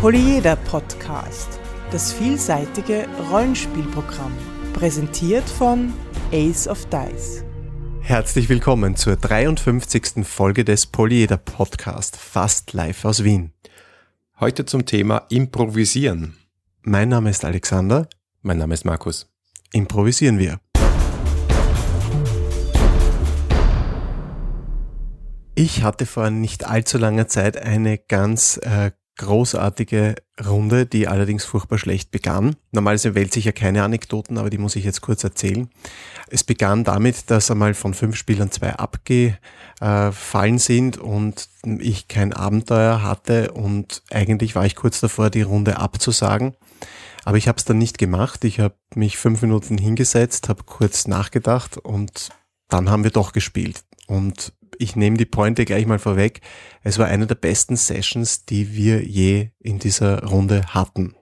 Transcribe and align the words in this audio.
Polyeder 0.00 0.54
Podcast, 0.54 1.58
das 1.90 2.12
vielseitige 2.12 3.08
Rollenspielprogramm, 3.32 4.30
präsentiert 4.72 5.42
von 5.42 5.92
Ace 6.30 6.68
of 6.68 6.86
Dice. 6.86 7.42
Herzlich 8.00 8.48
willkommen 8.48 8.94
zur 8.94 9.16
53. 9.16 10.24
Folge 10.24 10.64
des 10.64 10.86
Polyeder 10.86 11.36
Podcast, 11.36 12.16
fast 12.16 12.74
live 12.74 13.04
aus 13.04 13.24
Wien. 13.24 13.52
Heute 14.38 14.64
zum 14.66 14.86
Thema 14.86 15.26
Improvisieren. 15.30 16.36
Mein 16.82 17.08
Name 17.08 17.30
ist 17.30 17.44
Alexander. 17.44 18.08
Mein 18.42 18.58
Name 18.58 18.74
ist 18.74 18.84
Markus. 18.84 19.28
Improvisieren 19.72 20.38
wir. 20.38 20.60
Ich 25.56 25.82
hatte 25.82 26.06
vor 26.06 26.30
nicht 26.30 26.68
allzu 26.68 26.98
langer 26.98 27.26
Zeit 27.26 27.56
eine 27.56 27.98
ganz 27.98 28.58
äh, 28.58 28.92
großartige 29.18 30.14
Runde, 30.44 30.86
die 30.86 31.06
allerdings 31.06 31.44
furchtbar 31.44 31.78
schlecht 31.78 32.10
begann. 32.10 32.56
Normalerweise 32.72 33.14
wählt 33.14 33.32
sich 33.32 33.44
ja 33.44 33.52
keine 33.52 33.82
Anekdoten, 33.82 34.38
aber 34.38 34.48
die 34.48 34.58
muss 34.58 34.76
ich 34.76 34.84
jetzt 34.84 35.02
kurz 35.02 35.22
erzählen. 35.22 35.68
Es 36.28 36.44
begann 36.44 36.84
damit, 36.84 37.30
dass 37.30 37.50
einmal 37.50 37.74
von 37.74 37.92
fünf 37.92 38.16
Spielern 38.16 38.50
zwei 38.50 38.74
abgefallen 38.74 40.58
sind 40.58 40.96
und 40.96 41.48
ich 41.78 42.08
kein 42.08 42.32
Abenteuer 42.32 43.02
hatte 43.02 43.52
und 43.52 44.02
eigentlich 44.10 44.54
war 44.54 44.64
ich 44.64 44.76
kurz 44.76 45.00
davor, 45.00 45.28
die 45.28 45.42
Runde 45.42 45.78
abzusagen. 45.78 46.54
Aber 47.24 47.36
ich 47.36 47.48
habe 47.48 47.58
es 47.58 47.66
dann 47.66 47.76
nicht 47.76 47.98
gemacht. 47.98 48.44
Ich 48.44 48.58
habe 48.58 48.74
mich 48.94 49.18
fünf 49.18 49.42
Minuten 49.42 49.76
hingesetzt, 49.76 50.48
habe 50.48 50.64
kurz 50.64 51.06
nachgedacht 51.06 51.76
und 51.76 52.30
dann 52.68 52.88
haben 52.88 53.04
wir 53.04 53.10
doch 53.10 53.32
gespielt. 53.32 53.84
Und 54.06 54.54
ich 54.78 54.96
nehme 54.96 55.16
die 55.16 55.26
Pointe 55.26 55.64
gleich 55.64 55.86
mal 55.86 55.98
vorweg. 55.98 56.40
Es 56.82 56.98
war 56.98 57.06
eine 57.06 57.26
der 57.26 57.34
besten 57.34 57.76
Sessions, 57.76 58.44
die 58.44 58.74
wir 58.74 59.04
je 59.04 59.50
in 59.58 59.78
dieser 59.78 60.24
Runde 60.24 60.62
hatten. 60.68 61.14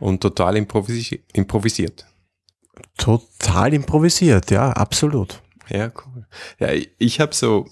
Und 0.00 0.20
total 0.20 0.56
improvisi 0.56 1.22
improvisiert. 1.32 2.06
Total 2.96 3.74
improvisiert, 3.74 4.50
ja, 4.50 4.70
absolut. 4.70 5.42
Ja, 5.68 5.92
cool. 6.06 6.26
Ja, 6.58 6.68
ich 6.98 7.20
habe 7.20 7.34
so 7.34 7.66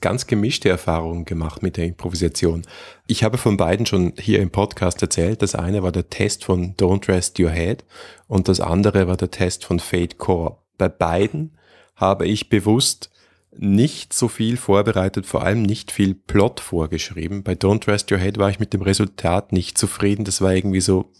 ganz 0.00 0.26
gemischte 0.26 0.70
Erfahrungen 0.70 1.24
gemacht 1.24 1.62
mit 1.62 1.76
der 1.76 1.84
Improvisation. 1.84 2.62
Ich 3.06 3.24
habe 3.24 3.36
von 3.36 3.56
beiden 3.56 3.84
schon 3.84 4.14
hier 4.18 4.40
im 4.40 4.50
Podcast 4.50 5.02
erzählt. 5.02 5.42
Das 5.42 5.54
eine 5.54 5.82
war 5.82 5.92
der 5.92 6.08
Test 6.08 6.44
von 6.44 6.74
Don't 6.76 7.08
Rest 7.08 7.38
Your 7.38 7.50
Head 7.50 7.84
und 8.26 8.48
das 8.48 8.60
andere 8.60 9.06
war 9.06 9.16
der 9.16 9.30
Test 9.30 9.64
von 9.66 9.80
Fate 9.80 10.16
Core. 10.16 10.58
Bei 10.78 10.88
beiden 10.88 11.58
habe 11.94 12.26
ich 12.26 12.48
bewusst 12.48 13.10
nicht 13.56 14.12
so 14.12 14.28
viel 14.28 14.56
vorbereitet, 14.56 15.26
vor 15.26 15.42
allem 15.42 15.62
nicht 15.62 15.92
viel 15.92 16.14
Plot 16.14 16.60
vorgeschrieben. 16.60 17.42
Bei 17.42 17.52
Don't 17.52 17.86
Rest 17.86 18.10
Your 18.10 18.18
Head 18.18 18.38
war 18.38 18.50
ich 18.50 18.58
mit 18.58 18.72
dem 18.72 18.82
Resultat 18.82 19.52
nicht 19.52 19.76
zufrieden. 19.76 20.24
Das 20.24 20.40
war 20.40 20.54
irgendwie 20.54 20.80
so 20.80 21.10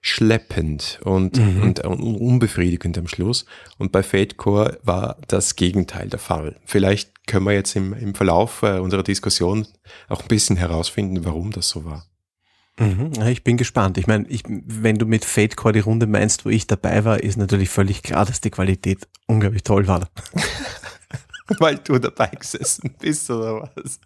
schleppend 0.00 1.00
und, 1.04 1.38
mhm. 1.38 1.62
und, 1.62 1.84
und 1.84 2.00
unbefriedigend 2.00 2.98
am 2.98 3.08
Schluss. 3.08 3.46
Und 3.78 3.92
bei 3.92 4.02
Fate 4.02 4.36
Core 4.36 4.78
war 4.82 5.18
das 5.28 5.56
Gegenteil 5.56 6.08
der 6.08 6.18
Fall. 6.18 6.56
Vielleicht 6.64 7.26
können 7.26 7.46
wir 7.46 7.52
jetzt 7.52 7.74
im, 7.76 7.92
im 7.92 8.14
Verlauf 8.14 8.62
äh, 8.62 8.78
unserer 8.78 9.02
Diskussion 9.02 9.66
auch 10.08 10.22
ein 10.22 10.28
bisschen 10.28 10.56
herausfinden, 10.56 11.24
warum 11.24 11.50
das 11.50 11.68
so 11.68 11.84
war. 11.84 12.06
Mhm, 12.78 13.10
ich 13.26 13.42
bin 13.42 13.56
gespannt. 13.56 13.98
Ich 13.98 14.06
meine, 14.06 14.26
ich, 14.28 14.42
wenn 14.46 14.98
du 14.98 15.06
mit 15.06 15.24
Fate 15.24 15.56
Core 15.56 15.72
die 15.72 15.80
Runde 15.80 16.06
meinst, 16.06 16.44
wo 16.44 16.48
ich 16.48 16.66
dabei 16.66 17.04
war, 17.04 17.22
ist 17.22 17.36
natürlich 17.36 17.70
völlig 17.70 18.02
klar, 18.02 18.24
dass 18.24 18.40
die 18.40 18.50
Qualität 18.50 19.08
unglaublich 19.26 19.64
toll 19.64 19.88
war. 19.88 20.08
Weil 21.58 21.78
du 21.78 21.98
dabei 21.98 22.28
gesessen 22.28 22.94
bist 22.98 23.30
oder 23.30 23.70
was? 23.74 24.00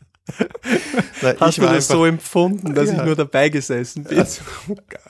Na, 1.22 1.34
Hast 1.40 1.58
du 1.58 1.62
das 1.62 1.88
so 1.88 2.04
empfunden, 2.04 2.74
dass 2.74 2.88
ja. 2.88 2.98
ich 2.98 3.04
nur 3.04 3.16
dabei 3.16 3.48
gesessen 3.48 4.04
bin? 4.04 4.20
Also, 4.20 4.42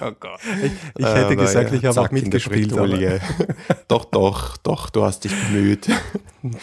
oh 0.01 0.11
Gott. 0.19 0.41
Ich, 0.63 0.73
ich 0.97 1.07
hätte 1.07 1.35
äh, 1.35 1.37
gesagt, 1.37 1.71
ja, 1.71 1.77
ich 1.77 1.85
habe 1.85 2.01
auch 2.01 2.11
mitgespielt. 2.11 2.73
doch, 3.89 4.07
doch, 4.07 4.57
doch, 4.57 4.91
du 4.91 5.05
hast 5.05 5.25
dich 5.25 5.33
bemüht. 5.33 5.89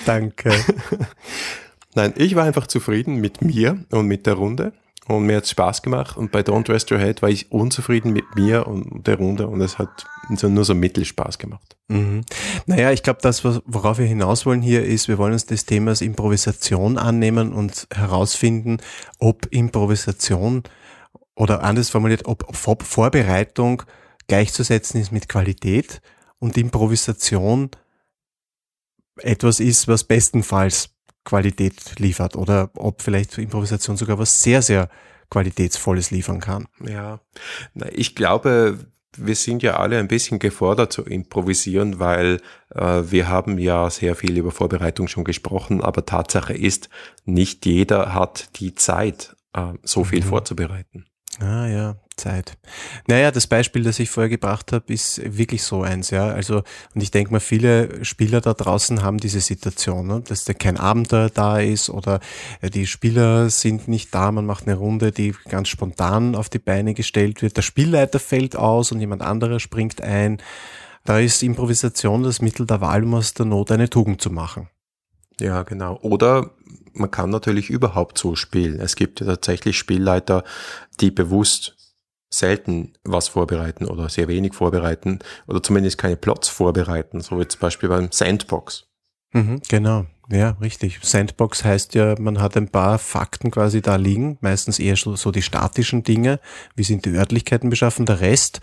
Danke. 0.05 0.51
Nein, 1.95 2.13
ich 2.17 2.35
war 2.35 2.45
einfach 2.45 2.67
zufrieden 2.67 3.15
mit 3.15 3.41
mir 3.41 3.85
und 3.91 4.07
mit 4.07 4.25
der 4.25 4.33
Runde 4.33 4.73
und 5.15 5.25
mir 5.25 5.37
hat 5.37 5.47
Spaß 5.47 5.81
gemacht 5.81 6.17
und 6.17 6.31
bei 6.31 6.41
Don't 6.41 6.69
Rest 6.69 6.91
Your 6.91 6.99
Head 6.99 7.21
war 7.21 7.29
ich 7.29 7.51
unzufrieden 7.51 8.13
mit 8.13 8.35
mir 8.35 8.67
und 8.67 9.07
der 9.07 9.17
Runde 9.17 9.47
und 9.47 9.59
es 9.61 9.77
hat 9.79 10.05
nur 10.29 10.63
so 10.63 10.75
Mittelspaß 10.75 11.39
gemacht. 11.39 11.75
Mhm. 11.87 12.21
Naja, 12.67 12.91
ich 12.91 13.01
glaube, 13.01 13.19
das, 13.21 13.43
worauf 13.43 13.97
wir 13.97 14.05
hinaus 14.05 14.45
wollen 14.45 14.61
hier 14.61 14.85
ist, 14.85 15.07
wir 15.07 15.17
wollen 15.17 15.33
uns 15.33 15.47
des 15.47 15.65
Themas 15.65 16.01
Improvisation 16.01 16.97
annehmen 16.97 17.53
und 17.53 17.87
herausfinden, 17.91 18.77
ob 19.17 19.47
Improvisation 19.49 20.63
oder 21.35 21.63
anders 21.63 21.89
formuliert, 21.89 22.25
ob 22.25 22.55
Vorbereitung 22.55 23.83
gleichzusetzen 24.27 25.01
ist 25.01 25.11
mit 25.11 25.27
Qualität 25.27 26.01
und 26.37 26.57
Improvisation 26.57 27.71
etwas 29.17 29.59
ist, 29.59 29.87
was 29.87 30.03
bestenfalls 30.03 30.91
Qualität 31.29 31.99
liefert 31.99 32.35
oder 32.35 32.71
ob 32.75 33.01
vielleicht 33.03 33.37
Improvisation 33.37 33.97
sogar 33.97 34.17
was 34.17 34.41
sehr, 34.41 34.61
sehr 34.63 34.89
Qualitätsvolles 35.29 36.09
liefern 36.09 36.39
kann. 36.39 36.67
Ja, 36.83 37.19
ich 37.91 38.15
glaube, 38.15 38.79
wir 39.15 39.35
sind 39.35 39.61
ja 39.61 39.77
alle 39.77 39.99
ein 39.99 40.07
bisschen 40.07 40.39
gefordert 40.39 40.91
zu 40.91 41.03
improvisieren, 41.03 41.99
weil 41.99 42.41
äh, 42.73 43.03
wir 43.05 43.27
haben 43.27 43.59
ja 43.59 43.89
sehr 43.91 44.15
viel 44.15 44.37
über 44.37 44.51
Vorbereitung 44.51 45.07
schon 45.07 45.23
gesprochen, 45.23 45.81
aber 45.81 46.05
Tatsache 46.05 46.53
ist, 46.53 46.89
nicht 47.25 47.65
jeder 47.67 48.15
hat 48.15 48.49
die 48.59 48.73
Zeit, 48.73 49.35
äh, 49.53 49.73
so 49.83 50.03
viel 50.03 50.21
mhm. 50.21 50.29
vorzubereiten. 50.29 51.05
Ah 51.39 51.67
ja, 51.67 51.95
Zeit. 52.17 52.57
Naja, 53.07 53.31
das 53.31 53.47
Beispiel, 53.47 53.83
das 53.83 53.99
ich 53.99 54.09
vorher 54.09 54.29
gebracht 54.29 54.73
habe, 54.73 54.91
ist 54.91 55.21
wirklich 55.37 55.63
so 55.63 55.83
eins, 55.83 56.09
ja. 56.09 56.27
Also, 56.27 56.63
und 56.93 57.01
ich 57.01 57.11
denke 57.11 57.31
mal, 57.31 57.39
viele 57.39 58.03
Spieler 58.03 58.41
da 58.41 58.53
draußen 58.53 59.01
haben 59.01 59.19
diese 59.19 59.39
Situation, 59.39 60.07
ne? 60.07 60.21
dass 60.27 60.43
da 60.43 60.53
kein 60.53 60.75
Abenteuer 60.77 61.29
da 61.29 61.59
ist 61.59 61.89
oder 61.89 62.19
äh, 62.61 62.69
die 62.69 62.87
Spieler 62.87 63.49
sind 63.49 63.87
nicht 63.87 64.13
da, 64.13 64.31
man 64.33 64.45
macht 64.45 64.67
eine 64.67 64.75
Runde, 64.75 65.13
die 65.13 65.33
ganz 65.47 65.69
spontan 65.69 66.35
auf 66.35 66.49
die 66.49 66.59
Beine 66.59 66.93
gestellt 66.93 67.41
wird. 67.41 67.55
Der 67.55 67.61
Spielleiter 67.61 68.19
fällt 68.19 68.57
aus 68.57 68.91
und 68.91 68.99
jemand 68.99 69.21
anderer 69.21 69.61
springt 69.61 70.01
ein. 70.01 70.41
Da 71.05 71.19
ist 71.19 71.41
Improvisation 71.41 72.23
das 72.23 72.41
Mittel 72.41 72.65
der 72.65 72.81
Wahl, 72.81 73.05
um 73.05 73.13
aus 73.13 73.33
der 73.33 73.45
Not 73.45 73.71
eine 73.71 73.89
Tugend 73.89 74.21
zu 74.21 74.29
machen. 74.29 74.67
Ja, 75.39 75.63
genau. 75.63 75.97
Oder 76.01 76.51
man 76.99 77.11
kann 77.11 77.29
natürlich 77.29 77.69
überhaupt 77.69 78.17
so 78.17 78.35
spielen. 78.35 78.79
Es 78.79 78.95
gibt 78.95 79.19
ja 79.19 79.25
tatsächlich 79.25 79.77
Spielleiter, 79.77 80.43
die 80.99 81.11
bewusst 81.11 81.75
selten 82.29 82.93
was 83.03 83.27
vorbereiten 83.27 83.85
oder 83.85 84.09
sehr 84.09 84.27
wenig 84.27 84.53
vorbereiten 84.53 85.19
oder 85.47 85.63
zumindest 85.63 85.97
keine 85.97 86.15
Plots 86.15 86.47
vorbereiten, 86.47 87.21
so 87.21 87.39
wie 87.39 87.47
zum 87.47 87.59
Beispiel 87.59 87.89
beim 87.89 88.11
Sandbox. 88.11 88.85
Mhm, 89.31 89.61
genau, 89.67 90.05
ja, 90.31 90.51
richtig. 90.61 90.99
Sandbox 91.01 91.63
heißt 91.63 91.95
ja, 91.95 92.15
man 92.19 92.39
hat 92.39 92.55
ein 92.55 92.69
paar 92.69 92.99
Fakten 92.99 93.49
quasi 93.49 93.81
da 93.81 93.95
liegen, 93.95 94.37
meistens 94.41 94.79
eher 94.79 94.95
so, 94.95 95.15
so 95.15 95.31
die 95.31 95.41
statischen 95.41 96.03
Dinge, 96.03 96.39
wie 96.75 96.83
sind 96.83 97.05
die 97.05 97.15
Örtlichkeiten 97.15 97.69
beschaffen, 97.69 98.05
der 98.05 98.21
Rest, 98.21 98.61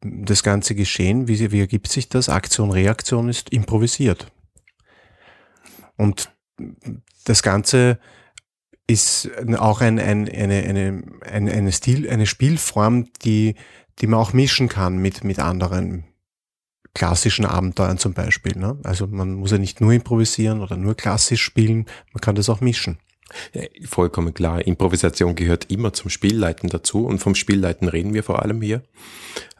das 0.00 0.44
ganze 0.44 0.76
Geschehen, 0.76 1.26
wie, 1.26 1.50
wie 1.50 1.60
ergibt 1.60 1.90
sich 1.90 2.08
das, 2.08 2.28
Aktion, 2.28 2.70
Reaktion 2.70 3.28
ist 3.28 3.50
improvisiert. 3.50 4.30
Und 5.96 6.30
das 7.24 7.42
Ganze 7.42 7.98
ist 8.86 9.30
auch 9.58 9.80
ein, 9.80 9.98
ein, 9.98 10.28
eine, 10.28 10.62
eine, 10.62 11.02
eine, 11.30 11.52
eine, 11.52 11.72
Stil, 11.72 12.08
eine 12.08 12.26
Spielform, 12.26 13.06
die, 13.22 13.54
die 14.00 14.06
man 14.06 14.18
auch 14.18 14.32
mischen 14.32 14.68
kann 14.68 14.98
mit, 14.98 15.24
mit 15.24 15.38
anderen 15.38 16.04
klassischen 16.94 17.44
Abenteuern 17.44 17.98
zum 17.98 18.14
Beispiel. 18.14 18.56
Ne? 18.56 18.78
Also 18.82 19.06
man 19.06 19.34
muss 19.34 19.50
ja 19.50 19.58
nicht 19.58 19.80
nur 19.80 19.92
improvisieren 19.92 20.60
oder 20.60 20.76
nur 20.76 20.96
klassisch 20.96 21.42
spielen, 21.42 21.86
man 22.12 22.20
kann 22.20 22.34
das 22.34 22.48
auch 22.48 22.60
mischen. 22.60 22.98
Ja, 23.52 23.62
vollkommen 23.86 24.32
klar. 24.32 24.66
Improvisation 24.66 25.34
gehört 25.34 25.70
immer 25.70 25.92
zum 25.92 26.08
Spielleiten 26.08 26.70
dazu 26.70 27.04
und 27.06 27.18
vom 27.18 27.34
Spielleiten 27.34 27.88
reden 27.88 28.14
wir 28.14 28.22
vor 28.22 28.42
allem 28.42 28.62
hier. 28.62 28.82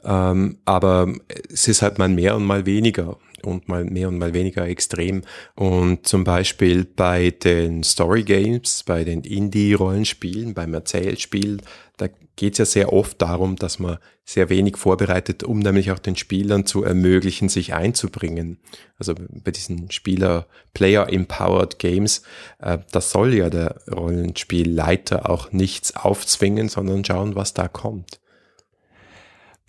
Ähm, 0.05 0.59
aber 0.65 1.13
es 1.53 1.69
ist 1.69 1.83
halt 1.83 1.99
mal 1.99 2.09
mehr 2.09 2.35
und 2.35 2.47
mal 2.47 2.65
weniger 2.65 3.19
und 3.43 3.69
mal 3.69 3.85
mehr 3.85 4.09
und 4.09 4.19
mal 4.19 4.35
weniger 4.35 4.67
extrem. 4.67 5.23
Und 5.55 6.07
zum 6.07 6.25
Beispiel 6.25 6.85
bei 6.85 7.31
den 7.31 7.83
Story 7.83 8.23
Games, 8.23 8.83
bei 8.85 9.05
den 9.05 9.23
Indie-Rollenspielen, 9.23 10.55
beim 10.55 10.75
Erzählspiel, 10.75 11.59
da 11.97 12.09
geht 12.37 12.53
es 12.55 12.59
ja 12.59 12.65
sehr 12.65 12.93
oft 12.93 13.21
darum, 13.21 13.57
dass 13.57 13.79
man 13.79 13.99
sehr 14.25 14.49
wenig 14.49 14.77
vorbereitet, 14.77 15.43
um 15.43 15.59
nämlich 15.59 15.91
auch 15.91 15.99
den 15.99 16.15
Spielern 16.15 16.67
zu 16.67 16.85
ermöglichen, 16.85 17.49
sich 17.49 17.75
einzubringen. 17.75 18.59
Also 18.99 19.15
bei 19.17 19.51
diesen 19.51 19.91
Spieler 19.91 20.47
Player-Empowered 20.75 21.79
Games, 21.79 22.23
äh, 22.61 22.79
das 22.93 23.11
soll 23.11 23.35
ja 23.35 23.51
der 23.51 23.81
Rollenspielleiter 23.91 25.29
auch 25.29 25.51
nichts 25.53 25.97
aufzwingen, 25.97 26.69
sondern 26.69 27.05
schauen, 27.05 27.35
was 27.35 27.55
da 27.55 27.69
kommt. 27.69 28.18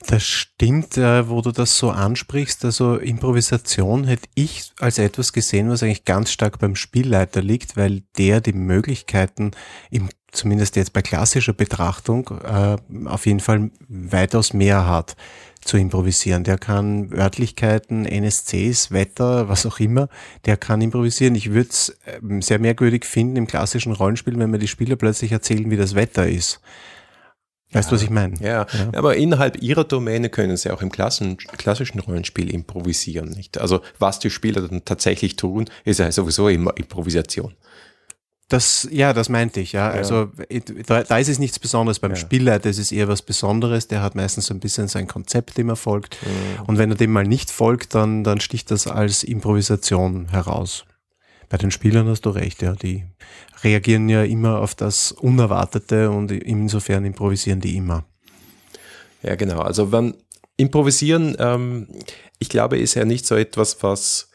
Das 0.08 0.24
stimmt, 0.24 0.98
äh, 0.98 1.28
wo 1.30 1.42
du 1.42 1.52
das 1.52 1.78
so 1.78 1.92
ansprichst. 1.92 2.64
Also 2.64 2.96
Improvisation 2.96 4.06
hätte 4.06 4.30
ich 4.34 4.72
als 4.80 4.98
etwas 4.98 5.34
gesehen, 5.34 5.70
was 5.70 5.84
eigentlich 5.84 6.06
ganz 6.06 6.32
stark 6.32 6.60
beim 6.60 6.76
Spielleiter 6.76 7.42
liegt, 7.42 7.76
weil 7.76 8.04
der 8.18 8.40
die 8.42 8.54
Möglichkeiten 8.54 9.52
im 9.92 10.10
zumindest 10.32 10.76
jetzt 10.76 10.94
bei 10.94 11.02
klassischer 11.02 11.54
Betrachtung, 11.54 12.30
äh, 12.44 12.78
auf 13.06 13.26
jeden 13.26 13.40
Fall 13.40 13.72
weitaus 13.88 14.54
mehr 14.54 14.88
hat 14.88 15.16
zu 15.62 15.78
improvisieren. 15.78 16.44
Der 16.44 16.58
kann 16.58 17.12
Örtlichkeiten, 17.14 18.06
NSCs, 18.06 18.92
Wetter, 18.92 19.50
was 19.50 19.66
auch 19.66 19.80
immer, 19.80 20.08
der 20.46 20.58
kann 20.58 20.82
improvisieren. 20.82 21.36
Ich 21.36 21.52
würde 21.52 21.70
es 21.70 21.98
ähm, 22.06 22.42
sehr 22.42 22.60
merkwürdig 22.60 23.06
finden 23.06 23.36
im 23.36 23.48
klassischen 23.48 23.92
Rollenspiel, 23.92 24.38
wenn 24.38 24.52
mir 24.52 24.60
die 24.60 24.68
Spieler 24.68 24.96
plötzlich 24.96 25.32
erzählen, 25.32 25.70
wie 25.70 25.78
das 25.78 25.96
Wetter 25.96 26.28
ist. 26.28 26.62
Weißt 27.72 27.92
du, 27.92 27.96
was 27.96 28.02
ich 28.02 28.10
meine? 28.10 28.36
Ja, 28.40 28.66
ja, 28.66 28.68
aber 28.96 29.16
innerhalb 29.16 29.62
ihrer 29.62 29.84
Domäne 29.84 30.30
können 30.30 30.58
sie 30.58 30.72
auch 30.72 30.82
im 30.82 30.92
klassischen, 30.92 31.38
klassischen 31.38 32.00
Rollenspiel 32.00 32.52
improvisieren. 32.52 33.30
Nicht? 33.30 33.60
Also 33.60 33.82
was 34.00 34.18
die 34.20 34.32
Spieler 34.32 34.68
dann 34.68 34.86
tatsächlich 34.86 35.36
tun, 35.36 35.66
ist 35.86 36.00
ja 36.00 36.12
sowieso 36.12 36.50
immer 36.50 36.76
Improvisation. 36.78 37.54
Das, 38.48 38.88
ja, 38.92 39.14
das 39.14 39.30
meinte 39.30 39.60
ich, 39.60 39.74
ja. 39.74 39.94
ja. 39.94 39.98
Also 40.00 40.32
da, 40.88 41.04
da, 41.04 41.18
ist 41.20 41.30
es 41.30 41.38
nichts 41.38 41.60
Besonderes. 41.60 42.00
Beim 42.00 42.12
ja. 42.12 42.18
Spielleiter 42.18 42.68
ist 42.68 42.80
es 42.80 42.92
eher 42.92 43.08
was 43.08 43.22
Besonderes. 43.22 43.88
Der 43.88 44.02
hat 44.02 44.16
meistens 44.16 44.48
so 44.48 44.56
ein 44.56 44.60
bisschen 44.60 44.88
sein 44.88 45.08
Konzept, 45.08 45.60
dem 45.60 45.70
er 45.70 45.76
folgt. 45.76 46.18
Mhm. 46.24 46.64
Und 46.66 46.80
wenn 46.80 46.90
er 46.90 46.98
dem 46.98 47.12
mal 47.12 47.26
nicht 47.26 47.52
folgt, 47.52 47.94
dann, 47.94 48.24
dann 48.24 48.40
sticht 48.40 48.72
das 48.72 48.88
als 48.88 49.24
Improvisation 49.24 50.30
heraus. 50.30 50.86
Bei 51.48 51.58
den 51.58 51.70
Spielern 51.70 52.08
hast 52.08 52.26
du 52.26 52.32
recht, 52.32 52.64
ja. 52.64 52.74
Die 52.74 53.06
reagieren 53.64 54.10
ja 54.10 54.24
immer 54.24 54.60
auf 54.60 54.76
das 54.76 55.12
Unerwartete 55.12 56.10
und 56.10 56.32
insofern 56.32 57.06
improvisieren 57.06 57.60
die 57.60 57.76
immer. 57.76 58.06
Ja, 59.22 59.36
genau. 59.36 59.60
Also 59.60 59.92
wenn 59.92 60.16
Improvisieren, 60.58 61.38
ähm, 61.40 61.88
ich 62.38 62.50
glaube, 62.50 62.78
ist 62.78 62.96
ja 62.96 63.06
nicht 63.06 63.26
so 63.26 63.36
etwas, 63.36 63.82
was 63.82 64.30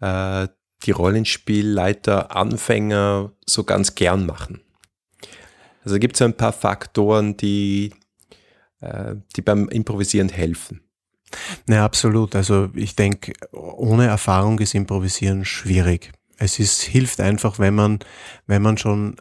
äh, 0.00 0.48
die 0.84 0.90
Rollenspielleiter, 0.90 2.34
Anfänger 2.34 3.32
so 3.44 3.64
ganz 3.64 3.94
gern 3.94 4.24
machen. 4.24 4.62
Also 5.84 5.98
gibt 5.98 6.16
es 6.16 6.22
ein 6.22 6.34
paar 6.34 6.52
Faktoren, 6.52 7.36
die, 7.36 7.92
äh, 8.80 9.16
die 9.36 9.42
beim 9.42 9.68
Improvisieren 9.68 10.30
helfen. 10.30 10.80
Na, 11.66 11.84
absolut. 11.84 12.34
Also 12.34 12.70
ich 12.74 12.96
denke, 12.96 13.34
ohne 13.52 14.06
Erfahrung 14.06 14.58
ist 14.60 14.74
Improvisieren 14.74 15.44
schwierig 15.44 16.12
es 16.38 16.58
ist, 16.58 16.82
hilft 16.82 17.20
einfach, 17.20 17.58
wenn 17.58 17.74
man, 17.74 17.98
wenn 18.46 18.60
man 18.60 18.76
schon, 18.76 19.16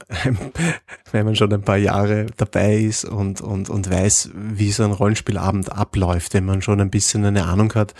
wenn 1.12 1.26
man 1.26 1.36
schon 1.36 1.54
ein 1.54 1.62
paar 1.62 1.78
Jahre 1.78 2.26
dabei 2.36 2.76
ist 2.76 3.06
und, 3.06 3.40
und, 3.40 3.70
und 3.70 3.90
weiß, 3.90 4.32
wie 4.34 4.72
so 4.72 4.84
ein 4.84 4.92
Rollenspielabend 4.92 5.72
abläuft, 5.72 6.34
wenn 6.34 6.46
man 6.46 6.62
schon 6.62 6.82
ein 6.82 6.90
bisschen 6.90 7.24
eine 7.24 7.46
Ahnung 7.46 7.74
hat, 7.74 7.94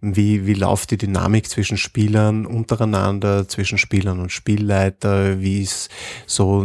wie, 0.00 0.46
wie 0.46 0.54
läuft 0.54 0.92
die 0.92 0.98
Dynamik 0.98 1.48
zwischen 1.48 1.78
Spielern 1.78 2.46
untereinander, 2.46 3.48
zwischen 3.48 3.76
Spielern 3.76 4.20
und 4.20 4.30
Spielleiter, 4.30 5.40
wie 5.40 5.62
ist 5.62 5.90
so 6.26 6.64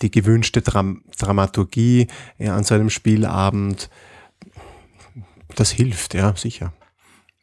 die 0.00 0.10
gewünschte 0.10 0.62
Dram 0.62 1.02
Dramaturgie 1.18 2.08
an 2.40 2.64
so 2.64 2.74
einem 2.74 2.90
Spielabend. 2.90 3.90
Das 5.54 5.70
hilft, 5.70 6.14
ja, 6.14 6.34
sicher. 6.34 6.72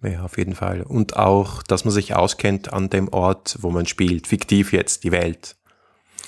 Ja, 0.01 0.23
auf 0.23 0.37
jeden 0.37 0.55
Fall. 0.55 0.81
Und 0.81 1.17
auch, 1.17 1.61
dass 1.63 1.83
man 1.83 1.93
sich 1.93 2.15
auskennt 2.15 2.71
an 2.71 2.89
dem 2.89 3.09
Ort, 3.09 3.57
wo 3.61 3.69
man 3.69 3.85
spielt. 3.85 4.27
Fiktiv 4.27 4.71
jetzt, 4.71 5.03
die 5.03 5.11
Welt. 5.11 5.57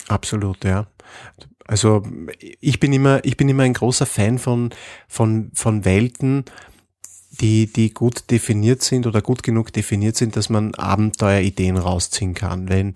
Absolut, 0.07 0.65
ja. 0.65 0.87
Also 1.67 2.03
ich 2.59 2.81
bin 2.81 2.91
immer, 2.91 3.23
ich 3.23 3.37
bin 3.37 3.47
immer 3.47 3.63
ein 3.63 3.73
großer 3.73 4.05
Fan 4.05 4.39
von, 4.39 4.71
von, 5.07 5.51
von 5.53 5.85
Welten, 5.85 6.43
die, 7.39 7.71
die 7.71 7.93
gut 7.93 8.29
definiert 8.29 8.81
sind 8.81 9.07
oder 9.07 9.21
gut 9.21 9.41
genug 9.41 9.71
definiert 9.71 10.17
sind, 10.17 10.35
dass 10.35 10.49
man 10.49 10.75
Abenteuerideen 10.75 11.77
rausziehen 11.77 12.33
kann. 12.33 12.67
Wenn 12.67 12.93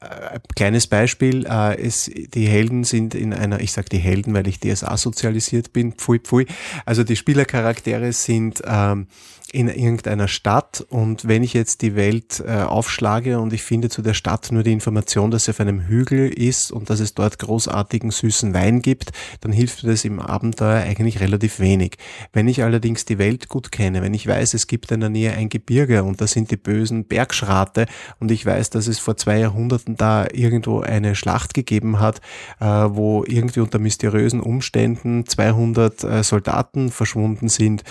äh, 0.00 0.40
kleines 0.56 0.88
Beispiel, 0.88 1.46
äh, 1.46 1.80
es, 1.80 2.10
die 2.12 2.46
Helden 2.46 2.84
sind 2.84 3.14
in 3.14 3.32
einer, 3.32 3.60
ich 3.60 3.72
sage 3.72 3.88
die 3.88 3.98
Helden, 3.98 4.34
weil 4.34 4.48
ich 4.48 4.60
DSA 4.60 4.96
sozialisiert 4.96 5.72
bin, 5.72 5.92
pfui 5.92 6.18
pfui, 6.18 6.46
also 6.86 7.04
die 7.04 7.16
Spielercharaktere 7.16 8.12
sind 8.12 8.62
ähm, 8.64 9.06
in 9.52 9.68
irgendeiner 9.68 10.28
Stadt 10.28 10.84
und 10.90 11.26
wenn 11.26 11.42
ich 11.42 11.54
jetzt 11.54 11.80
die 11.80 11.96
Welt 11.96 12.42
äh, 12.46 12.62
aufschlage 12.62 13.40
und 13.40 13.52
ich 13.52 13.62
finde 13.62 13.88
zu 13.88 14.02
der 14.02 14.12
Stadt 14.12 14.52
nur 14.52 14.62
die 14.62 14.72
Information, 14.72 15.30
dass 15.30 15.44
sie 15.44 15.52
auf 15.52 15.60
einem 15.60 15.80
Hügel 15.80 16.28
ist 16.28 16.70
und 16.70 16.90
dass 16.90 17.00
es 17.00 17.14
dort 17.14 17.38
großartigen 17.38 18.10
süßen 18.10 18.52
Wein 18.52 18.82
gibt, 18.82 19.12
dann 19.40 19.52
hilft 19.52 19.82
mir 19.82 19.90
das 19.90 20.04
im 20.04 20.20
Abenteuer 20.20 20.82
eigentlich 20.82 21.20
relativ 21.20 21.60
wenig. 21.60 21.96
Wenn 22.32 22.46
ich 22.46 22.62
allerdings 22.62 23.06
die 23.06 23.18
Welt 23.18 23.48
gut 23.48 23.72
kenne, 23.72 24.02
wenn 24.02 24.12
ich 24.12 24.26
weiß, 24.26 24.52
es 24.52 24.66
gibt 24.66 24.92
in 24.92 25.00
der 25.00 25.08
Nähe 25.08 25.32
ein 25.32 25.48
Gebirge 25.48 26.04
und 26.04 26.20
da 26.20 26.26
sind 26.26 26.50
die 26.50 26.56
bösen 26.58 27.04
Bergschrate 27.04 27.86
und 28.20 28.30
ich 28.30 28.44
weiß, 28.44 28.68
dass 28.70 28.86
es 28.86 28.98
vor 28.98 29.16
zwei 29.16 29.38
Jahrhunderten 29.38 29.96
da 29.96 30.26
irgendwo 30.30 30.80
eine 30.80 31.14
Schlacht 31.14 31.54
gegeben 31.54 32.00
hat, 32.00 32.20
äh, 32.60 32.66
wo 32.66 33.24
irgendwie 33.26 33.60
unter 33.60 33.78
mysteriösen 33.78 34.40
Umständen 34.40 35.24
200 35.26 36.04
äh, 36.04 36.22
Soldaten 36.22 36.90
verschwunden 36.90 37.48
sind 37.48 37.82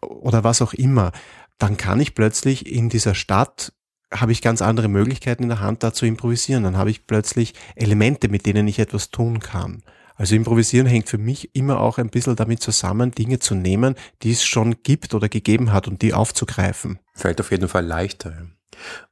oder 0.00 0.44
was 0.44 0.62
auch 0.62 0.72
immer, 0.72 1.12
dann 1.58 1.76
kann 1.76 2.00
ich 2.00 2.14
plötzlich 2.14 2.66
in 2.66 2.88
dieser 2.88 3.14
Stadt 3.14 3.72
habe 4.12 4.32
ich 4.32 4.42
ganz 4.42 4.62
andere 4.62 4.88
Möglichkeiten 4.88 5.44
in 5.44 5.48
der 5.48 5.60
Hand, 5.60 5.82
da 5.82 5.92
zu 5.92 6.06
improvisieren. 6.06 6.64
Dann 6.64 6.76
habe 6.76 6.90
ich 6.90 7.06
plötzlich 7.06 7.54
Elemente, 7.74 8.28
mit 8.28 8.46
denen 8.46 8.68
ich 8.68 8.78
etwas 8.78 9.10
tun 9.10 9.40
kann. 9.40 9.82
Also 10.14 10.36
improvisieren 10.36 10.86
hängt 10.86 11.08
für 11.08 11.18
mich 11.18 11.54
immer 11.54 11.80
auch 11.80 11.98
ein 11.98 12.10
bisschen 12.10 12.36
damit 12.36 12.62
zusammen, 12.62 13.12
Dinge 13.12 13.38
zu 13.38 13.54
nehmen, 13.54 13.94
die 14.22 14.32
es 14.32 14.44
schon 14.44 14.82
gibt 14.82 15.14
oder 15.14 15.28
gegeben 15.28 15.72
hat 15.72 15.88
und 15.88 16.02
die 16.02 16.12
aufzugreifen. 16.12 16.98
Fällt 17.14 17.40
auf 17.40 17.50
jeden 17.50 17.68
Fall 17.68 17.84
leichter. 17.84 18.48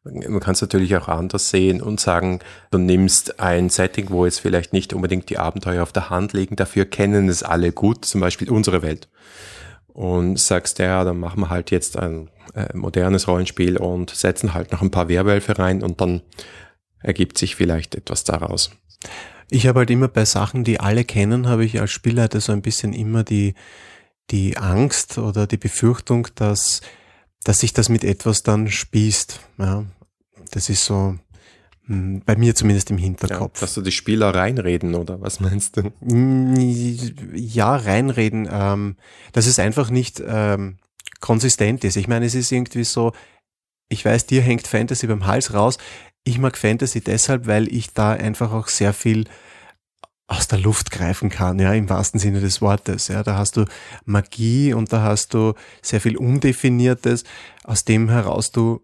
Man 0.05 0.41
kann 0.41 0.52
es 0.52 0.61
natürlich 0.61 0.97
auch 0.97 1.08
anders 1.08 1.50
sehen 1.50 1.82
und 1.82 2.00
sagen, 2.00 2.41
du 2.70 2.79
nimmst 2.79 3.41
ein 3.41 3.70
Setting, 3.70 4.11
wo 4.11 4.25
jetzt 4.25 4.41
vielleicht 4.41 4.73
nicht 4.73 4.93
unbedingt 4.93 5.31
die 5.31 5.38
Abenteuer 5.38 5.82
auf 5.82 5.93
der 5.93 6.11
Hand 6.11 6.32
liegen, 6.32 6.56
dafür 6.56 6.87
kennen 6.87 7.29
es 7.29 7.43
alle 7.43 7.73
gut, 7.73 8.05
zum 8.05 8.20
Beispiel 8.20 8.50
unsere 8.50 8.82
Welt 8.82 9.08
und 9.93 10.39
sagst, 10.39 10.79
ja, 10.79 11.05
dann 11.05 11.19
machen 11.19 11.41
wir 11.41 11.51
halt 11.51 11.71
jetzt 11.71 11.97
ein 11.97 12.31
äh, 12.55 12.77
modernes 12.77 13.29
Rollenspiel 13.29 13.77
und 13.77 14.11
setzen 14.11 14.55
halt 14.55 14.73
noch 14.73 14.83
ein 14.83 14.91
paar 14.91 15.09
Werwölfe 15.09 15.59
rein 15.59 15.83
und 15.83 16.01
dann 16.01 16.23
ergibt 17.01 17.39
sich 17.39 17.57
vielleicht 17.57 17.95
etwas 17.95 18.25
daraus. 18.25 18.71
Ich 19.51 19.67
habe 19.67 19.81
halt 19.81 19.91
immer 19.91 20.09
bei 20.09 20.25
Sachen, 20.25 20.65
die 20.65 20.81
alle 20.81 21.05
kennen, 21.05 21.49
habe 21.49 21.65
ich 21.65 21.81
als 21.81 21.91
Spielleiter 21.91 22.41
so 22.41 22.53
ein 22.53 22.63
bisschen 22.63 22.93
immer 22.93 23.25
die, 23.25 23.55
die 24.31 24.57
Angst 24.57 25.19
oder 25.19 25.47
die 25.47 25.57
Befürchtung, 25.57 26.29
dass, 26.37 26.83
dass 27.43 27.61
sich 27.61 27.73
das 27.73 27.89
mit 27.89 28.05
etwas 28.05 28.43
dann 28.43 28.69
spießt. 28.69 29.41
Ja, 29.59 29.85
das 30.53 30.69
ist 30.69 30.85
so, 30.85 31.19
bei 31.91 32.37
mir 32.37 32.55
zumindest 32.55 32.91
im 32.93 32.99
Hinterkopf. 32.99 33.57
Ja, 33.57 33.62
dass 33.62 33.75
du 33.75 33.83
die 33.83 33.91
Spieler 33.91 34.33
reinreden 34.33 34.95
oder 34.95 35.21
was 35.21 35.41
meinst 35.41 35.76
du? 35.76 35.93
Hm, 36.00 36.55
ja, 37.35 37.75
reinreden. 37.75 38.49
Ähm, 38.49 38.97
dass 39.33 39.47
es 39.47 39.59
einfach 39.59 39.91
nicht 39.91 40.23
ähm, 40.25 40.79
konsistent 41.19 41.83
ist. 41.83 41.97
Ich 41.97 42.07
meine, 42.07 42.26
es 42.26 42.37
ist 42.37 42.53
irgendwie 42.53 42.85
so, 42.85 43.12
ich 43.88 44.05
weiß, 44.05 44.26
dir 44.26 44.41
hängt 44.41 44.69
Fantasy 44.69 45.09
beim 45.09 45.26
Hals 45.26 45.53
raus. 45.53 45.79
Ich 46.23 46.38
mag 46.38 46.57
Fantasy 46.57 47.00
deshalb, 47.00 47.49
weil 47.49 47.67
ich 47.75 47.93
da 47.93 48.12
einfach 48.12 48.53
auch 48.53 48.69
sehr 48.69 48.93
viel 48.93 49.25
aus 50.29 50.47
der 50.47 50.61
Luft 50.61 50.93
greifen 50.93 51.29
kann, 51.29 51.59
ja, 51.59 51.73
im 51.73 51.88
wahrsten 51.88 52.21
Sinne 52.21 52.41
des 52.41 52.62
Wortes. 52.62 53.09
Ja, 53.09 53.25
da 53.25 53.37
hast 53.37 53.57
du 53.57 53.64
Magie 54.05 54.75
und 54.75 54.93
da 54.93 55.03
hast 55.03 55.35
du 55.35 55.55
sehr 55.83 56.00
viel 56.00 56.17
Undefiniertes, 56.17 57.25
aus 57.64 57.85
dem 57.85 58.09
heraus 58.09 58.53
du 58.53 58.81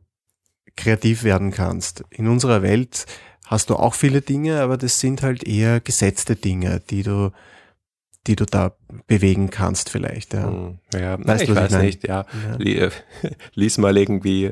kreativ 0.77 1.25
werden 1.25 1.51
kannst. 1.51 2.05
In 2.11 2.29
unserer 2.29 2.63
Welt 2.63 3.07
hast 3.47 3.71
du 3.71 3.77
auch 3.77 3.95
viele 3.95 4.21
Dinge, 4.21 4.61
aber 4.61 4.77
das 4.77 5.01
sind 5.01 5.23
halt 5.23 5.47
eher 5.47 5.81
gesetzte 5.81 6.37
Dinge, 6.37 6.81
die 6.91 7.03
du 7.03 7.31
die 8.27 8.37
du 8.37 8.45
da 8.45 8.73
bewegen 9.07 9.51
kannst 9.51 9.91
vielleicht. 9.91 10.35
Ja, 10.35 10.49
hm, 10.49 10.79
ja 10.95 11.17
weißt 11.25 11.45
ich 11.45 11.55
weiß 11.55 11.73
ich 11.75 11.79
nicht, 11.79 12.09
ja. 12.09 12.27
ja. 12.59 12.89
Lies 13.55 13.79
mal 13.79 13.97
irgendwie 13.97 14.51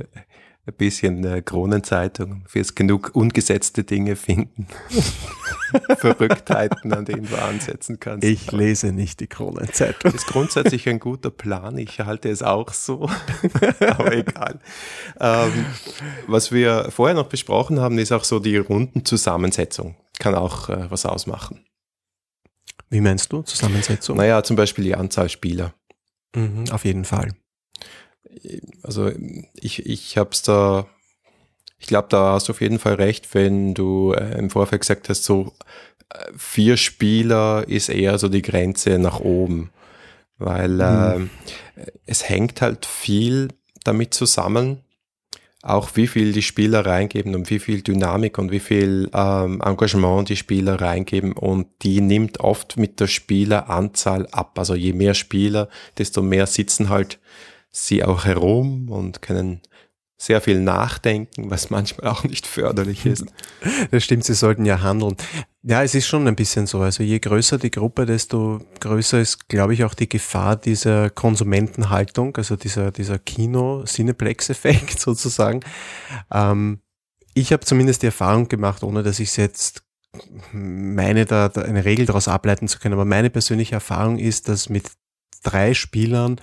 ein 0.66 0.74
bisschen 0.74 1.24
äh, 1.24 1.42
Kronenzeitung, 1.42 2.44
wirst 2.52 2.74
genug 2.74 3.10
ungesetzte 3.14 3.84
Dinge 3.84 4.16
finden. 4.16 4.66
Verrücktheiten, 5.98 6.92
an 6.92 7.04
denen 7.04 7.28
du 7.28 7.36
ansetzen 7.36 8.00
kannst. 8.00 8.24
Ich 8.24 8.50
lese 8.52 8.92
nicht 8.92 9.20
die 9.20 9.26
Kronenzeitung. 9.26 10.12
Ist 10.14 10.26
grundsätzlich 10.26 10.88
ein 10.88 11.00
guter 11.00 11.30
Plan. 11.30 11.76
Ich 11.76 12.00
halte 12.00 12.30
es 12.30 12.42
auch 12.42 12.72
so. 12.72 13.10
Aber 13.80 14.12
egal. 14.14 14.60
Ähm, 15.20 15.66
was 16.26 16.52
wir 16.52 16.90
vorher 16.90 17.14
noch 17.14 17.28
besprochen 17.28 17.80
haben, 17.80 17.98
ist 17.98 18.12
auch 18.12 18.24
so 18.24 18.38
die 18.38 18.56
Rundenzusammensetzung. 18.56 19.96
Kann 20.18 20.34
auch 20.34 20.68
äh, 20.70 20.90
was 20.90 21.04
ausmachen. 21.04 21.64
Wie 22.88 23.00
meinst 23.00 23.32
du 23.32 23.42
Zusammensetzung? 23.42 24.16
Naja, 24.16 24.42
zum 24.42 24.56
Beispiel 24.56 24.84
die 24.84 24.94
Anzahl 24.94 25.28
Spieler. 25.28 25.74
Mhm, 26.34 26.66
auf 26.70 26.84
jeden 26.84 27.04
Fall 27.04 27.32
also 28.82 29.10
ich, 29.60 29.86
ich 29.86 30.16
habe 30.16 30.30
es 30.32 30.42
da, 30.42 30.86
ich 31.78 31.86
glaube, 31.86 32.08
da 32.10 32.32
hast 32.32 32.48
du 32.48 32.52
auf 32.52 32.60
jeden 32.60 32.78
Fall 32.78 32.94
recht, 32.94 33.34
wenn 33.34 33.74
du 33.74 34.12
äh, 34.12 34.38
im 34.38 34.50
Vorfeld 34.50 34.82
gesagt 34.82 35.08
hast, 35.08 35.24
so 35.24 35.52
äh, 36.10 36.32
vier 36.36 36.76
Spieler 36.76 37.64
ist 37.66 37.88
eher 37.88 38.18
so 38.18 38.28
die 38.28 38.42
Grenze 38.42 38.98
nach 38.98 39.20
oben, 39.20 39.70
weil 40.38 40.70
mhm. 40.70 41.30
äh, 41.76 41.86
es 42.06 42.28
hängt 42.28 42.60
halt 42.60 42.86
viel 42.86 43.48
damit 43.84 44.14
zusammen, 44.14 44.80
auch 45.62 45.90
wie 45.94 46.06
viel 46.06 46.32
die 46.32 46.42
Spieler 46.42 46.84
reingeben 46.84 47.34
und 47.34 47.48
wie 47.48 47.58
viel 47.58 47.80
Dynamik 47.80 48.38
und 48.38 48.50
wie 48.50 48.60
viel 48.60 49.08
ähm, 49.14 49.62
Engagement 49.62 50.28
die 50.28 50.36
Spieler 50.36 50.78
reingeben 50.80 51.32
und 51.32 51.68
die 51.82 52.02
nimmt 52.02 52.40
oft 52.40 52.76
mit 52.76 53.00
der 53.00 53.06
Spieleranzahl 53.06 54.26
ab. 54.30 54.58
Also 54.58 54.74
je 54.74 54.92
mehr 54.92 55.14
Spieler, 55.14 55.70
desto 55.96 56.20
mehr 56.20 56.46
sitzen 56.46 56.90
halt 56.90 57.18
sie 57.74 58.04
auch 58.04 58.24
herum 58.24 58.88
und 58.88 59.20
können 59.20 59.60
sehr 60.16 60.40
viel 60.40 60.60
nachdenken, 60.60 61.50
was 61.50 61.70
manchmal 61.70 62.10
auch 62.10 62.24
nicht 62.24 62.46
förderlich 62.46 63.04
ist. 63.04 63.26
Das 63.90 64.04
stimmt, 64.04 64.24
sie 64.24 64.34
sollten 64.34 64.64
ja 64.64 64.82
handeln. 64.82 65.16
Ja, 65.62 65.82
es 65.82 65.94
ist 65.94 66.06
schon 66.06 66.28
ein 66.28 66.36
bisschen 66.36 66.66
so. 66.66 66.80
Also 66.80 67.02
je 67.02 67.18
größer 67.18 67.58
die 67.58 67.70
Gruppe, 67.70 68.06
desto 68.06 68.60
größer 68.80 69.20
ist, 69.20 69.48
glaube 69.48 69.74
ich, 69.74 69.84
auch 69.84 69.94
die 69.94 70.08
Gefahr 70.08 70.56
dieser 70.56 71.10
Konsumentenhaltung, 71.10 72.36
also 72.36 72.56
dieser, 72.56 72.92
dieser 72.92 73.18
Kino-Cineplex-Effekt 73.18 75.00
sozusagen. 75.00 75.60
Ähm, 76.30 76.80
ich 77.32 77.52
habe 77.52 77.64
zumindest 77.64 78.02
die 78.02 78.06
Erfahrung 78.06 78.48
gemacht, 78.48 78.82
ohne 78.82 79.02
dass 79.02 79.18
ich 79.18 79.30
es 79.30 79.36
jetzt 79.36 79.82
meine, 80.52 81.24
da, 81.24 81.48
da 81.48 81.62
eine 81.62 81.84
Regel 81.84 82.06
daraus 82.06 82.28
ableiten 82.28 82.68
zu 82.68 82.78
können, 82.78 82.94
aber 82.94 83.04
meine 83.04 83.30
persönliche 83.30 83.74
Erfahrung 83.74 84.18
ist, 84.18 84.48
dass 84.48 84.68
mit 84.68 84.90
drei 85.42 85.74
Spielern 85.74 86.40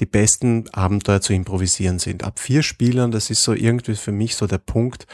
die 0.00 0.06
besten 0.06 0.68
Abenteuer 0.72 1.20
zu 1.20 1.32
improvisieren 1.32 1.98
sind. 1.98 2.24
Ab 2.24 2.38
vier 2.38 2.62
Spielern, 2.62 3.10
das 3.10 3.30
ist 3.30 3.42
so 3.42 3.52
irgendwie 3.52 3.94
für 3.94 4.12
mich 4.12 4.34
so 4.36 4.46
der 4.46 4.58
Punkt, 4.58 5.06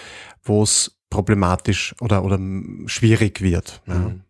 wo 0.43 0.63
es 0.63 0.99
problematisch 1.11 1.95
oder, 2.01 2.25
oder 2.25 2.39
schwierig 2.87 3.41
wird. 3.41 3.83
Ja. 3.87 3.95
Mhm. 3.95 4.23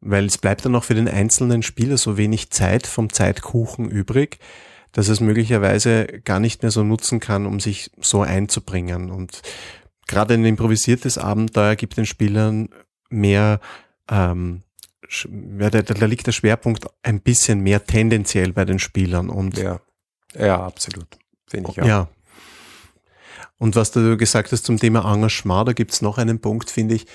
Weil 0.00 0.26
es 0.26 0.38
bleibt 0.38 0.64
dann 0.64 0.74
auch 0.74 0.84
für 0.84 0.94
den 0.94 1.08
einzelnen 1.08 1.62
Spieler 1.62 1.96
so 1.96 2.16
wenig 2.18 2.50
Zeit 2.50 2.86
vom 2.86 3.10
Zeitkuchen 3.10 3.88
übrig, 3.88 4.38
dass 4.92 5.08
es 5.08 5.20
möglicherweise 5.20 6.06
gar 6.24 6.40
nicht 6.40 6.62
mehr 6.62 6.70
so 6.70 6.82
nutzen 6.82 7.20
kann, 7.20 7.46
um 7.46 7.58
sich 7.58 7.90
so 8.00 8.20
einzubringen. 8.20 9.10
Und 9.10 9.40
gerade 10.06 10.34
ein 10.34 10.44
improvisiertes 10.44 11.16
Abenteuer 11.16 11.76
gibt 11.76 11.96
den 11.96 12.06
Spielern 12.06 12.68
mehr 13.08 13.60
ähm, 14.10 14.63
ja, 15.58 15.70
da, 15.70 15.82
da 15.82 16.06
liegt 16.06 16.26
der 16.26 16.32
Schwerpunkt 16.32 16.86
ein 17.02 17.20
bisschen 17.20 17.60
mehr 17.60 17.84
tendenziell 17.84 18.52
bei 18.52 18.64
den 18.64 18.78
Spielern 18.78 19.30
und 19.30 19.58
ja, 19.58 19.80
ja 20.38 20.64
absolut, 20.64 21.06
finde 21.46 21.70
ich 21.70 21.80
auch. 21.80 21.86
Ja. 21.86 22.08
Und 23.58 23.76
was 23.76 23.92
du 23.92 24.16
gesagt 24.16 24.52
hast 24.52 24.64
zum 24.64 24.78
Thema 24.78 25.10
Engagement, 25.12 25.68
da 25.68 25.72
gibt's 25.72 26.02
noch 26.02 26.18
einen 26.18 26.40
Punkt, 26.40 26.70
finde 26.70 26.96
ich, 26.96 27.06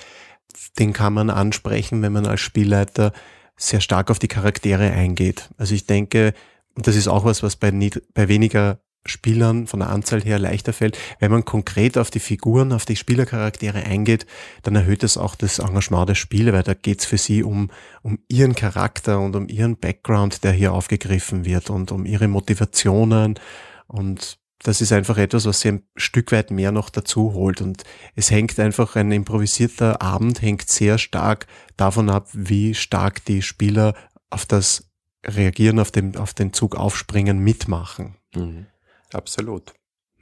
den 0.78 0.92
kann 0.92 1.12
man 1.12 1.30
ansprechen, 1.30 2.02
wenn 2.02 2.12
man 2.12 2.26
als 2.26 2.40
Spielleiter 2.40 3.12
sehr 3.56 3.80
stark 3.80 4.10
auf 4.10 4.18
die 4.18 4.28
Charaktere 4.28 4.90
eingeht. 4.90 5.50
Also 5.58 5.74
ich 5.74 5.86
denke, 5.86 6.34
und 6.74 6.86
das 6.86 6.96
ist 6.96 7.08
auch 7.08 7.24
was, 7.24 7.42
was 7.42 7.56
bei, 7.56 7.70
bei 8.14 8.28
weniger 8.28 8.80
Spielern 9.06 9.66
von 9.66 9.80
der 9.80 9.88
Anzahl 9.88 10.22
her 10.22 10.38
leichter 10.38 10.72
fällt. 10.72 10.98
Wenn 11.20 11.30
man 11.30 11.44
konkret 11.44 11.96
auf 11.96 12.10
die 12.10 12.20
Figuren, 12.20 12.72
auf 12.72 12.84
die 12.84 12.96
Spielercharaktere 12.96 13.84
eingeht, 13.84 14.26
dann 14.62 14.76
erhöht 14.76 15.02
es 15.02 15.16
auch 15.16 15.36
das 15.36 15.58
Engagement 15.58 16.08
der 16.10 16.14
Spieler, 16.14 16.52
weil 16.52 16.62
da 16.62 16.74
geht 16.74 17.00
es 17.00 17.06
für 17.06 17.18
sie 17.18 17.42
um, 17.42 17.70
um 18.02 18.18
ihren 18.28 18.54
Charakter 18.54 19.18
und 19.18 19.34
um 19.36 19.48
ihren 19.48 19.78
Background, 19.78 20.44
der 20.44 20.52
hier 20.52 20.72
aufgegriffen 20.72 21.44
wird 21.46 21.70
und 21.70 21.92
um 21.92 22.04
ihre 22.04 22.28
Motivationen. 22.28 23.38
Und 23.86 24.38
das 24.62 24.82
ist 24.82 24.92
einfach 24.92 25.16
etwas, 25.16 25.46
was 25.46 25.60
sie 25.60 25.68
ein 25.68 25.82
Stück 25.96 26.30
weit 26.32 26.50
mehr 26.50 26.70
noch 26.70 26.90
dazu 26.90 27.32
holt. 27.32 27.62
Und 27.62 27.84
es 28.14 28.30
hängt 28.30 28.58
einfach, 28.60 28.96
ein 28.96 29.10
improvisierter 29.12 30.02
Abend 30.02 30.42
hängt 30.42 30.68
sehr 30.68 30.98
stark 30.98 31.46
davon 31.78 32.10
ab, 32.10 32.28
wie 32.34 32.74
stark 32.74 33.24
die 33.24 33.40
Spieler 33.40 33.94
auf 34.28 34.44
das 34.44 34.90
reagieren, 35.26 35.78
auf 35.78 35.90
den, 35.90 36.16
auf 36.16 36.34
den 36.34 36.52
Zug 36.52 36.76
aufspringen, 36.76 37.38
mitmachen. 37.38 38.16
Mhm. 38.34 38.66
Absolut. 39.12 39.72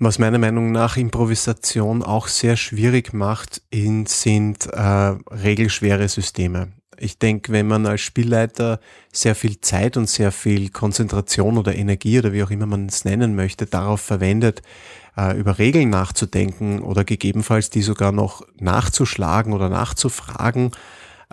Was 0.00 0.20
meiner 0.20 0.38
Meinung 0.38 0.70
nach 0.70 0.96
Improvisation 0.96 2.04
auch 2.04 2.28
sehr 2.28 2.56
schwierig 2.56 3.12
macht, 3.12 3.62
sind 3.72 4.66
äh, 4.66 4.80
regelschwere 4.80 6.08
Systeme. 6.08 6.72
Ich 7.00 7.18
denke, 7.18 7.52
wenn 7.52 7.66
man 7.66 7.86
als 7.86 8.00
Spielleiter 8.00 8.80
sehr 9.12 9.34
viel 9.34 9.60
Zeit 9.60 9.96
und 9.96 10.08
sehr 10.08 10.32
viel 10.32 10.70
Konzentration 10.70 11.58
oder 11.58 11.74
Energie 11.74 12.18
oder 12.18 12.32
wie 12.32 12.42
auch 12.42 12.50
immer 12.50 12.66
man 12.66 12.86
es 12.86 13.04
nennen 13.04 13.34
möchte, 13.34 13.66
darauf 13.66 14.00
verwendet, 14.00 14.62
äh, 15.16 15.36
über 15.38 15.58
Regeln 15.58 15.90
nachzudenken 15.90 16.80
oder 16.80 17.04
gegebenenfalls 17.04 17.70
die 17.70 17.82
sogar 17.82 18.12
noch 18.12 18.42
nachzuschlagen 18.58 19.52
oder 19.52 19.68
nachzufragen, 19.68 20.72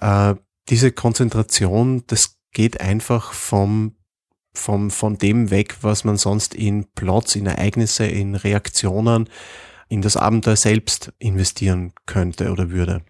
äh, 0.02 0.36
diese 0.70 0.92
Konzentration, 0.92 2.04
das 2.08 2.38
geht 2.52 2.82
einfach 2.82 3.34
vom 3.34 3.95
vom, 4.56 4.92
von 4.92 5.18
dem 5.18 5.52
weg, 5.52 5.78
was 5.82 6.04
man 6.04 6.18
sonst 6.18 6.56
in 6.56 6.86
Plots, 6.96 7.36
in 7.36 7.46
Ereignisse, 7.46 8.06
in 8.06 8.36
Reaktionen, 8.36 9.30
in 9.90 10.02
das 10.02 10.18
Abenteuer 10.18 10.56
selbst 10.56 11.14
investieren 11.20 11.94
könnte 12.06 12.52
oder 12.52 12.72
würde. 12.72 13.02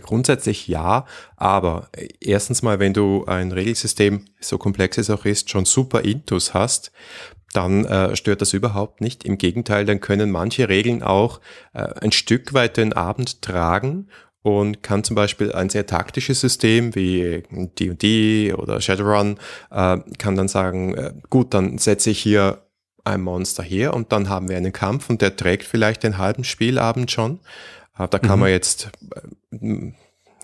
Grundsätzlich 0.00 0.68
ja, 0.68 1.06
aber 1.36 1.88
erstens 2.20 2.62
mal, 2.62 2.78
wenn 2.78 2.94
du 2.94 3.24
ein 3.26 3.52
Regelsystem, 3.52 4.26
so 4.40 4.56
komplex 4.56 4.96
es 4.96 5.10
auch 5.10 5.24
ist, 5.24 5.50
schon 5.50 5.64
super 5.64 6.02
Intus 6.02 6.54
hast, 6.54 6.92
dann 7.52 7.84
äh, 7.84 8.16
stört 8.16 8.40
das 8.40 8.54
überhaupt 8.54 9.00
nicht. 9.00 9.24
Im 9.24 9.36
Gegenteil, 9.36 9.84
dann 9.84 10.00
können 10.00 10.30
manche 10.30 10.68
Regeln 10.68 11.02
auch 11.02 11.40
äh, 11.74 11.82
ein 12.00 12.12
Stück 12.12 12.54
weit 12.54 12.76
den 12.76 12.92
Abend 12.92 13.42
tragen 13.42 14.08
und 14.42 14.82
kann 14.82 15.04
zum 15.04 15.14
Beispiel 15.14 15.52
ein 15.52 15.70
sehr 15.70 15.86
taktisches 15.86 16.40
System 16.40 16.94
wie 16.94 17.42
D&D 17.50 18.52
oder 18.54 18.80
Shadowrun 18.80 19.38
äh, 19.70 19.98
kann 20.18 20.36
dann 20.36 20.48
sagen, 20.48 20.94
äh, 20.94 21.12
gut, 21.30 21.54
dann 21.54 21.78
setze 21.78 22.10
ich 22.10 22.20
hier 22.20 22.62
ein 23.04 23.22
Monster 23.22 23.62
her 23.62 23.94
und 23.94 24.12
dann 24.12 24.28
haben 24.28 24.48
wir 24.48 24.56
einen 24.56 24.72
Kampf 24.72 25.10
und 25.10 25.22
der 25.22 25.36
trägt 25.36 25.64
vielleicht 25.64 26.02
den 26.02 26.18
halben 26.18 26.44
Spielabend 26.44 27.10
schon. 27.10 27.40
Äh, 27.98 28.08
da 28.08 28.18
kann 28.18 28.38
mhm. 28.38 28.40
man 28.40 28.50
jetzt 28.50 28.90
äh, 29.50 29.92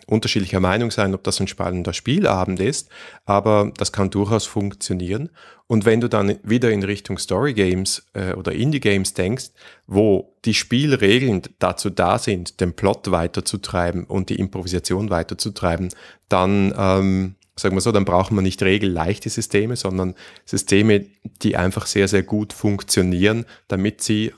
unterschiedlicher 0.08 0.60
Meinung 0.60 0.90
sein, 0.90 1.14
ob 1.14 1.22
das 1.22 1.40
ein 1.40 1.48
spannender 1.48 1.92
Spielabend 1.92 2.60
ist, 2.60 2.88
aber 3.26 3.72
das 3.76 3.92
kann 3.92 4.10
durchaus 4.10 4.46
funktionieren. 4.46 5.28
Und 5.66 5.84
wenn 5.84 6.00
du 6.00 6.08
dann 6.08 6.38
wieder 6.42 6.70
in 6.70 6.82
Richtung 6.82 7.18
Story 7.18 7.52
Games 7.52 8.06
äh, 8.14 8.32
oder 8.32 8.52
Indie 8.52 8.80
Games 8.80 9.12
denkst, 9.12 9.50
wo 9.86 10.34
die 10.46 10.54
Spielregeln 10.54 11.42
dazu 11.58 11.90
da 11.90 12.18
sind, 12.18 12.60
den 12.60 12.72
Plot 12.72 13.10
weiterzutreiben 13.10 14.04
und 14.04 14.30
die 14.30 14.36
Improvisation 14.36 15.10
weiterzutreiben, 15.10 15.90
dann 16.30 16.74
ähm, 16.76 17.34
sagen 17.56 17.76
wir 17.76 17.82
so, 17.82 17.92
dann 17.92 18.06
braucht 18.06 18.32
man 18.32 18.44
nicht 18.44 18.62
regelleichte 18.62 19.28
Systeme, 19.28 19.76
sondern 19.76 20.14
Systeme, 20.46 21.04
die 21.42 21.56
einfach 21.56 21.86
sehr, 21.86 22.08
sehr 22.08 22.22
gut 22.22 22.54
funktionieren, 22.54 23.44
damit 23.68 24.00
sie 24.00 24.32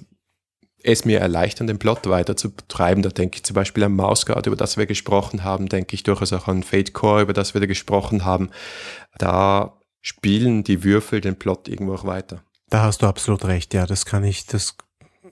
es 0.83 1.05
mir 1.05 1.21
erleichtern, 1.21 1.67
den 1.67 1.79
Plot 1.79 2.09
weiter 2.09 2.37
zu 2.37 2.55
betreiben. 2.55 3.03
Da 3.03 3.11
denke 3.11 3.37
ich 3.37 3.45
zum 3.45 3.55
Beispiel 3.55 3.85
an 3.85 3.95
Mausguard, 3.95 4.47
über 4.47 4.57
das 4.57 4.77
wir 4.77 4.87
gesprochen 4.87 5.45
haben, 5.45 5.69
denke 5.69 5.95
ich 5.95 6.03
durchaus 6.03 6.33
auch 6.33 6.49
an 6.49 6.63
Fate 6.63 6.93
Core, 6.93 7.23
über 7.23 7.33
das 7.33 7.55
wir 7.55 7.61
da 7.61 7.67
gesprochen 7.67 8.25
haben. 8.25 8.51
Da 9.19 9.79
spielen 10.01 10.65
die 10.65 10.85
Würfel 10.85 11.21
den 11.21 11.37
Plot 11.37 11.69
irgendwo 11.69 11.95
auch 11.95 12.05
weiter. 12.05 12.43
Da 12.69 12.83
hast 12.83 13.03
du 13.03 13.07
absolut 13.07 13.45
recht, 13.47 13.75
ja, 13.75 13.85
das 13.85 14.07
kann 14.07 14.25
ich, 14.25 14.47
das 14.47 14.77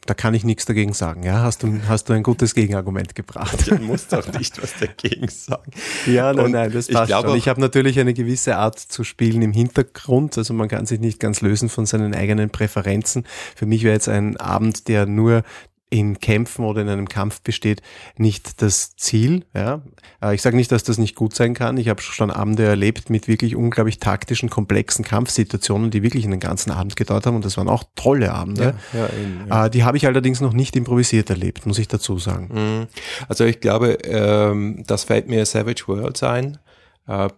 da 0.08 0.14
kann 0.14 0.32
ich 0.32 0.42
nichts 0.42 0.64
dagegen 0.64 0.94
sagen. 0.94 1.22
Ja, 1.22 1.42
hast 1.42 1.62
du, 1.62 1.80
hast 1.86 2.08
du 2.08 2.14
ein 2.14 2.22
gutes 2.22 2.54
Gegenargument 2.54 3.14
gebracht. 3.14 3.70
Ich 3.70 3.80
muss 3.80 4.06
doch 4.06 4.26
nicht 4.32 4.60
was 4.62 4.72
dagegen 4.78 5.28
sagen. 5.28 5.70
Ja, 6.06 6.32
nein, 6.32 6.52
nein, 6.52 6.72
das 6.72 6.88
passt 6.88 7.02
ich 7.02 7.08
glaube, 7.08 7.28
schon. 7.28 7.36
Ich 7.36 7.46
habe 7.46 7.60
natürlich 7.60 8.00
eine 8.00 8.14
gewisse 8.14 8.56
Art 8.56 8.78
zu 8.78 9.04
spielen 9.04 9.42
im 9.42 9.52
Hintergrund. 9.52 10.38
Also 10.38 10.54
man 10.54 10.68
kann 10.68 10.86
sich 10.86 10.98
nicht 10.98 11.20
ganz 11.20 11.42
lösen 11.42 11.68
von 11.68 11.84
seinen 11.84 12.14
eigenen 12.14 12.48
Präferenzen. 12.48 13.26
Für 13.54 13.66
mich 13.66 13.82
wäre 13.82 13.92
jetzt 13.92 14.08
ein 14.08 14.38
Abend, 14.38 14.88
der 14.88 15.04
nur 15.04 15.42
in 15.90 16.18
Kämpfen 16.18 16.64
oder 16.64 16.82
in 16.82 16.88
einem 16.88 17.08
Kampf 17.08 17.40
besteht, 17.40 17.82
nicht 18.16 18.60
das 18.62 18.96
Ziel. 18.96 19.44
Ja. 19.54 19.82
Äh, 20.22 20.34
ich 20.34 20.42
sage 20.42 20.56
nicht, 20.56 20.70
dass 20.70 20.82
das 20.82 20.98
nicht 20.98 21.14
gut 21.14 21.34
sein 21.34 21.54
kann. 21.54 21.76
Ich 21.76 21.88
habe 21.88 22.02
schon 22.02 22.30
Abende 22.30 22.64
erlebt 22.64 23.10
mit 23.10 23.28
wirklich 23.28 23.56
unglaublich 23.56 23.98
taktischen, 23.98 24.50
komplexen 24.50 25.04
Kampfsituationen, 25.04 25.90
die 25.90 26.02
wirklich 26.02 26.24
einen 26.24 26.40
ganzen 26.40 26.70
Abend 26.70 26.96
gedauert 26.96 27.26
haben 27.26 27.36
und 27.36 27.44
das 27.44 27.56
waren 27.56 27.68
auch 27.68 27.84
tolle 27.94 28.32
Abende. 28.32 28.74
Ja, 28.92 29.00
ja, 29.00 29.06
eben, 29.06 29.48
ja. 29.48 29.66
Äh, 29.66 29.70
die 29.70 29.84
habe 29.84 29.96
ich 29.96 30.06
allerdings 30.06 30.40
noch 30.40 30.52
nicht 30.52 30.76
improvisiert 30.76 31.30
erlebt, 31.30 31.66
muss 31.66 31.78
ich 31.78 31.88
dazu 31.88 32.18
sagen. 32.18 32.50
Mhm. 32.52 32.86
Also 33.28 33.44
ich 33.44 33.60
glaube, 33.60 33.98
ähm, 34.04 34.84
das 34.86 35.04
fällt 35.04 35.28
mir 35.28 35.46
Savage 35.46 35.84
Worlds 35.86 36.22
ein 36.22 36.58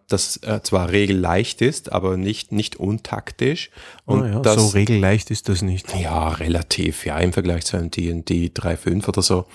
das 0.09 0.39
äh, 0.39 0.61
zwar 0.63 0.91
regelleicht 0.91 1.63
ist, 1.63 1.93
aber 1.93 2.17
nicht, 2.17 2.51
nicht 2.51 2.77
untaktisch. 2.77 3.71
Und 4.05 4.23
oh 4.23 4.27
ja, 4.27 4.41
das, 4.41 4.57
so 4.57 4.67
regelleicht 4.69 5.31
ist 5.31 5.49
das 5.49 5.63
nicht. 5.63 5.95
Ja, 5.97 6.29
relativ, 6.31 7.07
ja, 7.07 7.19
im 7.19 7.33
Vergleich 7.33 7.65
zu 7.65 7.77
einem 7.77 7.91
D&D 7.91 8.51
3.5 8.53 9.09
oder 9.09 9.23
so. 9.23 9.47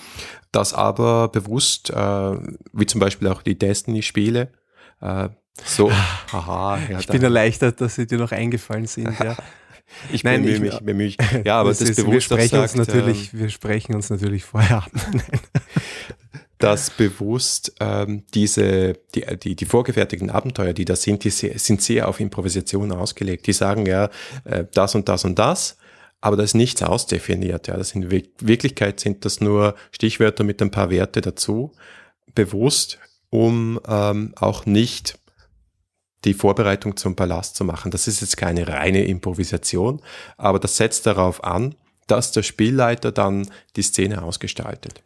Das 0.52 0.72
aber 0.72 1.28
bewusst, 1.28 1.90
äh, 1.90 2.36
wie 2.72 2.86
zum 2.86 2.98
Beispiel 2.98 3.28
auch 3.28 3.42
die 3.42 3.58
Destiny-Spiele, 3.58 4.48
äh, 5.02 5.28
so, 5.64 5.90
haha. 6.32 6.78
Ja, 6.90 6.98
ich 6.98 7.06
bin 7.06 7.22
erleichtert, 7.22 7.80
dass 7.80 7.94
sie 7.94 8.06
dir 8.06 8.18
noch 8.18 8.32
eingefallen 8.32 8.86
sind, 8.86 9.18
ja. 9.20 9.36
Ich 10.12 10.24
Nein, 10.24 10.42
bemühe 10.42 10.58
mich, 10.58 10.78
bemühe 10.80 10.94
mich. 11.06 11.16
Ja, 11.44 11.60
aber 11.60 11.68
das, 11.68 11.78
das 11.78 11.90
ist, 11.90 11.96
bewusst 11.96 12.12
wir 12.12 12.20
sprechen 12.38 12.56
sagt, 12.56 12.76
uns 12.76 12.88
natürlich, 12.88 13.32
ähm, 13.32 13.40
wir 13.40 13.48
sprechen 13.50 13.94
uns 13.94 14.10
natürlich 14.10 14.44
vorher 14.44 14.78
ab. 14.78 14.90
dass 16.66 16.90
bewusst 16.90 17.74
ähm, 17.78 18.24
diese, 18.34 18.94
die, 19.14 19.24
die, 19.36 19.54
die 19.54 19.64
vorgefertigten 19.64 20.30
Abenteuer, 20.30 20.72
die 20.72 20.84
da 20.84 20.96
sind, 20.96 21.22
die 21.22 21.30
sehr, 21.30 21.58
sind 21.58 21.80
sehr 21.80 22.08
auf 22.08 22.18
Improvisation 22.18 22.90
ausgelegt. 22.90 23.46
Die 23.46 23.52
sagen 23.52 23.86
ja, 23.86 24.10
äh, 24.44 24.64
das 24.74 24.94
und 24.94 25.08
das 25.08 25.24
und 25.24 25.38
das, 25.38 25.76
aber 26.20 26.36
da 26.36 26.42
ist 26.42 26.54
nichts 26.54 26.82
ausdefiniert. 26.82 27.68
Ja, 27.68 27.76
das 27.76 27.92
in 27.92 28.10
Wirklichkeit 28.10 28.98
sind 28.98 29.24
das 29.24 29.40
nur 29.40 29.76
Stichwörter 29.92 30.42
mit 30.42 30.60
ein 30.60 30.72
paar 30.72 30.90
Werte 30.90 31.20
dazu, 31.20 31.72
bewusst, 32.34 32.98
um 33.30 33.80
ähm, 33.86 34.32
auch 34.34 34.66
nicht 34.66 35.18
die 36.24 36.34
Vorbereitung 36.34 36.96
zum 36.96 37.14
Ballast 37.14 37.54
zu 37.54 37.64
machen. 37.64 37.92
Das 37.92 38.08
ist 38.08 38.20
jetzt 38.22 38.36
keine 38.36 38.66
reine 38.66 39.04
Improvisation, 39.04 40.02
aber 40.36 40.58
das 40.58 40.76
setzt 40.76 41.06
darauf 41.06 41.44
an, 41.44 41.76
dass 42.08 42.32
der 42.32 42.42
Spielleiter 42.42 43.12
dann 43.12 43.48
die 43.76 43.82
Szene 43.82 44.22
ausgestaltet. 44.22 45.02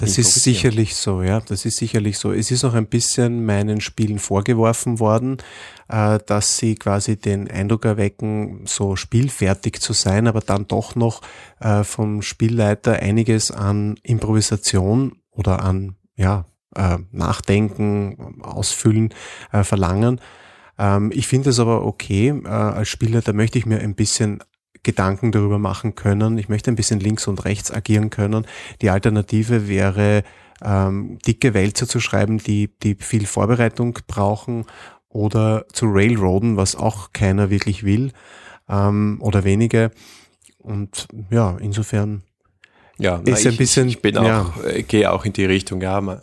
Das 0.00 0.18
ist 0.18 0.34
sicherlich 0.34 0.94
so, 0.96 1.22
ja. 1.22 1.40
Das 1.40 1.64
ist 1.64 1.76
sicherlich 1.76 2.18
so. 2.18 2.32
Es 2.32 2.50
ist 2.50 2.64
auch 2.64 2.74
ein 2.74 2.86
bisschen 2.86 3.44
meinen 3.44 3.80
Spielen 3.80 4.18
vorgeworfen 4.18 4.98
worden, 4.98 5.38
äh, 5.88 6.18
dass 6.24 6.56
sie 6.56 6.74
quasi 6.74 7.16
den 7.16 7.50
Eindruck 7.50 7.84
erwecken, 7.84 8.62
so 8.66 8.96
spielfertig 8.96 9.80
zu 9.80 9.92
sein, 9.92 10.26
aber 10.26 10.40
dann 10.40 10.66
doch 10.66 10.94
noch 10.94 11.20
äh, 11.60 11.84
vom 11.84 12.22
Spielleiter 12.22 12.94
einiges 12.94 13.50
an 13.50 13.96
Improvisation 14.02 15.18
oder 15.30 15.62
an, 15.62 15.96
ja, 16.16 16.46
äh, 16.74 16.98
Nachdenken, 17.10 18.40
Ausfüllen 18.42 19.12
verlangen. 19.50 20.20
Ähm, 20.78 21.10
ich 21.12 21.26
finde 21.26 21.50
es 21.50 21.58
aber 21.58 21.84
okay. 21.84 22.32
Als 22.44 22.88
Spieler, 22.88 23.20
da 23.20 23.32
möchte 23.32 23.58
ich 23.58 23.66
mir 23.66 23.80
ein 23.80 23.94
bisschen 23.94 24.42
Gedanken 24.82 25.32
darüber 25.32 25.58
machen 25.58 25.94
können. 25.94 26.38
Ich 26.38 26.48
möchte 26.48 26.70
ein 26.70 26.76
bisschen 26.76 27.00
links 27.00 27.26
und 27.26 27.44
rechts 27.44 27.70
agieren 27.70 28.10
können. 28.10 28.46
Die 28.80 28.90
Alternative 28.90 29.68
wäre, 29.68 30.22
ähm, 30.62 31.18
dicke 31.26 31.54
Wälzer 31.54 31.86
zu 31.86 32.00
schreiben, 32.00 32.38
die, 32.38 32.70
die 32.82 32.94
viel 32.94 33.26
Vorbereitung 33.26 33.98
brauchen 34.06 34.66
oder 35.08 35.66
zu 35.72 35.86
railroaden, 35.86 36.56
was 36.56 36.76
auch 36.76 37.12
keiner 37.12 37.50
wirklich 37.50 37.84
will 37.84 38.12
ähm, 38.68 39.18
oder 39.20 39.44
wenige. 39.44 39.90
Und 40.58 41.08
ja, 41.30 41.56
insofern 41.60 42.22
ja, 42.98 43.16
ist 43.24 43.44
na, 43.44 43.50
ein 43.50 43.56
bisschen, 43.56 43.88
ich, 43.88 44.02
bin 44.02 44.18
auch, 44.18 44.24
ja. 44.24 44.52
äh, 44.66 44.82
gehe 44.82 45.10
auch 45.10 45.24
in 45.24 45.32
die 45.32 45.46
Richtung, 45.46 45.80
ja, 45.80 46.00
mal, 46.00 46.20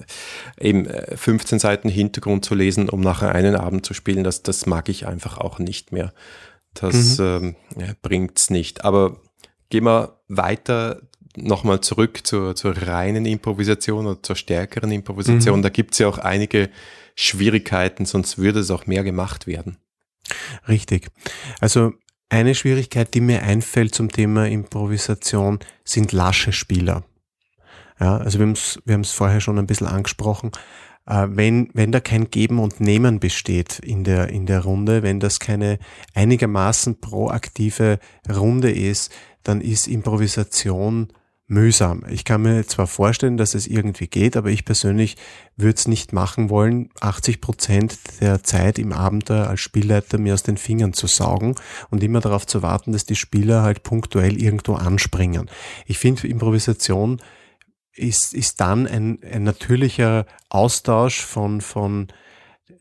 eben 0.59 0.87
15 1.15 1.57
äh, 1.57 1.59
Seiten 1.59 1.89
Hintergrund 1.89 2.45
zu 2.45 2.53
lesen, 2.53 2.89
um 2.89 3.01
nachher 3.01 3.33
einen 3.33 3.55
Abend 3.55 3.85
zu 3.85 3.95
spielen, 3.95 4.23
das, 4.23 4.43
das 4.43 4.67
mag 4.67 4.87
ich 4.87 5.07
einfach 5.07 5.39
auch 5.39 5.57
nicht 5.57 5.91
mehr. 5.91 6.13
Das 6.81 7.17
mhm. 7.17 7.55
ähm, 7.77 7.95
bringt's 8.01 8.49
nicht. 8.49 8.85
Aber 8.85 9.21
gehen 9.69 9.85
wir 9.85 10.19
weiter 10.27 11.01
nochmal 11.35 11.81
zurück 11.81 12.25
zur, 12.25 12.55
zur 12.55 12.75
reinen 12.75 13.25
Improvisation 13.25 14.07
oder 14.07 14.23
zur 14.23 14.35
stärkeren 14.35 14.91
Improvisation. 14.91 15.59
Mhm. 15.59 15.63
Da 15.63 15.69
gibt's 15.69 15.99
ja 15.99 16.07
auch 16.07 16.17
einige 16.17 16.69
Schwierigkeiten, 17.15 18.05
sonst 18.05 18.37
würde 18.37 18.59
es 18.59 18.71
auch 18.71 18.87
mehr 18.87 19.03
gemacht 19.03 19.47
werden. 19.47 19.77
Richtig. 20.67 21.09
Also 21.59 21.93
eine 22.29 22.55
Schwierigkeit, 22.55 23.13
die 23.13 23.21
mir 23.21 23.43
einfällt 23.43 23.95
zum 23.95 24.11
Thema 24.11 24.47
Improvisation, 24.47 25.59
sind 25.83 26.11
lasche 26.11 26.51
Spieler. 26.51 27.05
Ja, 27.99 28.17
also 28.17 28.39
wir 28.39 28.45
haben 28.45 28.53
es 28.53 28.79
wir 28.85 28.93
haben's 28.93 29.11
vorher 29.11 29.41
schon 29.41 29.57
ein 29.57 29.67
bisschen 29.67 29.87
angesprochen. 29.87 30.51
Äh, 31.07 31.27
wenn, 31.31 31.69
wenn 31.73 31.91
da 31.91 31.99
kein 31.99 32.29
Geben 32.29 32.59
und 32.59 32.79
Nehmen 32.79 33.19
besteht 33.19 33.79
in 33.79 34.03
der, 34.03 34.29
in 34.29 34.45
der 34.45 34.61
Runde, 34.61 35.03
wenn 35.03 35.19
das 35.19 35.39
keine 35.39 35.79
einigermaßen 36.13 36.99
proaktive 36.99 37.99
Runde 38.29 38.71
ist, 38.71 39.11
dann 39.43 39.61
ist 39.61 39.87
Improvisation 39.87 41.07
mühsam. 41.49 42.03
Ich 42.09 42.25
kann 42.25 42.41
mir 42.41 42.67
zwar 42.67 42.87
vorstellen, 42.87 43.37
dass 43.37 43.55
es 43.55 43.67
irgendwie 43.67 44.07
geht, 44.07 44.35
aber 44.35 44.49
ich 44.49 44.65
persönlich 44.65 45.15
würde 45.55 45.75
es 45.75 45.87
nicht 45.87 46.11
machen 46.11 46.49
wollen, 46.49 46.89
80 46.99 47.39
Prozent 47.39 47.97
der 48.19 48.43
Zeit 48.43 48.77
im 48.77 48.91
Abenteuer 48.91 49.47
als 49.47 49.61
Spielleiter 49.61 50.17
mir 50.17 50.33
aus 50.33 50.43
den 50.43 50.57
Fingern 50.57 50.91
zu 50.91 51.07
saugen 51.07 51.55
und 51.89 52.03
immer 52.03 52.19
darauf 52.19 52.45
zu 52.45 52.61
warten, 52.63 52.91
dass 52.91 53.05
die 53.05 53.15
Spieler 53.15 53.61
halt 53.61 53.83
punktuell 53.83 54.41
irgendwo 54.41 54.73
anspringen. 54.73 55.49
Ich 55.85 55.99
finde 55.99 56.27
Improvisation 56.27 57.21
ist, 57.97 58.33
ist 58.33 58.61
dann 58.61 58.87
ein, 58.87 59.19
ein 59.29 59.43
natürlicher 59.43 60.25
Austausch 60.49 61.21
von, 61.21 61.61
von 61.61 62.07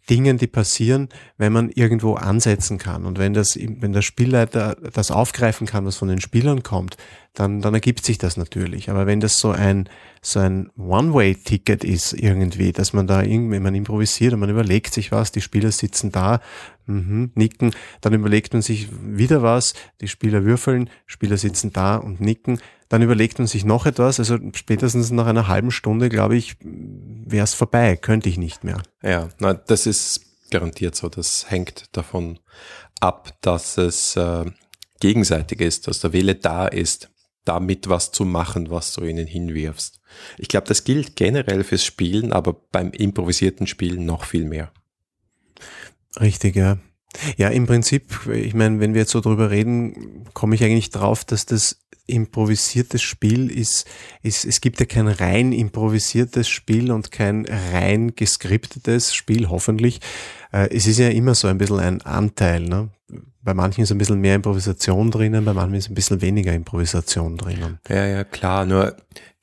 Dingen, 0.08 0.38
die 0.38 0.46
passieren, 0.46 1.08
wenn 1.36 1.52
man 1.52 1.70
irgendwo 1.70 2.14
ansetzen 2.14 2.78
kann. 2.78 3.04
Und 3.04 3.18
wenn 3.18 3.34
das, 3.34 3.56
wenn 3.56 3.92
der 3.92 4.02
Spielleiter 4.02 4.76
das 4.92 5.10
aufgreifen 5.10 5.66
kann, 5.66 5.84
was 5.84 5.96
von 5.96 6.08
den 6.08 6.20
Spielern 6.20 6.62
kommt, 6.62 6.96
dann, 7.34 7.60
dann 7.60 7.74
ergibt 7.74 8.04
sich 8.04 8.18
das 8.18 8.36
natürlich. 8.36 8.88
Aber 8.88 9.06
wenn 9.06 9.20
das 9.20 9.38
so 9.38 9.50
ein, 9.50 9.88
so 10.22 10.38
ein 10.38 10.70
One-Way-Ticket 10.76 11.84
ist 11.84 12.12
irgendwie, 12.12 12.72
dass 12.72 12.92
man 12.92 13.06
da 13.06 13.22
irgendwie, 13.22 13.58
man 13.58 13.74
improvisiert 13.74 14.32
und 14.32 14.40
man 14.40 14.50
überlegt 14.50 14.94
sich 14.94 15.12
was, 15.12 15.32
die 15.32 15.40
Spieler 15.40 15.72
sitzen 15.72 16.12
da, 16.12 16.40
mhm, 16.86 17.32
nicken, 17.34 17.72
dann 18.00 18.14
überlegt 18.14 18.52
man 18.52 18.62
sich 18.62 18.88
wieder 19.02 19.42
was, 19.42 19.74
die 20.00 20.08
Spieler 20.08 20.44
würfeln, 20.44 20.90
Spieler 21.06 21.36
sitzen 21.36 21.72
da 21.72 21.96
und 21.96 22.20
nicken, 22.20 22.60
dann 22.88 23.02
überlegt 23.02 23.38
man 23.38 23.48
sich 23.48 23.64
noch 23.64 23.86
etwas, 23.86 24.18
also 24.20 24.38
spätestens 24.54 25.10
nach 25.10 25.26
einer 25.26 25.48
halben 25.48 25.70
Stunde, 25.70 26.08
glaube 26.08 26.36
ich, 26.36 26.56
wäre 26.62 27.44
es 27.44 27.54
vorbei, 27.54 27.96
könnte 27.96 28.28
ich 28.28 28.38
nicht 28.38 28.62
mehr. 28.62 28.80
Ja, 29.02 29.28
na, 29.38 29.54
das 29.54 29.86
ist 29.86 30.26
garantiert 30.50 30.94
so. 30.94 31.08
Das 31.08 31.50
hängt 31.50 31.96
davon 31.96 32.38
ab, 33.00 33.36
dass 33.40 33.78
es 33.78 34.16
äh, 34.16 34.44
gegenseitig 35.00 35.60
ist, 35.60 35.88
dass 35.88 36.00
der 36.00 36.12
Wille 36.12 36.34
da 36.34 36.66
ist, 36.66 37.10
damit 37.44 37.88
was 37.88 38.10
zu 38.12 38.24
machen, 38.24 38.70
was 38.70 38.92
du 38.94 39.04
ihnen 39.04 39.26
hinwirfst. 39.26 40.00
Ich 40.38 40.48
glaube, 40.48 40.66
das 40.66 40.84
gilt 40.84 41.16
generell 41.16 41.62
fürs 41.64 41.84
Spielen, 41.84 42.32
aber 42.32 42.54
beim 42.72 42.90
improvisierten 42.90 43.66
Spielen 43.66 44.04
noch 44.04 44.24
viel 44.24 44.44
mehr. 44.44 44.72
Richtig, 46.20 46.56
ja. 46.56 46.78
Ja, 47.36 47.48
im 47.48 47.66
Prinzip, 47.66 48.28
ich 48.30 48.54
meine, 48.54 48.80
wenn 48.80 48.94
wir 48.94 49.02
jetzt 49.02 49.12
so 49.12 49.20
drüber 49.20 49.50
reden, 49.50 50.24
komme 50.34 50.54
ich 50.54 50.62
eigentlich 50.62 50.90
drauf, 50.90 51.24
dass 51.24 51.46
das 51.46 51.78
improvisiertes 52.06 53.02
Spiel 53.02 53.50
ist, 53.50 53.86
ist, 54.22 54.44
es 54.44 54.60
gibt 54.60 54.78
ja 54.80 54.86
kein 54.86 55.08
rein 55.08 55.52
improvisiertes 55.52 56.48
Spiel 56.48 56.92
und 56.92 57.10
kein 57.10 57.46
rein 57.72 58.14
geskriptetes 58.14 59.14
Spiel, 59.14 59.48
hoffentlich. 59.48 60.00
Äh, 60.52 60.68
es 60.74 60.86
ist 60.86 60.98
ja 60.98 61.08
immer 61.08 61.34
so 61.34 61.48
ein 61.48 61.58
bisschen 61.58 61.80
ein 61.80 62.02
Anteil. 62.02 62.62
Ne? 62.62 62.90
Bei 63.42 63.54
manchen 63.54 63.82
ist 63.82 63.90
ein 63.90 63.98
bisschen 63.98 64.20
mehr 64.20 64.36
Improvisation 64.36 65.10
drinnen, 65.10 65.44
bei 65.44 65.52
manchen 65.52 65.74
ist 65.74 65.90
ein 65.90 65.94
bisschen 65.94 66.20
weniger 66.20 66.52
Improvisation 66.52 67.36
drinnen. 67.36 67.78
Ja, 67.88 68.06
ja, 68.06 68.24
klar. 68.24 68.66
Nur 68.66 68.96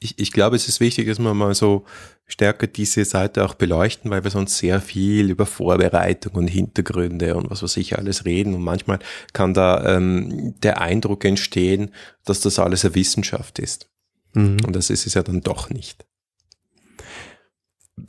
ich, 0.03 0.19
ich 0.19 0.31
glaube, 0.31 0.55
es 0.55 0.67
ist 0.67 0.79
wichtig, 0.79 1.07
dass 1.07 1.19
man 1.19 1.37
mal 1.37 1.55
so 1.55 1.85
stärker 2.25 2.67
diese 2.67 3.05
Seite 3.05 3.45
auch 3.45 3.53
beleuchten, 3.53 4.11
weil 4.11 4.23
wir 4.23 4.31
sonst 4.31 4.57
sehr 4.57 4.81
viel 4.81 5.29
über 5.29 5.45
Vorbereitung 5.45 6.33
und 6.33 6.47
Hintergründe 6.47 7.35
und 7.35 7.49
was 7.49 7.63
weiß 7.63 7.77
ich 7.77 7.97
alles 7.97 8.25
reden. 8.25 8.53
Und 8.53 8.63
manchmal 8.63 8.99
kann 9.31 9.53
da 9.53 9.95
ähm, 9.95 10.55
der 10.61 10.81
Eindruck 10.81 11.25
entstehen, 11.25 11.91
dass 12.25 12.41
das 12.41 12.59
alles 12.59 12.83
eine 12.83 12.95
Wissenschaft 12.95 13.59
ist. 13.59 13.89
Mhm. 14.33 14.57
Und 14.65 14.75
das 14.75 14.89
ist 14.89 15.07
es 15.07 15.13
ja 15.13 15.23
dann 15.23 15.41
doch 15.41 15.69
nicht. 15.69 16.05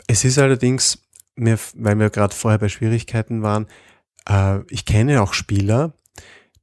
Es 0.06 0.24
ist 0.24 0.38
allerdings, 0.38 0.98
mir, 1.36 1.58
weil 1.74 1.98
wir 1.98 2.10
gerade 2.10 2.34
vorher 2.34 2.58
bei 2.58 2.68
Schwierigkeiten 2.68 3.42
waren, 3.42 3.66
äh, 4.28 4.60
ich 4.68 4.84
kenne 4.84 5.22
auch 5.22 5.32
Spieler, 5.32 5.92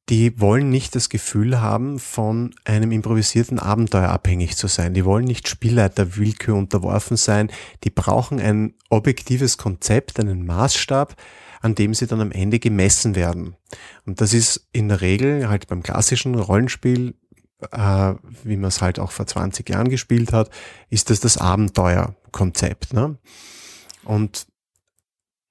die 0.09 0.39
wollen 0.39 0.69
nicht 0.69 0.95
das 0.95 1.09
Gefühl 1.09 1.61
haben, 1.61 1.99
von 1.99 2.53
einem 2.65 2.91
improvisierten 2.91 3.59
Abenteuer 3.59 4.09
abhängig 4.09 4.57
zu 4.57 4.67
sein. 4.67 4.93
Die 4.93 5.05
wollen 5.05 5.25
nicht 5.25 5.47
Spielleiter 5.47 6.17
Willkür 6.17 6.55
unterworfen 6.55 7.17
sein. 7.17 7.51
Die 7.83 7.89
brauchen 7.89 8.39
ein 8.39 8.73
objektives 8.89 9.57
Konzept, 9.57 10.19
einen 10.19 10.45
Maßstab, 10.45 11.15
an 11.61 11.75
dem 11.75 11.93
sie 11.93 12.07
dann 12.07 12.19
am 12.19 12.31
Ende 12.31 12.59
gemessen 12.59 13.15
werden. 13.15 13.55
Und 14.05 14.19
das 14.19 14.33
ist 14.33 14.67
in 14.73 14.89
der 14.89 15.01
Regel 15.01 15.47
halt 15.47 15.67
beim 15.67 15.83
klassischen 15.83 16.35
Rollenspiel, 16.35 17.13
äh, 17.71 18.13
wie 18.43 18.57
man 18.57 18.69
es 18.69 18.81
halt 18.81 18.99
auch 18.99 19.11
vor 19.11 19.27
20 19.27 19.69
Jahren 19.69 19.89
gespielt 19.89 20.33
hat, 20.33 20.49
ist 20.89 21.09
das 21.09 21.19
das 21.19 21.37
Abenteuerkonzept. 21.37 22.93
Ne? 22.93 23.17
Und 24.03 24.47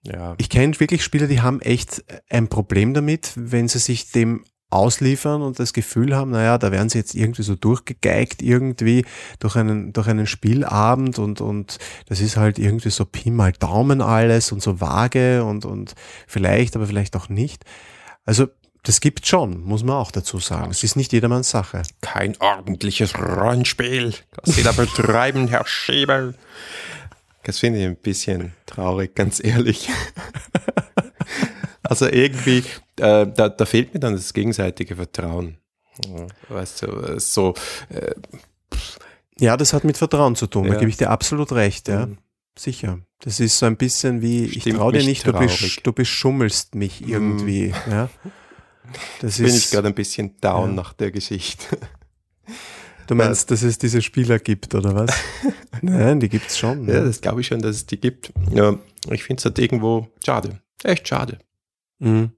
ja. 0.02 0.34
Ich 0.38 0.48
kenne 0.48 0.78
wirklich 0.80 1.04
Spieler, 1.04 1.26
die 1.26 1.40
haben 1.40 1.60
echt 1.60 2.04
ein 2.28 2.48
Problem 2.48 2.94
damit, 2.94 3.32
wenn 3.36 3.68
sie 3.68 3.78
sich 3.78 4.10
dem 4.12 4.44
ausliefern 4.70 5.42
und 5.42 5.58
das 5.58 5.72
Gefühl 5.72 6.16
haben, 6.16 6.30
naja, 6.30 6.56
da 6.56 6.70
werden 6.70 6.88
sie 6.88 6.98
jetzt 6.98 7.14
irgendwie 7.14 7.42
so 7.42 7.56
durchgegeigt 7.56 8.40
irgendwie 8.40 9.04
durch 9.40 9.56
einen, 9.56 9.92
durch 9.92 10.06
einen 10.06 10.26
Spielabend 10.26 11.18
und, 11.18 11.40
und 11.40 11.78
das 12.06 12.20
ist 12.20 12.36
halt 12.36 12.58
irgendwie 12.58 12.90
so 12.90 13.04
Pi 13.04 13.30
mal 13.30 13.52
Daumen 13.52 14.00
alles 14.00 14.52
und 14.52 14.62
so 14.62 14.80
vage 14.80 15.44
und, 15.44 15.64
und 15.64 15.94
vielleicht, 16.26 16.76
aber 16.76 16.86
vielleicht 16.86 17.16
auch 17.16 17.28
nicht. 17.28 17.64
Also, 18.24 18.46
das 18.84 19.02
gibt 19.02 19.26
schon, 19.26 19.60
muss 19.60 19.84
man 19.84 19.96
auch 19.96 20.10
dazu 20.10 20.38
sagen. 20.38 20.70
Es 20.70 20.82
ist 20.82 20.96
nicht 20.96 21.12
jedermanns 21.12 21.50
Sache. 21.50 21.82
Kein 22.00 22.34
ordentliches 22.40 23.18
Rollenspiel, 23.18 24.14
das 24.32 24.54
Sie 24.54 24.62
da 24.62 24.72
betreiben, 24.72 25.48
Herr 25.48 25.66
Schäbel. 25.66 26.34
Das 27.44 27.58
finde 27.58 27.80
ich 27.80 27.86
ein 27.86 27.96
bisschen 27.96 28.52
traurig, 28.66 29.14
ganz 29.14 29.42
ehrlich. 29.42 29.88
also 31.82 32.06
irgendwie, 32.06 32.58
äh, 32.98 33.26
da, 33.26 33.48
da 33.48 33.64
fehlt 33.64 33.94
mir 33.94 34.00
dann 34.00 34.14
das 34.14 34.32
gegenseitige 34.32 34.96
Vertrauen. 34.96 35.58
Weißt 36.48 36.82
du, 36.82 36.86
äh, 36.86 37.20
so. 37.20 37.54
Äh, 37.88 38.14
ja, 39.38 39.56
das 39.56 39.72
hat 39.72 39.84
mit 39.84 39.96
Vertrauen 39.96 40.36
zu 40.36 40.46
tun, 40.46 40.66
ja. 40.66 40.74
da 40.74 40.78
gebe 40.78 40.90
ich 40.90 40.96
dir 40.96 41.10
absolut 41.10 41.52
recht, 41.52 41.88
ja. 41.88 42.06
Mhm. 42.06 42.18
Sicher. 42.58 42.98
Das 43.20 43.40
ist 43.40 43.58
so 43.58 43.66
ein 43.66 43.76
bisschen 43.76 44.20
wie, 44.20 44.48
Stimmt 44.48 44.66
ich 44.66 44.74
traue 44.74 44.92
dir 44.92 45.04
nicht, 45.04 45.26
du, 45.26 45.32
besch, 45.32 45.80
du, 45.82 45.92
beschummelst 45.92 46.74
mich 46.74 47.06
irgendwie. 47.06 47.68
Mhm. 47.86 47.92
Ja. 47.92 48.10
Das 49.20 49.38
Bin 49.38 49.46
ist, 49.46 49.56
ich 49.56 49.70
gerade 49.70 49.88
ein 49.88 49.94
bisschen 49.94 50.36
down 50.40 50.70
ja. 50.70 50.74
nach 50.74 50.92
der 50.92 51.10
Geschichte. 51.10 51.78
Du 53.10 53.16
meinst, 53.16 53.50
dass 53.50 53.64
es 53.64 53.76
diese 53.76 54.02
Spieler 54.02 54.38
gibt, 54.38 54.72
oder 54.72 54.94
was? 54.94 55.10
Nein, 55.82 56.20
die 56.20 56.28
gibt's 56.28 56.56
schon. 56.56 56.84
Ne? 56.84 56.94
Ja, 56.94 57.00
das 57.02 57.20
glaube 57.20 57.40
ich 57.40 57.48
schon, 57.48 57.60
dass 57.60 57.74
es 57.74 57.86
die 57.86 57.98
gibt. 57.98 58.32
Ja, 58.52 58.78
ich 59.10 59.24
finde 59.24 59.40
es 59.40 59.44
halt 59.44 59.58
irgendwo 59.58 60.06
schade. 60.24 60.60
Echt 60.84 61.08
schade. 61.08 61.40
Mhm. 61.98 62.30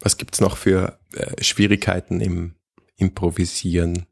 Was 0.00 0.18
gibt's 0.18 0.42
noch 0.42 0.58
für 0.58 0.98
äh, 1.14 1.42
Schwierigkeiten 1.42 2.20
im 2.20 2.54
Improvisieren? 2.98 4.04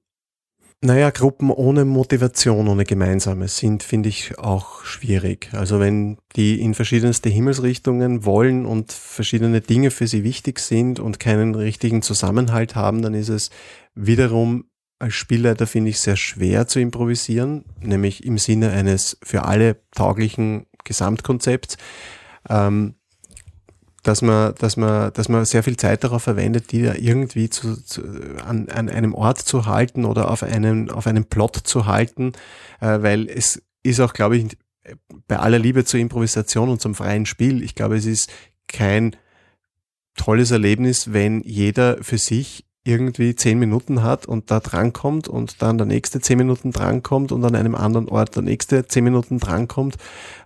Naja, 0.80 1.10
Gruppen 1.10 1.50
ohne 1.50 1.84
Motivation, 1.84 2.68
ohne 2.68 2.86
Gemeinsame 2.86 3.48
sind, 3.48 3.82
finde 3.82 4.08
ich, 4.08 4.38
auch 4.38 4.86
schwierig. 4.86 5.50
Also 5.52 5.78
wenn 5.78 6.16
die 6.36 6.62
in 6.62 6.72
verschiedenste 6.72 7.28
Himmelsrichtungen 7.28 8.24
wollen 8.24 8.64
und 8.64 8.92
verschiedene 8.92 9.60
Dinge 9.60 9.90
für 9.90 10.06
sie 10.06 10.24
wichtig 10.24 10.60
sind 10.60 11.00
und 11.00 11.20
keinen 11.20 11.54
richtigen 11.54 12.00
Zusammenhalt 12.00 12.76
haben, 12.76 13.02
dann 13.02 13.12
ist 13.12 13.28
es 13.28 13.50
wiederum 13.94 14.67
als 14.98 15.14
Spielleiter, 15.14 15.66
finde 15.66 15.90
ich, 15.90 16.00
sehr 16.00 16.16
schwer 16.16 16.66
zu 16.66 16.80
improvisieren, 16.80 17.64
nämlich 17.80 18.24
im 18.24 18.38
Sinne 18.38 18.70
eines 18.70 19.18
für 19.22 19.44
alle 19.44 19.76
tauglichen 19.94 20.66
Gesamtkonzepts. 20.84 21.76
Ähm, 22.48 22.94
dass 24.02 24.22
man, 24.22 24.54
dass 24.54 24.76
man, 24.76 25.12
dass 25.12 25.28
man 25.28 25.44
sehr 25.44 25.62
viel 25.62 25.76
Zeit 25.76 26.04
darauf 26.04 26.22
verwendet, 26.22 26.72
die 26.72 26.82
da 26.82 26.94
irgendwie 26.94 27.50
zu, 27.50 27.82
zu, 27.84 28.02
an, 28.44 28.68
an 28.68 28.88
einem 28.88 29.14
Ort 29.14 29.38
zu 29.38 29.66
halten 29.66 30.04
oder 30.04 30.30
auf 30.30 30.42
einen, 30.42 30.90
auf 30.90 31.06
einen 31.06 31.24
Plot 31.26 31.56
zu 31.56 31.86
halten, 31.86 32.32
äh, 32.80 33.02
weil 33.02 33.28
es 33.28 33.62
ist 33.82 34.00
auch, 34.00 34.14
glaube 34.14 34.38
ich, 34.38 34.56
bei 35.26 35.38
aller 35.38 35.58
Liebe 35.58 35.84
zur 35.84 36.00
Improvisation 36.00 36.68
und 36.68 36.80
zum 36.80 36.94
freien 36.94 37.26
Spiel, 37.26 37.62
ich 37.62 37.74
glaube, 37.74 37.96
es 37.96 38.06
ist 38.06 38.30
kein 38.66 39.16
tolles 40.16 40.50
Erlebnis, 40.50 41.12
wenn 41.12 41.42
jeder 41.42 42.02
für 42.02 42.18
sich 42.18 42.64
irgendwie 42.88 43.36
zehn 43.36 43.58
Minuten 43.58 44.02
hat 44.02 44.26
und 44.26 44.50
da 44.50 44.60
drankommt 44.60 45.28
und 45.28 45.60
dann 45.62 45.76
der 45.76 45.86
nächste 45.86 46.20
zehn 46.20 46.38
Minuten 46.38 46.72
drankommt 46.72 47.30
und 47.32 47.44
an 47.44 47.54
einem 47.54 47.74
anderen 47.74 48.08
Ort 48.08 48.34
der 48.34 48.42
nächste 48.42 48.86
zehn 48.86 49.04
Minuten 49.04 49.38
drankommt 49.38 49.96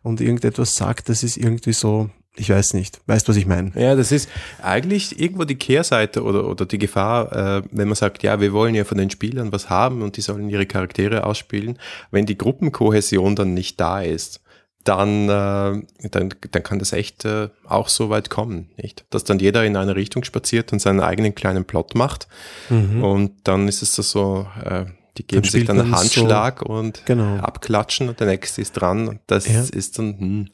und 0.02 0.20
irgendetwas 0.20 0.74
sagt, 0.74 1.09
das 1.09 1.22
ist 1.22 1.37
irgendwie 1.37 1.72
so, 1.72 2.11
ich 2.35 2.50
weiß 2.50 2.74
nicht. 2.74 3.00
Weißt, 3.07 3.28
was 3.28 3.37
ich 3.37 3.46
meine? 3.46 3.72
Ja, 3.76 3.94
das 3.94 4.11
ist 4.11 4.28
eigentlich 4.61 5.20
irgendwo 5.20 5.44
die 5.44 5.55
Kehrseite 5.55 6.24
oder, 6.24 6.48
oder 6.48 6.66
die 6.66 6.78
Gefahr, 6.78 7.33
äh, 7.33 7.62
wenn 7.70 7.88
man 7.88 7.94
sagt, 7.94 8.22
ja, 8.22 8.40
wir 8.40 8.52
wollen 8.52 8.74
ja 8.74 8.85
von 8.85 8.98
den 8.98 9.11
Spielern 9.11 9.52
was 9.52 9.70
haben 9.70 10.02
und 10.02 10.16
die 10.16 10.22
sollen 10.22 10.48
ihre 10.48 10.66
Charaktere 10.66 11.24
ausspielen. 11.24 11.78
Wenn 12.11 12.26
die 12.26 12.38
Gruppenkohäsion 12.38 13.37
dann 13.37 13.55
nicht 13.55 13.78
da 13.78 14.00
ist, 14.00 14.40
dann, 14.85 15.29
äh, 15.29 16.09
dann, 16.11 16.35
dann 16.51 16.62
kann 16.62 16.79
das 16.79 16.92
echt 16.92 17.25
äh, 17.25 17.49
auch 17.64 17.88
so 17.88 18.11
weit 18.11 18.31
kommen, 18.31 18.71
nicht? 18.77 19.05
Dass 19.11 19.25
dann 19.25 19.38
jeder 19.38 19.64
in 19.64 19.77
eine 19.77 19.97
Richtung 19.97 20.25
spaziert 20.25 20.73
und 20.73 20.81
seinen 20.81 21.01
eigenen 21.01 21.35
kleinen 21.35 21.64
Plot 21.64 21.95
macht. 21.95 22.29
Mhm. 22.68 23.03
Und 23.03 23.33
dann 23.45 23.68
ist 23.68 23.83
es 23.83 23.95
so, 23.95 24.47
äh, 24.64 24.87
die 25.18 25.27
geben 25.27 25.42
dann 25.42 25.51
sich 25.51 25.64
dann 25.64 25.81
einen 25.81 25.95
Handschlag 25.95 26.61
so, 26.61 26.73
und 26.73 27.05
genau. 27.05 27.37
abklatschen 27.37 28.09
und 28.09 28.18
der 28.18 28.27
nächste 28.27 28.61
ist 28.62 28.73
dran. 28.73 29.09
Und 29.09 29.21
das 29.27 29.47
ja. 29.47 29.61
ist 29.61 29.99
dann, 29.99 30.18
hm, 30.18 30.49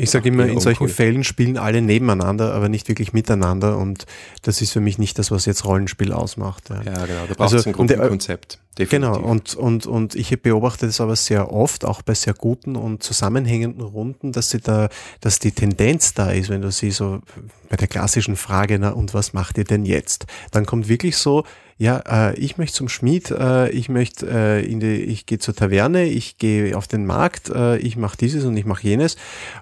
ich 0.00 0.10
sage 0.10 0.28
immer, 0.28 0.46
in 0.46 0.60
solchen 0.60 0.88
Fällen 0.88 1.24
spielen 1.24 1.58
alle 1.58 1.82
nebeneinander, 1.82 2.54
aber 2.54 2.68
nicht 2.68 2.86
wirklich 2.86 3.12
miteinander 3.12 3.76
und 3.78 4.06
das 4.42 4.62
ist 4.62 4.72
für 4.72 4.80
mich 4.80 4.98
nicht 4.98 5.18
das, 5.18 5.32
was 5.32 5.44
jetzt 5.44 5.64
Rollenspiel 5.64 6.12
ausmacht. 6.12 6.70
Ja, 6.70 6.82
ja 6.82 7.06
genau, 7.06 7.26
da 7.28 7.34
braucht 7.34 7.52
also, 7.52 7.68
ein 7.68 7.72
Gruppenkonzept. 7.72 8.60
Definitiv. 8.78 9.12
Genau, 9.12 9.28
und, 9.28 9.54
und, 9.54 9.86
und 9.86 10.14
ich 10.14 10.40
beobachte 10.40 10.86
das 10.86 11.00
aber 11.00 11.16
sehr 11.16 11.52
oft, 11.52 11.84
auch 11.84 12.02
bei 12.02 12.14
sehr 12.14 12.34
guten 12.34 12.76
und 12.76 13.02
zusammenhängenden 13.02 13.82
Runden, 13.82 14.30
dass 14.32 14.50
sie 14.50 14.60
da, 14.60 14.88
dass 15.20 15.40
die 15.40 15.50
Tendenz 15.50 16.14
da 16.14 16.30
ist, 16.30 16.48
wenn 16.48 16.62
du 16.62 16.70
sie 16.70 16.92
so 16.92 17.20
bei 17.68 17.76
der 17.76 17.88
klassischen 17.88 18.36
Frage, 18.36 18.78
na 18.78 18.90
und 18.90 19.14
was 19.14 19.32
macht 19.32 19.58
ihr 19.58 19.64
denn 19.64 19.84
jetzt? 19.84 20.26
Dann 20.52 20.64
kommt 20.64 20.88
wirklich 20.88 21.16
so, 21.16 21.44
ja, 21.76 22.02
äh, 22.08 22.38
ich 22.38 22.58
möchte 22.58 22.76
zum 22.76 22.88
Schmied, 22.88 23.30
äh, 23.30 23.70
ich 23.70 23.88
möchte 23.88 24.28
äh, 24.28 24.64
in 24.64 24.80
die, 24.80 24.96
ich 24.96 25.26
gehe 25.26 25.38
zur 25.38 25.54
Taverne, 25.54 26.06
ich 26.06 26.38
gehe 26.38 26.76
auf 26.76 26.88
den 26.88 27.06
Markt, 27.06 27.50
äh, 27.50 27.78
ich 27.78 27.96
mache 27.96 28.16
dieses 28.16 28.44
und 28.44 28.56
ich 28.56 28.64
mache 28.64 28.82
jenes 28.82 29.16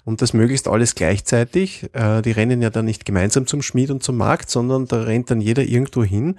und 0.04 0.22
das 0.22 0.32
möglichst 0.32 0.66
alles 0.66 0.94
gleichzeitig. 0.94 1.90
Äh, 1.92 2.22
die 2.22 2.32
rennen 2.32 2.62
ja 2.62 2.70
dann 2.70 2.86
nicht 2.86 3.04
gemeinsam 3.04 3.46
zum 3.46 3.60
Schmied 3.60 3.90
und 3.90 4.02
zum 4.02 4.16
Markt, 4.16 4.50
sondern 4.50 4.86
da 4.86 5.02
rennt 5.02 5.30
dann 5.30 5.42
jeder 5.42 5.62
irgendwo 5.62 6.04
hin. 6.04 6.36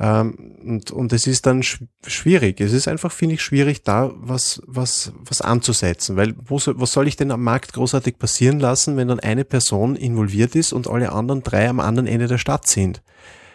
Ähm, 0.00 0.56
und, 0.64 0.90
und 0.90 1.12
es 1.12 1.26
ist 1.26 1.44
dann 1.44 1.62
schwierig. 1.62 2.60
Es 2.60 2.72
ist 2.72 2.88
einfach, 2.88 3.12
finde 3.12 3.34
ich, 3.34 3.42
schwierig, 3.42 3.82
da 3.82 4.10
was, 4.14 4.62
was, 4.66 5.12
was 5.18 5.42
anzusetzen. 5.42 6.16
Weil 6.16 6.34
wo, 6.38 6.56
was 6.56 6.92
soll 6.92 7.06
ich 7.06 7.16
denn 7.16 7.30
am 7.30 7.44
Markt 7.44 7.74
großartig 7.74 8.18
passieren 8.18 8.58
lassen, 8.60 8.96
wenn 8.96 9.08
dann 9.08 9.20
eine 9.20 9.44
Person 9.44 9.96
involviert 9.96 10.56
ist 10.56 10.72
und 10.72 10.88
alle 10.88 11.12
anderen 11.12 11.42
drei 11.42 11.68
am 11.68 11.80
anderen 11.80 12.06
Ende 12.06 12.28
der 12.28 12.38
Stadt 12.38 12.66
sind? 12.66 13.02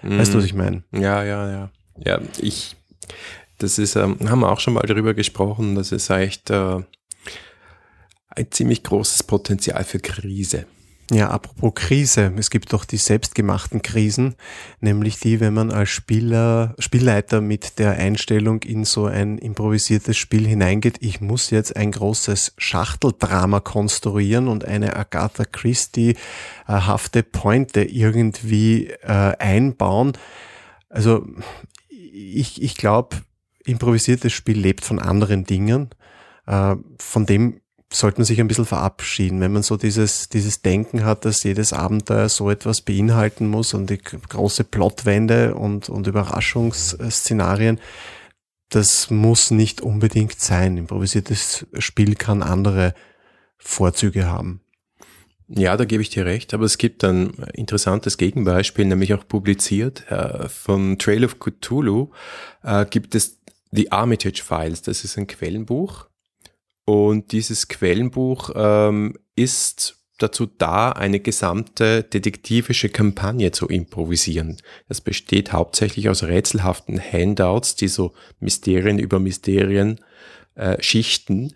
Mhm. 0.04 0.20
Weißt 0.20 0.34
du, 0.34 0.38
was 0.38 0.46
ich 0.46 0.54
meine? 0.54 0.84
Ja, 0.92 1.24
ja, 1.24 1.50
ja. 1.50 1.72
Ja, 1.98 2.20
ich, 2.40 2.76
das 3.58 3.80
ist, 3.80 3.96
ähm, 3.96 4.18
haben 4.30 4.42
wir 4.42 4.52
auch 4.52 4.60
schon 4.60 4.76
mal 4.76 4.86
darüber 4.86 5.16
gesprochen, 5.16 5.74
das 5.74 5.92
ist 5.92 6.10
echt 6.12 6.52
äh, 6.52 6.82
ein 8.28 8.52
ziemlich 8.52 8.84
großes 8.84 9.24
Potenzial 9.24 9.84
für 9.84 10.00
Krise. 10.00 10.68
Ja, 11.12 11.30
apropos 11.30 11.74
Krise, 11.76 12.34
es 12.36 12.50
gibt 12.50 12.74
doch 12.74 12.84
die 12.84 12.98
selbstgemachten 12.98 13.84
Krisen, 13.84 14.34
nämlich 14.82 15.20
die, 15.20 15.40
wenn 15.40 15.54
man 15.54 15.72
als 15.72 15.90
Spieler, 15.90 16.74
Spielleiter 16.80 17.42
mit 17.42 17.78
der 17.78 17.92
Einstellung 17.92 18.64
in 18.64 18.86
so 18.86 19.06
ein 19.06 19.38
improvisiertes 19.38 20.18
Spiel 20.18 20.48
hineingeht, 20.48 20.98
ich 21.02 21.22
muss 21.22 21.52
jetzt 21.52 21.76
ein 21.76 21.92
großes 21.92 22.56
Schachteldrama 22.58 23.60
konstruieren 23.60 24.48
und 24.48 24.66
eine 24.66 24.96
Agatha 24.96 25.46
Christie 25.46 26.16
hafte 26.68 27.22
Pointe 27.22 27.84
irgendwie 27.84 28.88
äh, 29.04 29.36
einbauen. 29.38 30.14
Also 30.90 31.28
ich, 31.90 32.64
ich 32.64 32.78
glaube, 32.78 33.18
improvisiertes 33.64 34.34
Spiel 34.34 34.58
lebt 34.58 34.84
von 34.84 34.98
anderen 34.98 35.44
Dingen. 35.44 35.92
Äh, 36.48 36.76
von 36.98 37.28
dem 37.28 37.62
sollte 38.00 38.20
man 38.20 38.26
sich 38.26 38.40
ein 38.40 38.48
bisschen 38.48 38.66
verabschieden, 38.66 39.40
wenn 39.42 39.54
man 39.54 39.64
so 39.64 39.78
dieses, 39.78 40.30
dieses 40.30 40.62
Denken 40.62 41.06
hat, 41.06 41.26
dass 41.26 41.44
jedes 41.44 41.74
Abenteuer 41.74 42.30
so 42.30 42.50
etwas 42.50 42.82
beinhalten 42.82 43.48
muss 43.48 43.74
und 43.74 43.90
die 43.90 43.98
große 43.98 44.64
Plotwende 44.64 45.56
und, 45.56 45.90
und 45.90 46.08
Überraschungsszenarien. 46.08 47.80
Das 48.70 49.10
muss 49.10 49.52
nicht 49.52 49.82
unbedingt 49.82 50.40
sein. 50.40 50.78
Improvisiertes 50.78 51.66
Spiel 51.80 52.16
kann 52.16 52.44
andere 52.44 52.94
Vorzüge 53.58 54.26
haben. 54.26 54.62
Ja, 55.48 55.78
da 55.78 55.86
gebe 55.86 56.02
ich 56.02 56.10
dir 56.10 56.26
recht, 56.26 56.56
aber 56.56 56.66
es 56.66 56.80
gibt 56.80 57.04
ein 57.04 57.34
interessantes 57.54 58.18
Gegenbeispiel, 58.18 58.86
nämlich 58.86 59.14
auch 59.14 59.28
publiziert 59.28 60.10
äh, 60.10 60.50
von 60.50 60.98
Trail 60.98 61.24
of 61.24 61.40
Cthulhu 61.40 62.10
äh, 62.64 62.86
gibt 62.88 63.14
es 63.14 63.40
die 63.70 63.92
Armitage 63.92 64.42
Files. 64.44 64.82
Das 64.82 65.04
ist 65.04 65.18
ein 65.18 65.28
Quellenbuch 65.28 66.08
und 66.86 67.32
dieses 67.32 67.68
Quellenbuch 67.68 68.52
ähm, 68.56 69.18
ist 69.36 69.98
dazu 70.18 70.46
da, 70.46 70.92
eine 70.92 71.20
gesamte 71.20 72.04
detektivische 72.04 72.90
Kampagne 72.90 73.52
zu 73.52 73.68
improvisieren. 73.68 74.62
Es 74.88 75.02
besteht 75.02 75.52
hauptsächlich 75.52 76.10
aus 76.10 76.24
rätselhaften 76.24 77.00
Handouts, 77.00 77.76
die 77.76 77.90
so 77.90 78.14
Mysterien 78.40 79.00
über 79.00 79.20
Mysterien 79.20 80.00
äh, 80.56 80.82
schichten. 80.82 81.54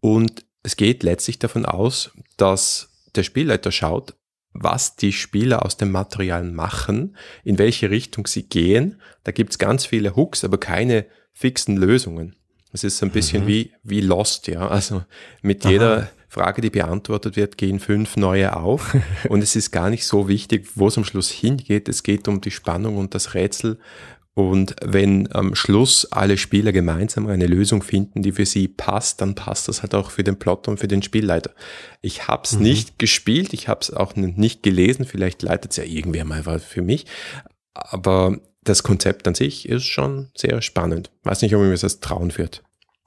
Und 0.00 0.46
es 0.62 0.76
geht 0.76 1.02
letztlich 1.02 1.38
davon 1.38 1.66
aus, 1.66 2.12
dass 2.36 2.88
der 3.14 3.24
Spielleiter 3.24 3.72
schaut, 3.72 4.14
was 4.52 4.96
die 4.96 5.12
Spieler 5.12 5.64
aus 5.64 5.76
dem 5.76 5.90
Material 5.90 6.44
machen, 6.44 7.16
in 7.44 7.58
welche 7.58 7.90
Richtung 7.90 8.26
sie 8.26 8.44
gehen. 8.44 9.00
Da 9.24 9.32
gibt's 9.32 9.58
ganz 9.58 9.84
viele 9.84 10.16
Hooks, 10.16 10.44
aber 10.44 10.58
keine 10.58 11.06
fixen 11.32 11.76
Lösungen. 11.76 12.36
Es 12.72 12.84
ist 12.84 13.02
ein 13.02 13.10
bisschen 13.10 13.44
mhm. 13.44 13.48
wie, 13.48 13.72
wie 13.82 14.00
Lost, 14.00 14.46
ja. 14.46 14.68
Also 14.68 15.02
mit 15.42 15.64
Aha. 15.64 15.72
jeder 15.72 16.10
Frage, 16.28 16.60
die 16.60 16.70
beantwortet 16.70 17.36
wird, 17.36 17.56
gehen 17.56 17.80
fünf 17.80 18.16
neue 18.16 18.56
auf. 18.56 18.94
und 19.28 19.42
es 19.42 19.56
ist 19.56 19.70
gar 19.70 19.90
nicht 19.90 20.06
so 20.06 20.28
wichtig, 20.28 20.68
wo 20.74 20.88
es 20.88 20.98
am 20.98 21.04
Schluss 21.04 21.30
hingeht. 21.30 21.88
Es 21.88 22.02
geht 22.02 22.28
um 22.28 22.40
die 22.40 22.50
Spannung 22.50 22.96
und 22.96 23.14
das 23.14 23.34
Rätsel. 23.34 23.78
Und 24.34 24.76
wenn 24.84 25.32
am 25.32 25.56
Schluss 25.56 26.04
alle 26.12 26.36
Spieler 26.36 26.70
gemeinsam 26.70 27.26
eine 27.26 27.48
Lösung 27.48 27.82
finden, 27.82 28.22
die 28.22 28.30
für 28.30 28.46
sie 28.46 28.68
passt, 28.68 29.20
dann 29.20 29.34
passt 29.34 29.66
das 29.66 29.82
halt 29.82 29.96
auch 29.96 30.12
für 30.12 30.22
den 30.22 30.38
Plot 30.38 30.68
und 30.68 30.78
für 30.78 30.86
den 30.86 31.02
Spielleiter. 31.02 31.50
Ich 32.02 32.28
habe 32.28 32.42
es 32.44 32.52
mhm. 32.52 32.62
nicht 32.62 33.00
gespielt, 33.00 33.52
ich 33.52 33.66
habe 33.66 33.80
es 33.80 33.92
auch 33.92 34.14
nicht 34.14 34.62
gelesen, 34.62 35.06
vielleicht 35.06 35.42
leitet 35.42 35.72
es 35.72 35.76
ja 35.78 35.82
irgendwer 35.82 36.24
mal 36.24 36.46
was 36.46 36.62
für 36.62 36.82
mich. 36.82 37.06
Aber 37.78 38.38
das 38.62 38.82
Konzept 38.82 39.26
an 39.26 39.34
sich 39.34 39.68
ist 39.68 39.84
schon 39.84 40.30
sehr 40.36 40.60
spannend. 40.62 41.10
Weiß 41.22 41.42
nicht, 41.42 41.54
ob 41.54 41.62
mir 41.62 41.76
das 41.76 42.00
trauen 42.00 42.36
wird. 42.36 42.62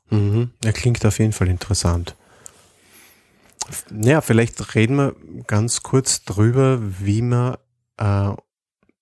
Mhm. 0.10 0.52
Er 0.64 0.74
klingt 0.74 1.06
auf 1.06 1.20
jeden 1.20 1.34
Fall 1.34 1.48
interessant. 1.48 2.16
Ja, 3.92 4.22
vielleicht 4.22 4.76
reden 4.76 4.96
wir 4.96 5.16
ganz 5.48 5.84
kurz 5.84 6.24
drüber, 6.24 6.80
wie 6.82 7.22
man 7.22 7.58
äh, 7.98 8.34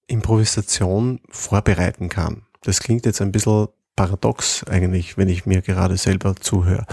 Improvisation 0.07 1.21
vorbereiten 1.29 2.09
kann. 2.09 2.43
Das 2.61 2.79
klingt 2.79 3.05
jetzt 3.05 3.21
ein 3.21 3.31
bisschen 3.31 3.67
paradox 3.95 4.63
eigentlich, 4.65 5.17
wenn 5.17 5.29
ich 5.29 5.45
mir 5.45 5.61
gerade 5.61 5.97
selber 5.97 6.35
zuhöre. 6.35 6.85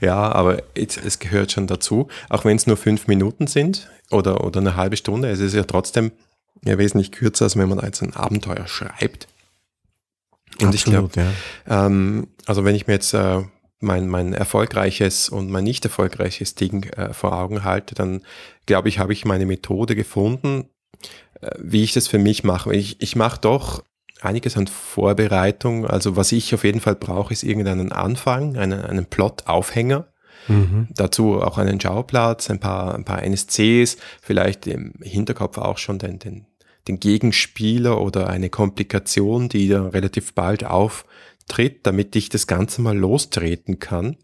Ja, 0.00 0.16
aber 0.32 0.62
es 0.74 1.18
gehört 1.18 1.52
schon 1.52 1.66
dazu. 1.66 2.08
Auch 2.28 2.44
wenn 2.44 2.56
es 2.56 2.66
nur 2.66 2.76
fünf 2.76 3.08
Minuten 3.08 3.46
sind 3.46 3.90
oder, 4.10 4.44
oder 4.44 4.60
eine 4.60 4.76
halbe 4.76 4.96
Stunde, 4.96 5.28
es 5.28 5.40
ist 5.40 5.54
ja 5.54 5.64
trotzdem 5.64 6.12
ja 6.64 6.78
wesentlich 6.78 7.12
kürzer, 7.12 7.44
als 7.44 7.56
wenn 7.56 7.68
man 7.68 7.80
jetzt 7.80 8.02
ein 8.02 8.14
Abenteuer 8.14 8.66
schreibt. 8.66 9.28
Und 10.60 10.68
Absolut, 10.68 10.74
ich 10.74 10.84
glaube, 10.84 11.32
ja. 11.68 11.86
ähm, 11.86 12.28
also 12.46 12.64
wenn 12.64 12.74
ich 12.74 12.86
mir 12.86 12.94
jetzt 12.94 13.12
äh, 13.12 13.42
mein, 13.80 14.08
mein 14.08 14.32
erfolgreiches 14.32 15.28
und 15.28 15.50
mein 15.50 15.64
nicht 15.64 15.84
erfolgreiches 15.84 16.54
Ding 16.54 16.84
äh, 16.90 17.12
vor 17.12 17.32
Augen 17.32 17.64
halte, 17.64 17.94
dann 17.94 18.22
glaube 18.66 18.88
ich, 18.88 18.98
habe 18.98 19.12
ich 19.12 19.24
meine 19.24 19.46
Methode 19.46 19.96
gefunden, 19.96 20.68
äh, 21.40 21.50
wie 21.58 21.82
ich 21.82 21.92
das 21.92 22.08
für 22.08 22.18
mich 22.18 22.44
mache. 22.44 22.74
Ich, 22.74 23.00
ich 23.02 23.16
mache 23.16 23.40
doch 23.40 23.82
einiges 24.20 24.56
an 24.56 24.66
Vorbereitung. 24.66 25.86
Also 25.86 26.16
was 26.16 26.32
ich 26.32 26.54
auf 26.54 26.64
jeden 26.64 26.80
Fall 26.80 26.94
brauche, 26.94 27.32
ist 27.32 27.42
irgendeinen 27.42 27.92
Anfang, 27.92 28.56
einen, 28.56 28.80
einen 28.80 29.06
Plot-Aufhänger. 29.06 30.08
Mhm. 30.48 30.88
Dazu 30.94 31.40
auch 31.40 31.58
einen 31.58 31.80
Schauplatz, 31.80 32.50
ein 32.50 32.60
paar, 32.60 32.94
ein 32.94 33.04
paar 33.04 33.22
NSCs, 33.22 33.96
vielleicht 34.22 34.66
im 34.66 34.94
Hinterkopf 35.02 35.58
auch 35.58 35.78
schon 35.78 35.98
den, 35.98 36.18
den, 36.18 36.46
den 36.88 37.00
Gegenspieler 37.00 38.00
oder 38.00 38.28
eine 38.28 38.50
Komplikation, 38.50 39.48
die 39.48 39.68
da 39.68 39.86
relativ 39.88 40.34
bald 40.34 40.64
auftritt, 40.64 41.86
damit 41.86 42.14
ich 42.16 42.28
das 42.28 42.46
Ganze 42.46 42.82
mal 42.82 42.96
lostreten 42.96 43.78
kann. 43.78 44.16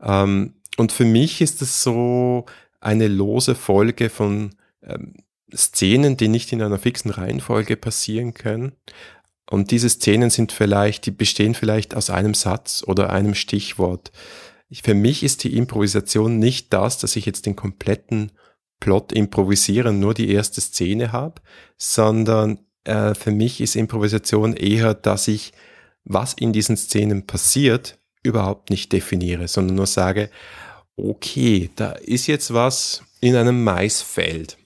Ähm, 0.00 0.54
und 0.76 0.92
für 0.92 1.04
mich 1.04 1.40
ist 1.40 1.62
es 1.62 1.82
so 1.82 2.46
eine 2.80 3.08
lose 3.08 3.54
Folge 3.54 4.10
von 4.10 4.54
ähm, 4.82 5.14
Szenen, 5.54 6.16
die 6.16 6.28
nicht 6.28 6.52
in 6.52 6.62
einer 6.62 6.78
fixen 6.78 7.10
Reihenfolge 7.10 7.76
passieren 7.76 8.34
können. 8.34 8.72
Und 9.50 9.70
diese 9.70 9.88
Szenen 9.88 10.30
sind 10.30 10.52
vielleicht, 10.52 11.06
die 11.06 11.10
bestehen 11.10 11.54
vielleicht 11.54 11.94
aus 11.94 12.10
einem 12.10 12.34
Satz 12.34 12.82
oder 12.86 13.10
einem 13.10 13.34
Stichwort. 13.34 14.10
Für 14.82 14.94
mich 14.94 15.22
ist 15.22 15.44
die 15.44 15.56
Improvisation 15.56 16.38
nicht 16.38 16.72
das, 16.72 16.98
dass 16.98 17.16
ich 17.16 17.26
jetzt 17.26 17.46
den 17.46 17.56
kompletten 17.56 18.32
Plot 18.80 19.12
improvisieren, 19.12 20.00
nur 20.00 20.14
die 20.14 20.30
erste 20.30 20.60
Szene 20.60 21.12
habe, 21.12 21.40
sondern 21.78 22.58
äh, 22.84 23.14
für 23.14 23.30
mich 23.30 23.60
ist 23.60 23.76
Improvisation 23.76 24.54
eher, 24.54 24.94
dass 24.94 25.28
ich, 25.28 25.52
was 26.04 26.34
in 26.34 26.52
diesen 26.52 26.76
Szenen 26.76 27.26
passiert, 27.26 27.98
überhaupt 28.22 28.70
nicht 28.70 28.92
definiere, 28.92 29.48
sondern 29.48 29.76
nur 29.76 29.86
sage, 29.86 30.30
okay, 30.96 31.70
da 31.76 31.92
ist 31.92 32.26
jetzt 32.26 32.52
was 32.52 33.02
in 33.20 33.36
einem 33.36 33.64
Maisfeld 33.64 34.58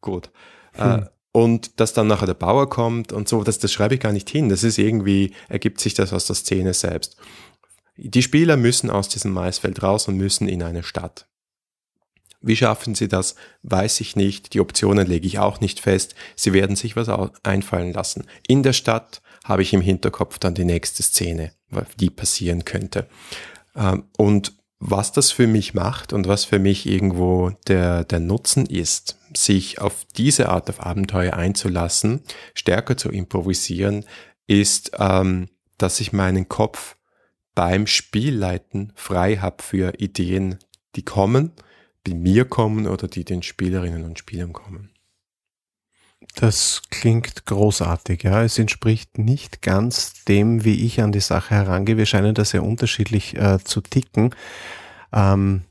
gut. 0.00 0.30
Äh, 0.76 0.82
hm. 0.82 1.08
und 1.32 1.78
dass 1.78 1.92
dann 1.92 2.08
nachher 2.08 2.26
der 2.26 2.34
Bauer 2.34 2.68
kommt 2.68 3.12
und 3.12 3.28
so, 3.28 3.44
das, 3.44 3.60
das 3.60 3.72
schreibe 3.72 3.94
ich 3.94 4.00
gar 4.00 4.12
nicht 4.12 4.28
hin. 4.28 4.48
Das 4.48 4.64
ist 4.64 4.76
irgendwie, 4.76 5.32
ergibt 5.48 5.80
sich 5.80 5.94
das 5.94 6.12
aus 6.12 6.26
der 6.26 6.34
Szene 6.34 6.74
selbst. 6.74 7.16
Die 7.96 8.22
Spieler 8.22 8.56
müssen 8.56 8.90
aus 8.90 9.08
diesem 9.08 9.32
Maisfeld 9.32 9.82
raus 9.82 10.08
und 10.08 10.16
müssen 10.16 10.48
in 10.48 10.62
eine 10.62 10.82
Stadt. 10.82 11.26
Wie 12.40 12.56
schaffen 12.56 12.94
sie 12.94 13.08
das, 13.08 13.36
weiß 13.62 14.00
ich 14.00 14.16
nicht. 14.16 14.52
Die 14.52 14.60
Optionen 14.60 15.06
lege 15.06 15.26
ich 15.26 15.38
auch 15.38 15.60
nicht 15.60 15.80
fest. 15.80 16.14
Sie 16.36 16.52
werden 16.52 16.76
sich 16.76 16.94
was 16.94 17.08
einfallen 17.42 17.92
lassen. 17.92 18.24
In 18.46 18.62
der 18.62 18.74
Stadt 18.74 19.22
habe 19.44 19.62
ich 19.62 19.72
im 19.72 19.80
Hinterkopf 19.80 20.38
dann 20.38 20.54
die 20.54 20.64
nächste 20.64 21.02
Szene, 21.02 21.52
die 21.98 22.10
passieren 22.10 22.64
könnte. 22.64 23.06
Ähm, 23.74 24.04
und 24.18 24.52
was 24.78 25.12
das 25.12 25.30
für 25.30 25.46
mich 25.46 25.72
macht 25.72 26.12
und 26.12 26.28
was 26.28 26.44
für 26.44 26.58
mich 26.58 26.84
irgendwo 26.84 27.52
der, 27.66 28.04
der 28.04 28.20
Nutzen 28.20 28.66
ist, 28.66 29.18
sich 29.34 29.80
auf 29.80 30.04
diese 30.16 30.50
Art 30.50 30.68
auf 30.68 30.84
Abenteuer 30.84 31.32
einzulassen, 31.32 32.20
stärker 32.54 32.98
zu 32.98 33.08
improvisieren, 33.08 34.04
ist, 34.46 34.92
ähm, 34.98 35.48
dass 35.78 36.00
ich 36.00 36.12
meinen 36.12 36.48
Kopf 36.48 36.96
beim 37.54 37.86
Spielleiten 37.86 38.92
frei 38.94 39.36
habe 39.36 39.62
für 39.62 39.94
Ideen, 39.98 40.58
die 40.96 41.02
kommen, 41.02 41.52
die 42.06 42.14
mir 42.14 42.44
kommen 42.44 42.86
oder 42.86 43.08
die 43.08 43.24
den 43.24 43.42
Spielerinnen 43.42 44.04
und 44.04 44.18
Spielern 44.18 44.52
kommen. 44.52 44.90
Das 46.36 46.82
klingt 46.90 47.46
großartig, 47.46 48.24
ja. 48.24 48.42
Es 48.42 48.58
entspricht 48.58 49.18
nicht 49.18 49.62
ganz 49.62 50.24
dem, 50.24 50.64
wie 50.64 50.84
ich 50.84 51.00
an 51.00 51.12
die 51.12 51.20
Sache 51.20 51.54
herangehe. 51.54 51.96
Wir 51.96 52.06
scheinen 52.06 52.34
da 52.34 52.44
sehr 52.44 52.64
unterschiedlich 52.64 53.36
äh, 53.36 53.58
zu 53.62 53.80
ticken. 53.80 54.34
Ähm, 55.12 55.62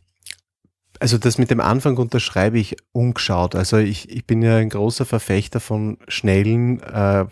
also 0.99 1.17
das 1.17 1.37
mit 1.37 1.51
dem 1.51 1.59
Anfang 1.59 1.97
unterschreibe 1.97 2.59
ich 2.59 2.77
umgeschaut. 2.93 3.55
Also 3.55 3.77
ich, 3.77 4.09
ich 4.09 4.25
bin 4.25 4.41
ja 4.41 4.55
ein 4.55 4.69
großer 4.69 5.05
Verfechter 5.05 5.59
von 5.59 5.97
schnellen, 6.07 6.81
äh, 6.81 7.25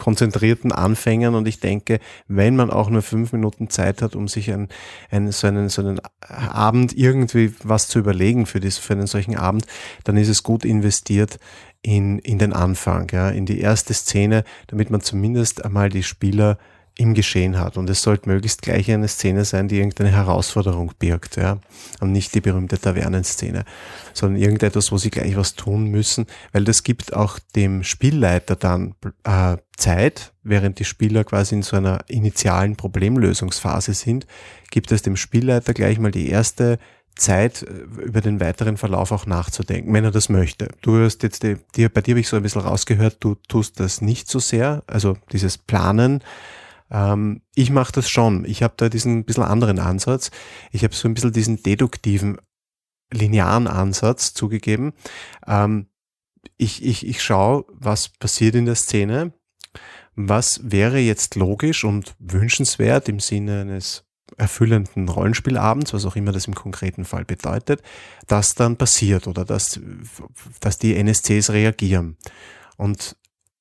konzentrierten 0.00 0.72
Anfängern. 0.72 1.36
Und 1.36 1.46
ich 1.46 1.60
denke, 1.60 2.00
wenn 2.26 2.56
man 2.56 2.70
auch 2.70 2.90
nur 2.90 3.02
fünf 3.02 3.32
Minuten 3.32 3.70
Zeit 3.70 4.02
hat, 4.02 4.16
um 4.16 4.26
sich 4.26 4.50
ein, 4.50 4.68
ein, 5.10 5.30
so, 5.30 5.46
einen, 5.46 5.68
so 5.68 5.82
einen 5.82 6.00
Abend 6.20 6.96
irgendwie 6.96 7.54
was 7.62 7.86
zu 7.86 8.00
überlegen 8.00 8.46
für, 8.46 8.58
dies, 8.58 8.78
für 8.78 8.94
einen 8.94 9.06
solchen 9.06 9.36
Abend, 9.36 9.66
dann 10.02 10.16
ist 10.16 10.28
es 10.28 10.42
gut 10.42 10.64
investiert 10.64 11.38
in, 11.82 12.18
in 12.18 12.38
den 12.38 12.52
Anfang, 12.52 13.08
ja, 13.12 13.28
in 13.28 13.46
die 13.46 13.60
erste 13.60 13.94
Szene, 13.94 14.44
damit 14.66 14.90
man 14.90 15.00
zumindest 15.00 15.64
einmal 15.64 15.88
die 15.88 16.02
Spieler 16.02 16.58
im 16.96 17.14
Geschehen 17.14 17.58
hat. 17.58 17.76
Und 17.76 17.88
es 17.88 18.02
sollte 18.02 18.28
möglichst 18.28 18.62
gleich 18.62 18.90
eine 18.90 19.08
Szene 19.08 19.44
sein, 19.44 19.68
die 19.68 19.76
irgendeine 19.76 20.10
Herausforderung 20.10 20.92
birgt, 20.98 21.36
ja. 21.36 21.58
Und 22.00 22.12
nicht 22.12 22.34
die 22.34 22.40
berühmte 22.40 22.78
Tavernenszene, 22.78 23.64
sondern 24.12 24.40
irgendetwas, 24.40 24.92
wo 24.92 24.98
sie 24.98 25.10
gleich 25.10 25.36
was 25.36 25.54
tun 25.54 25.86
müssen, 25.86 26.26
weil 26.52 26.64
das 26.64 26.82
gibt 26.82 27.14
auch 27.14 27.38
dem 27.56 27.82
Spielleiter 27.84 28.56
dann 28.56 28.94
äh, 29.24 29.56
Zeit, 29.76 30.32
während 30.42 30.78
die 30.78 30.84
Spieler 30.84 31.24
quasi 31.24 31.54
in 31.54 31.62
so 31.62 31.76
einer 31.76 32.00
initialen 32.08 32.76
Problemlösungsphase 32.76 33.94
sind, 33.94 34.26
gibt 34.70 34.92
es 34.92 35.02
dem 35.02 35.16
Spielleiter 35.16 35.72
gleich 35.72 35.98
mal 35.98 36.10
die 36.10 36.28
erste 36.28 36.78
Zeit, 37.16 37.62
äh, 37.62 38.04
über 38.04 38.20
den 38.20 38.40
weiteren 38.40 38.76
Verlauf 38.76 39.12
auch 39.12 39.26
nachzudenken, 39.26 39.92
wenn 39.92 40.04
er 40.04 40.10
das 40.10 40.28
möchte. 40.28 40.68
Du 40.82 40.98
hast 40.98 41.22
jetzt, 41.22 41.42
die, 41.42 41.56
die, 41.76 41.88
bei 41.88 42.00
dir 42.00 42.12
habe 42.12 42.20
ich 42.20 42.28
so 42.28 42.36
ein 42.36 42.42
bisschen 42.42 42.62
rausgehört, 42.62 43.18
du 43.20 43.36
tust 43.48 43.78
das 43.78 44.00
nicht 44.00 44.28
so 44.28 44.38
sehr, 44.38 44.82
also 44.86 45.16
dieses 45.32 45.58
Planen, 45.58 46.22
ähm, 46.90 47.42
ich 47.54 47.70
mache 47.70 47.92
das 47.92 48.08
schon. 48.08 48.44
Ich 48.44 48.62
habe 48.62 48.74
da 48.76 48.88
diesen 48.88 49.24
bisschen 49.24 49.44
anderen 49.44 49.78
Ansatz. 49.78 50.30
Ich 50.72 50.84
habe 50.84 50.94
so 50.94 51.08
ein 51.08 51.14
bisschen 51.14 51.32
diesen 51.32 51.62
deduktiven, 51.62 52.38
linearen 53.12 53.66
Ansatz 53.66 54.34
zugegeben. 54.34 54.92
Ähm, 55.46 55.86
ich, 56.56 56.84
ich, 56.84 57.06
ich 57.06 57.22
schaue, 57.22 57.64
was 57.68 58.08
passiert 58.08 58.54
in 58.54 58.66
der 58.66 58.74
Szene. 58.74 59.32
Was 60.14 60.60
wäre 60.64 60.98
jetzt 60.98 61.36
logisch 61.36 61.84
und 61.84 62.14
wünschenswert 62.18 63.08
im 63.08 63.20
Sinne 63.20 63.62
eines 63.62 64.04
erfüllenden 64.36 65.08
Rollenspielabends, 65.08 65.92
was 65.92 66.04
auch 66.06 66.16
immer 66.16 66.32
das 66.32 66.46
im 66.46 66.54
konkreten 66.54 67.04
Fall 67.04 67.24
bedeutet, 67.24 67.82
dass 68.26 68.54
dann 68.54 68.76
passiert 68.76 69.26
oder 69.26 69.44
dass, 69.44 69.80
dass 70.60 70.78
die 70.78 70.96
NSCs 70.96 71.50
reagieren. 71.50 72.16
Und 72.76 73.16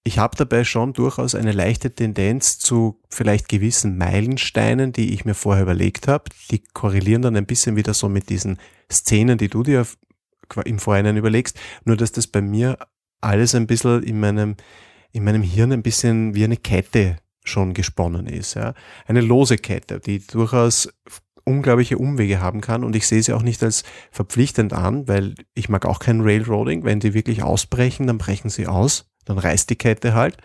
ich 0.10 0.17
habe 0.17 0.36
dabei 0.36 0.63
schon 0.63 0.93
durchaus 0.93 1.36
eine 1.36 1.52
leichte 1.52 1.93
Tendenz 1.93 2.58
zu 2.58 3.00
vielleicht 3.12 3.48
gewissen 3.48 3.95
Meilensteinen, 3.95 4.91
die 4.91 5.13
ich 5.13 5.24
mir 5.24 5.36
vorher 5.36 5.62
überlegt 5.62 6.08
habe. 6.08 6.32
Die 6.50 6.63
korrelieren 6.74 7.22
dann 7.22 7.36
ein 7.36 7.45
bisschen 7.45 7.76
wieder 7.76 7.93
so 7.93 8.10
mit 8.10 8.30
diesen 8.30 8.58
Szenen, 8.91 9.38
die 9.38 9.50
du 9.50 9.62
dir 9.62 9.86
im 10.65 10.80
Vorhinein 10.80 11.15
überlegst. 11.15 11.60
Nur 11.86 11.95
dass 11.95 12.12
das 12.12 12.26
bei 12.26 12.41
mir 12.41 12.80
alles 13.22 13.54
ein 13.54 13.67
bisschen 13.67 14.02
in 14.02 14.19
meinem, 14.19 14.56
in 15.12 15.24
meinem 15.24 15.43
Hirn 15.43 15.74
ein 15.74 15.84
bisschen 15.84 16.34
wie 16.34 16.43
eine 16.43 16.58
Kette 16.58 17.17
schon 17.43 17.76
gesponnen 17.76 18.26
ist. 18.26 18.56
Ja. 18.56 18.74
Eine 19.06 19.22
lose 19.22 19.58
Kette, 19.58 20.00
die 20.00 20.26
durchaus 20.26 20.89
unglaubliche 21.45 22.00
Umwege 22.00 22.41
haben 22.41 22.62
kann 22.62 22.84
und 22.84 22.95
ich 22.95 23.06
sehe 23.06 23.22
sie 23.22 23.34
auch 23.34 23.43
nicht 23.43 23.62
als 23.62 23.84
verpflichtend 24.10 24.74
an, 24.74 25.08
weil 25.08 25.36
ich 25.54 25.69
mag 25.69 25.86
auch 25.86 26.00
kein 26.00 26.22
Railroading. 26.22 26.84
Wenn 26.84 27.00
die 27.00 27.13
wirklich 27.13 27.43
ausbrechen, 27.43 28.08
dann 28.08 28.17
brechen 28.17 28.50
sie 28.50 28.65
aus 28.65 29.09
dann 29.30 29.38
reißt 29.38 29.70
die 29.70 29.76
Kette 29.76 30.13
halt. 30.13 30.38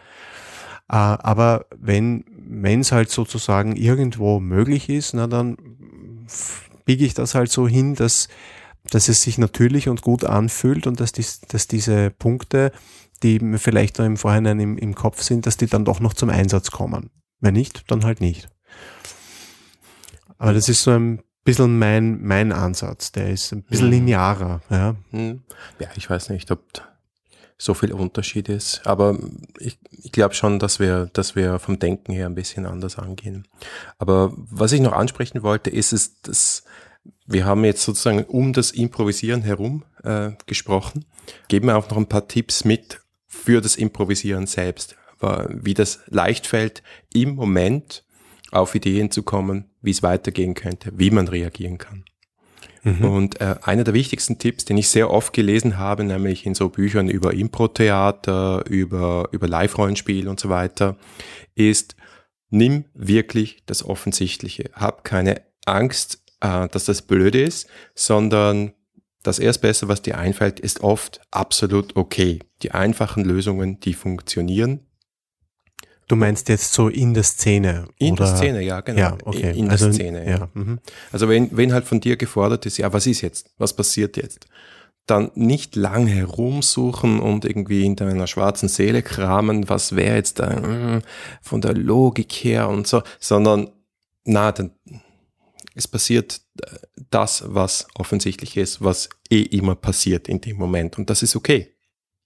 Äh, 0.89 0.97
aber 0.97 1.67
wenn 1.77 2.25
wenn 2.47 2.81
es 2.81 2.93
halt 2.93 3.11
sozusagen 3.11 3.75
irgendwo 3.75 4.39
möglich 4.39 4.89
ist, 4.89 5.15
na 5.15 5.27
dann 5.27 5.57
biege 6.85 7.07
ich 7.07 7.15
das 7.15 7.35
halt 7.35 7.51
so 7.51 7.67
hin, 7.67 7.95
dass 7.95 8.29
dass 8.91 9.09
es 9.09 9.23
sich 9.23 9.39
natürlich 9.39 9.89
und 9.89 10.03
gut 10.03 10.25
anfühlt 10.25 10.87
und 10.87 11.01
dass, 11.01 11.13
dies, 11.13 11.41
dass 11.41 11.67
diese 11.67 12.11
Punkte, 12.11 12.71
die 13.23 13.39
mir 13.39 13.59
vielleicht 13.59 13.99
noch 13.99 14.05
im 14.05 14.19
Vorhinein 14.19 14.61
im, 14.61 14.77
im 14.77 14.95
Kopf 14.95 15.23
sind, 15.23 15.47
dass 15.47 15.57
die 15.57 15.67
dann 15.67 15.87
doch 15.87 16.01
noch 16.01 16.13
zum 16.13 16.29
Einsatz 16.29 16.71
kommen. 16.71 17.09
Wenn 17.41 17.55
nicht, 17.55 17.91
dann 17.91 18.05
halt 18.05 18.21
nicht. 18.21 18.51
Aber 20.37 20.53
das 20.53 20.69
ist 20.69 20.83
so 20.83 20.91
ein 20.91 21.23
bisschen 21.45 21.79
mein, 21.79 22.23
mein 22.23 22.53
Ansatz. 22.53 23.11
Der 23.13 23.31
ist 23.31 23.53
ein 23.53 23.63
bisschen 23.63 23.87
hm. 23.87 23.93
linearer. 23.93 24.61
Ja, 24.69 24.97
hm. 25.13 25.43
ja 25.79 25.89
ich 25.97 26.11
weiß 26.11 26.29
nicht, 26.29 26.51
ob 26.51 26.61
so 27.57 27.75
viel 27.75 27.93
Unterschied 27.93 28.49
ist. 28.49 28.83
Aber 28.85 29.19
ich, 29.59 29.79
ich 29.91 30.13
glaube 30.13 30.35
schon, 30.35 30.59
dass 30.59 30.81
wir, 30.81 31.07
dass 31.13 31.37
wir 31.37 31.59
vom 31.59 31.79
Denken 31.79 32.13
her 32.13 32.27
ein 32.27 32.35
bisschen 32.35 32.67
anders 32.67 32.99
angehen. 32.99 33.47
Aber 33.99 34.33
was 34.37 34.73
ich 34.73 34.81
noch 34.81 34.93
ansprechen 34.93 35.43
wollte, 35.43 35.71
ist 35.71 35.93
es, 35.93 36.21
dass 36.23 36.65
wir 37.27 37.45
haben 37.45 37.65
jetzt 37.65 37.83
sozusagen 37.83 38.25
um 38.25 38.53
das 38.53 38.71
Improvisieren 38.71 39.43
herum 39.43 39.85
äh, 40.03 40.33
gesprochen. 40.47 41.05
Geben 41.49 41.69
wir 41.69 41.77
auch 41.77 41.89
noch 41.89 41.97
ein 41.97 42.09
paar 42.09 42.29
Tipps 42.29 42.65
mit 42.65 43.01
für 43.27 43.61
das 43.61 43.77
Improvisieren 43.77 44.47
selbst, 44.47 44.97
wie 45.49 45.75
das 45.75 46.01
leicht 46.07 46.47
fällt, 46.47 46.83
im 47.13 47.35
Moment 47.35 48.05
auf 48.51 48.75
Ideen 48.75 49.11
zu 49.11 49.23
kommen, 49.23 49.71
wie 49.83 49.91
es 49.91 50.03
weitergehen 50.03 50.55
könnte, 50.55 50.93
wie 50.95 51.11
man 51.11 51.29
reagieren 51.29 51.79
kann. 51.79 52.05
Mhm. 52.85 53.05
Und 53.05 53.41
äh, 53.41 53.57
einer 53.63 53.83
der 53.83 53.95
wichtigsten 53.95 54.39
Tipps, 54.39 54.65
den 54.65 54.77
ich 54.77 54.89
sehr 54.89 55.11
oft 55.11 55.33
gelesen 55.33 55.79
habe, 55.79 56.05
nämlich 56.05 56.47
in 56.47 56.55
so 56.55 56.69
Büchern 56.69 57.09
über 57.09 57.33
Impro-Theater, 57.33 58.65
über, 58.69 59.29
über 59.33 59.49
Live-Rollenspiel 59.49 60.29
und 60.29 60.39
so 60.39 60.51
weiter, 60.51 60.97
ist, 61.55 61.97
nimm 62.51 62.85
wirklich 62.95 63.65
das 63.67 63.85
Offensichtliche. 63.85 64.71
Hab 64.75 65.03
keine 65.03 65.43
Angst, 65.65 66.23
äh, 66.41 66.69
dass 66.69 66.85
das 66.85 67.03
blöd 67.03 67.35
ist, 67.35 67.69
sondern 67.95 68.75
das 69.23 69.39
Erstbeste, 69.39 69.89
was 69.89 70.03
dir 70.03 70.19
einfällt, 70.19 70.61
ist 70.61 70.83
oft 70.83 71.23
absolut 71.31 71.97
okay. 71.97 72.41
Die 72.63 72.73
einfachen 72.73 73.25
Lösungen, 73.25 73.81
die 73.81 73.95
funktionieren, 73.95 74.81
Du 76.07 76.17
meinst 76.17 76.49
jetzt 76.49 76.73
so 76.73 76.89
in 76.89 77.15
der 77.15 77.23
Szene? 77.23 77.87
In 77.99 78.13
oder? 78.13 78.27
der 78.27 78.37
Szene, 78.37 78.63
ja, 78.63 78.81
genau. 78.81 79.01
Ja, 79.01 79.19
okay. 79.25 79.51
In, 79.51 79.67
in 79.67 79.71
also, 79.71 79.87
der 79.87 79.95
Szene, 79.95 80.31
ja. 80.31 80.49
Mhm. 80.53 80.81
Also 81.13 81.29
wenn, 81.29 81.57
wenn 81.57 81.73
halt 81.73 81.87
von 81.87 82.01
dir 82.01 82.17
gefordert 82.17 82.67
ist, 82.67 82.77
ja, 82.79 82.93
was 82.93 83.07
ist 83.07 83.23
jetzt? 83.23 83.51
Was 83.59 83.75
passiert 83.75 84.17
jetzt? 84.17 84.47
Dann 85.07 85.31
nicht 85.35 85.77
lange 85.77 86.11
herumsuchen 86.11 87.21
und 87.21 87.45
irgendwie 87.45 87.85
in 87.85 87.97
deiner 87.97 88.27
schwarzen 88.27 88.69
Seele 88.69 89.03
kramen, 89.03 89.69
was 89.69 89.97
wäre 89.97 90.17
jetzt 90.17 90.39
da 90.39 90.63
hm, 90.63 91.03
von 91.43 91.61
der 91.61 91.75
Logik 91.75 92.33
her 92.33 92.69
und 92.69 92.87
so, 92.87 93.03
sondern 93.19 93.71
na, 94.25 94.53
dann 94.53 94.73
es 95.75 95.89
passiert 95.89 96.41
äh, 96.63 96.77
das, 97.11 97.45
was 97.47 97.87
offensichtlich 97.95 98.57
ist, 98.57 98.83
was 98.83 99.11
eh 99.31 99.43
immer 99.43 99.75
passiert 99.75 100.29
in 100.29 100.41
dem 100.41 100.57
Moment 100.57 100.99
und 100.99 101.11
das 101.11 101.23
ist 101.23 101.37
okay. 101.37 101.75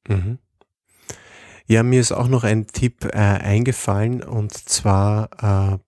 Mhm. 0.06 0.38
Ja, 1.70 1.82
mir 1.82 2.00
ist 2.00 2.12
auch 2.12 2.28
noch 2.28 2.44
ein 2.44 2.66
Tipp 2.66 3.04
äh, 3.04 3.18
eingefallen 3.18 4.22
und 4.22 4.54
zwar 4.54 5.74
äh, 5.74 5.78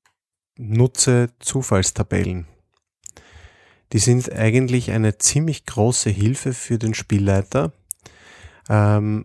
nutze 0.59 1.31
Zufallstabellen. 1.39 2.47
Die 3.95 3.99
sind 3.99 4.31
eigentlich 4.31 4.91
eine 4.91 5.17
ziemlich 5.17 5.65
große 5.65 6.11
Hilfe 6.11 6.53
für 6.53 6.79
den 6.79 6.93
Spielleiter, 6.93 7.73
ähm, 8.69 9.25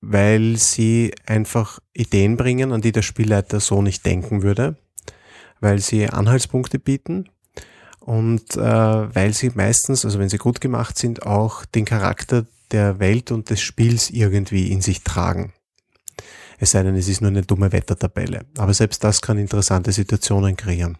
weil 0.00 0.58
sie 0.58 1.12
einfach 1.26 1.80
Ideen 1.92 2.36
bringen, 2.36 2.70
an 2.70 2.82
die 2.82 2.92
der 2.92 3.02
Spielleiter 3.02 3.58
so 3.58 3.82
nicht 3.82 4.06
denken 4.06 4.44
würde, 4.44 4.76
weil 5.58 5.80
sie 5.80 6.08
Anhaltspunkte 6.08 6.78
bieten 6.78 7.28
und 7.98 8.56
äh, 8.56 8.60
weil 8.60 9.34
sie 9.34 9.50
meistens, 9.56 10.04
also 10.04 10.20
wenn 10.20 10.28
sie 10.28 10.38
gut 10.38 10.60
gemacht 10.60 10.96
sind, 10.96 11.26
auch 11.26 11.64
den 11.64 11.84
Charakter 11.84 12.46
der 12.70 13.00
Welt 13.00 13.32
und 13.32 13.50
des 13.50 13.60
Spiels 13.60 14.08
irgendwie 14.08 14.70
in 14.70 14.82
sich 14.82 15.02
tragen. 15.02 15.52
Es 16.62 16.72
sei 16.72 16.82
denn, 16.82 16.94
es 16.94 17.08
ist 17.08 17.22
nur 17.22 17.30
eine 17.30 17.40
dumme 17.40 17.72
Wettertabelle. 17.72 18.44
Aber 18.58 18.74
selbst 18.74 19.02
das 19.02 19.22
kann 19.22 19.38
interessante 19.38 19.92
Situationen 19.92 20.56
kreieren. 20.56 20.98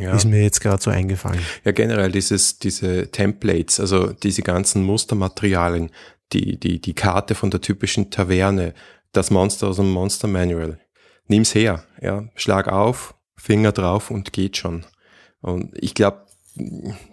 Ja. 0.00 0.14
Ist 0.14 0.24
mir 0.24 0.42
jetzt 0.42 0.60
gerade 0.60 0.82
so 0.82 0.90
eingefallen. 0.90 1.40
Ja, 1.64 1.70
generell 1.70 2.10
dieses, 2.10 2.58
diese 2.58 3.08
Templates, 3.12 3.78
also 3.78 4.12
diese 4.12 4.42
ganzen 4.42 4.82
Mustermaterialien, 4.82 5.90
die, 6.32 6.58
die, 6.58 6.80
die 6.80 6.94
Karte 6.94 7.36
von 7.36 7.50
der 7.50 7.60
typischen 7.60 8.10
Taverne, 8.10 8.74
das 9.12 9.30
Monster 9.30 9.68
aus 9.68 9.76
dem 9.76 9.90
Monster 9.90 10.26
Manual. 10.26 10.80
Nimm's 11.28 11.54
her, 11.54 11.84
ja, 12.00 12.28
schlag 12.34 12.66
auf, 12.66 13.14
Finger 13.36 13.70
drauf 13.70 14.10
und 14.10 14.32
geht 14.32 14.56
schon. 14.56 14.84
Und 15.40 15.72
ich 15.80 15.94
glaube, 15.94 16.26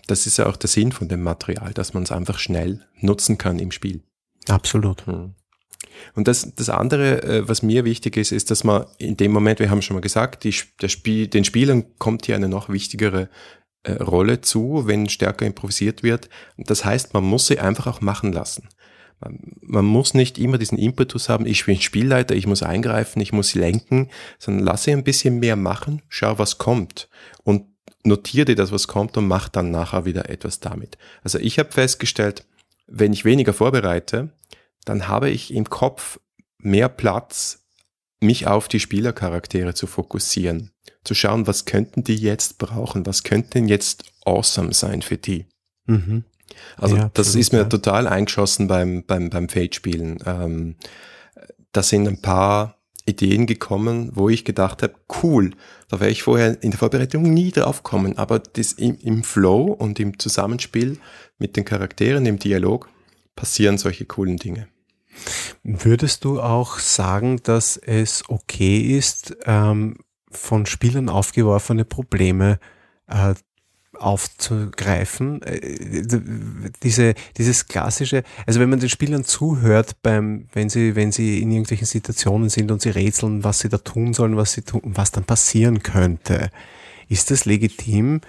das 0.08 0.26
ist 0.26 0.38
ja 0.38 0.48
auch 0.48 0.56
der 0.56 0.70
Sinn 0.70 0.92
von 0.92 1.08
dem 1.08 1.22
Material, 1.22 1.72
dass 1.74 1.94
man 1.94 2.02
es 2.02 2.12
einfach 2.12 2.40
schnell 2.40 2.84
nutzen 3.00 3.38
kann 3.38 3.60
im 3.60 3.72
Spiel. 3.72 4.02
Absolut. 4.48 5.06
Hm. 5.06 5.36
Und 6.14 6.28
das, 6.28 6.56
das 6.56 6.70
andere, 6.70 7.24
äh, 7.24 7.48
was 7.48 7.62
mir 7.62 7.86
wichtig 7.86 8.18
ist, 8.18 8.32
ist, 8.32 8.52
dass 8.52 8.64
man 8.64 8.86
in 8.98 9.18
dem 9.18 9.32
Moment, 9.32 9.60
wir 9.60 9.70
haben 9.70 9.82
schon 9.82 9.96
mal 9.96 10.02
gesagt, 10.02 10.44
die, 10.44 10.54
der 10.82 10.88
Spiel, 10.88 11.28
den 11.28 11.44
Spielern 11.44 11.86
kommt 11.98 12.26
hier 12.26 12.36
eine 12.36 12.50
noch 12.50 12.70
wichtigere 12.70 13.30
äh, 13.84 13.94
Rolle 13.94 14.42
zu, 14.42 14.84
wenn 14.86 15.10
stärker 15.10 15.46
improvisiert 15.46 16.04
wird. 16.04 16.30
Das 16.58 16.86
heißt, 16.86 17.14
man 17.14 17.24
muss 17.24 17.48
sie 17.48 17.60
einfach 17.60 17.88
auch 17.88 18.02
machen 18.02 18.34
lassen. 18.34 18.70
Man, 19.20 19.40
man 19.62 19.86
muss 19.86 20.14
nicht 20.14 20.38
immer 20.38 20.58
diesen 20.58 20.78
Impetus 20.78 21.30
haben, 21.30 21.46
ich 21.46 21.66
bin 21.66 21.80
Spielleiter, 21.80 22.36
ich 22.36 22.48
muss 22.48 22.64
eingreifen, 22.64 23.22
ich 23.22 23.32
muss 23.32 23.56
lenken, 23.56 24.10
sondern 24.40 24.66
lass 24.66 24.84
sie 24.84 24.92
ein 24.92 25.04
bisschen 25.04 25.40
mehr 25.40 25.56
machen, 25.56 26.02
schau, 26.10 26.38
was 26.38 26.58
kommt. 26.58 27.10
Und 27.44 27.66
notiere 28.04 28.46
dir 28.46 28.56
das, 28.56 28.72
was 28.72 28.88
kommt 28.88 29.18
und 29.18 29.28
mach 29.28 29.50
dann 29.50 29.72
nachher 29.72 30.06
wieder 30.06 30.30
etwas 30.30 30.60
damit. 30.60 30.98
Also 31.24 31.40
ich 31.40 31.60
habe 31.60 31.72
festgestellt, 31.72 32.46
wenn 32.88 33.14
ich 33.14 33.26
weniger 33.26 33.54
vorbereite, 33.54 34.30
dann 34.86 35.08
habe 35.08 35.30
ich 35.30 35.54
im 35.54 35.70
Kopf 35.70 36.20
mehr 36.60 36.90
Platz, 36.90 37.66
mich 38.20 38.48
auf 38.48 38.68
die 38.68 38.80
Spielercharaktere 38.80 39.74
zu 39.74 39.88
fokussieren, 39.88 40.72
zu 41.04 41.14
schauen, 41.14 41.48
was 41.48 41.66
könnten 41.66 42.04
die 42.04 42.16
jetzt 42.16 42.58
brauchen, 42.58 43.06
was 43.06 43.24
könnten 43.24 43.68
jetzt 43.68 44.06
awesome 44.26 44.74
sein 44.74 45.02
für 45.02 45.18
die. 45.18 45.46
Mhm. 45.86 46.24
Also 46.78 46.96
ja, 46.96 47.12
das 47.14 47.36
ist 47.36 47.52
mir 47.52 47.60
ja. 47.60 47.66
total 47.66 48.08
eingeschossen 48.08 48.68
beim, 48.68 49.04
beim, 49.06 49.30
beim 49.30 49.50
Fate-Spielen. 49.50 50.20
Ähm, 50.26 50.76
da 51.72 51.84
sind 51.84 52.08
ein 52.08 52.22
paar 52.22 52.78
Ideen 53.06 53.46
gekommen, 53.46 54.12
wo 54.14 54.30
ich 54.30 54.46
gedacht 54.46 54.82
habe, 54.82 54.96
cool, 55.22 55.52
da 55.90 56.00
wäre 56.00 56.10
ich 56.10 56.24
vorher 56.24 56.62
in 56.64 56.72
der 56.72 56.80
Vorbereitung 56.80 57.24
nie 57.24 57.52
drauf 57.52 57.84
kommen, 57.84 58.18
aber 58.18 58.40
das 58.40 58.74
im, 58.74 58.98
im 58.98 59.24
Flow 59.24 59.66
und 59.66 60.00
im 60.00 60.18
Zusammenspiel 60.18 60.98
mit 61.38 61.56
den 61.56 61.66
Charakteren, 61.66 62.26
im 62.26 62.40
Dialog, 62.40 62.90
passieren 63.36 63.78
solche 63.78 64.06
coolen 64.06 64.38
Dinge. 64.38 64.68
Würdest 65.64 66.26
du 66.26 66.42
auch 66.42 66.80
sagen, 66.80 67.42
dass 67.44 67.78
es 67.78 68.24
okay 68.28 68.80
ist, 68.98 69.36
ähm, 69.46 69.98
von 70.32 70.66
Spielern 70.66 71.10
aufgeworfene 71.10 71.86
Probleme 71.86 72.60
äh, 73.08 73.34
aufzugreifen. 74.00 75.42
Äh, 75.42 76.04
diese, 76.84 77.14
dieses 77.38 77.68
klassische, 77.68 78.24
also 78.46 78.60
wenn 78.60 78.70
man 78.70 78.80
den 78.80 78.90
Spielern 78.90 79.24
zuhört 79.24 80.02
beim, 80.02 80.48
wenn 80.54 80.70
sie, 80.70 80.96
wenn 80.96 81.12
sie 81.12 81.42
in 81.42 81.52
irgendwelchen 81.52 81.88
Situationen 81.88 82.50
sind 82.50 82.72
und 82.72 82.82
sie 82.82 82.90
rätseln, 82.90 83.44
was 83.44 83.60
sie 83.60 83.70
da 83.70 83.78
tun 83.78 84.14
sollen, 84.14 84.38
was 84.38 84.54
sie 84.54 84.62
tun, 84.62 84.82
was 84.84 85.12
dann 85.12 85.24
passieren 85.24 85.84
könnte, 85.84 86.50
ist 87.08 87.32
das 87.32 87.46
legitim, 87.46 88.22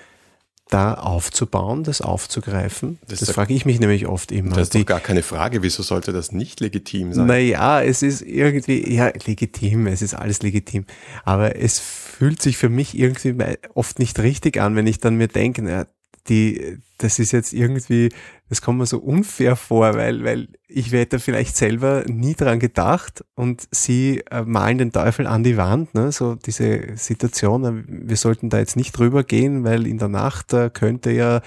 da 0.68 0.94
aufzubauen, 0.94 1.84
das 1.84 2.00
aufzugreifen? 2.00 2.98
Das, 3.06 3.20
das 3.20 3.30
frage 3.30 3.54
ich 3.54 3.64
mich 3.66 3.78
nämlich 3.78 4.06
oft 4.06 4.32
immer. 4.32 4.56
Das 4.56 4.68
ist 4.68 4.74
doch 4.74 4.84
gar 4.84 5.00
keine 5.00 5.22
Frage. 5.22 5.62
Wieso 5.62 5.82
sollte 5.82 6.12
das 6.12 6.32
nicht 6.32 6.60
legitim 6.60 7.12
sein? 7.12 7.26
Naja, 7.26 7.82
es 7.82 8.02
ist 8.02 8.22
irgendwie, 8.22 8.92
ja, 8.92 9.12
legitim, 9.26 9.86
es 9.86 10.02
ist 10.02 10.14
alles 10.14 10.42
legitim. 10.42 10.84
Aber 11.24 11.56
es 11.56 11.78
fühlt 11.78 12.42
sich 12.42 12.56
für 12.56 12.68
mich 12.68 12.98
irgendwie 12.98 13.36
oft 13.74 13.98
nicht 13.98 14.18
richtig 14.18 14.60
an, 14.60 14.74
wenn 14.74 14.86
ich 14.86 14.98
dann 14.98 15.16
mir 15.16 15.28
denke, 15.28 15.62
na, 15.62 15.86
die, 16.28 16.78
das 16.98 17.18
ist 17.18 17.32
jetzt 17.32 17.52
irgendwie, 17.52 18.10
das 18.48 18.62
kommt 18.62 18.78
mir 18.78 18.86
so 18.86 18.98
unfair 18.98 19.56
vor, 19.56 19.94
weil, 19.94 20.24
weil 20.24 20.48
ich 20.68 20.92
hätte 20.92 21.18
vielleicht 21.18 21.56
selber 21.56 22.04
nie 22.06 22.34
dran 22.34 22.58
gedacht 22.58 23.24
und 23.34 23.68
sie 23.70 24.22
äh, 24.30 24.42
malen 24.42 24.78
den 24.78 24.92
Teufel 24.92 25.26
an 25.26 25.44
die 25.44 25.56
Wand, 25.56 25.94
ne? 25.94 26.12
so 26.12 26.34
diese 26.34 26.96
Situation, 26.96 27.64
äh, 27.64 27.84
wir 27.86 28.16
sollten 28.16 28.50
da 28.50 28.58
jetzt 28.58 28.76
nicht 28.76 28.92
drüber 28.92 29.24
gehen, 29.24 29.64
weil 29.64 29.86
in 29.86 29.98
der 29.98 30.08
Nacht 30.08 30.52
äh, 30.52 30.70
könnte 30.72 31.10
ja 31.10 31.42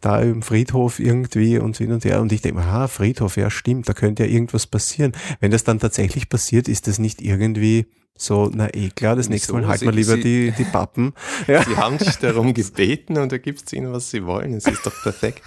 da 0.00 0.20
im 0.20 0.42
Friedhof 0.42 1.00
irgendwie 1.00 1.58
und 1.58 1.76
hin 1.78 1.92
und 1.92 2.04
her 2.04 2.20
und 2.20 2.32
ich 2.32 2.42
denke, 2.42 2.60
aha, 2.60 2.88
Friedhof, 2.88 3.36
ja 3.36 3.50
stimmt, 3.50 3.88
da 3.88 3.94
könnte 3.94 4.24
ja 4.24 4.30
irgendwas 4.30 4.66
passieren. 4.66 5.12
Wenn 5.40 5.50
das 5.50 5.64
dann 5.64 5.80
tatsächlich 5.80 6.28
passiert, 6.28 6.68
ist 6.68 6.86
das 6.86 6.98
nicht 6.98 7.22
irgendwie 7.22 7.86
so, 8.16 8.50
na 8.54 8.72
eh 8.72 8.90
klar, 8.90 9.16
das 9.16 9.28
nächste 9.28 9.52
Mal 9.52 9.66
halten 9.66 9.86
wir 9.86 9.92
lieber 9.92 10.14
Sie, 10.14 10.22
die, 10.22 10.52
die 10.52 10.64
Pappen. 10.64 11.12
Ja. 11.46 11.64
Sie 11.64 11.76
haben 11.76 11.98
dich 11.98 12.16
darum 12.16 12.54
gebeten 12.54 13.18
und 13.18 13.32
da 13.32 13.38
gibt's 13.38 13.72
ihnen, 13.72 13.92
was 13.92 14.10
sie 14.10 14.24
wollen. 14.24 14.54
Es 14.54 14.66
ist 14.66 14.86
doch 14.86 14.94
perfekt. 15.02 15.42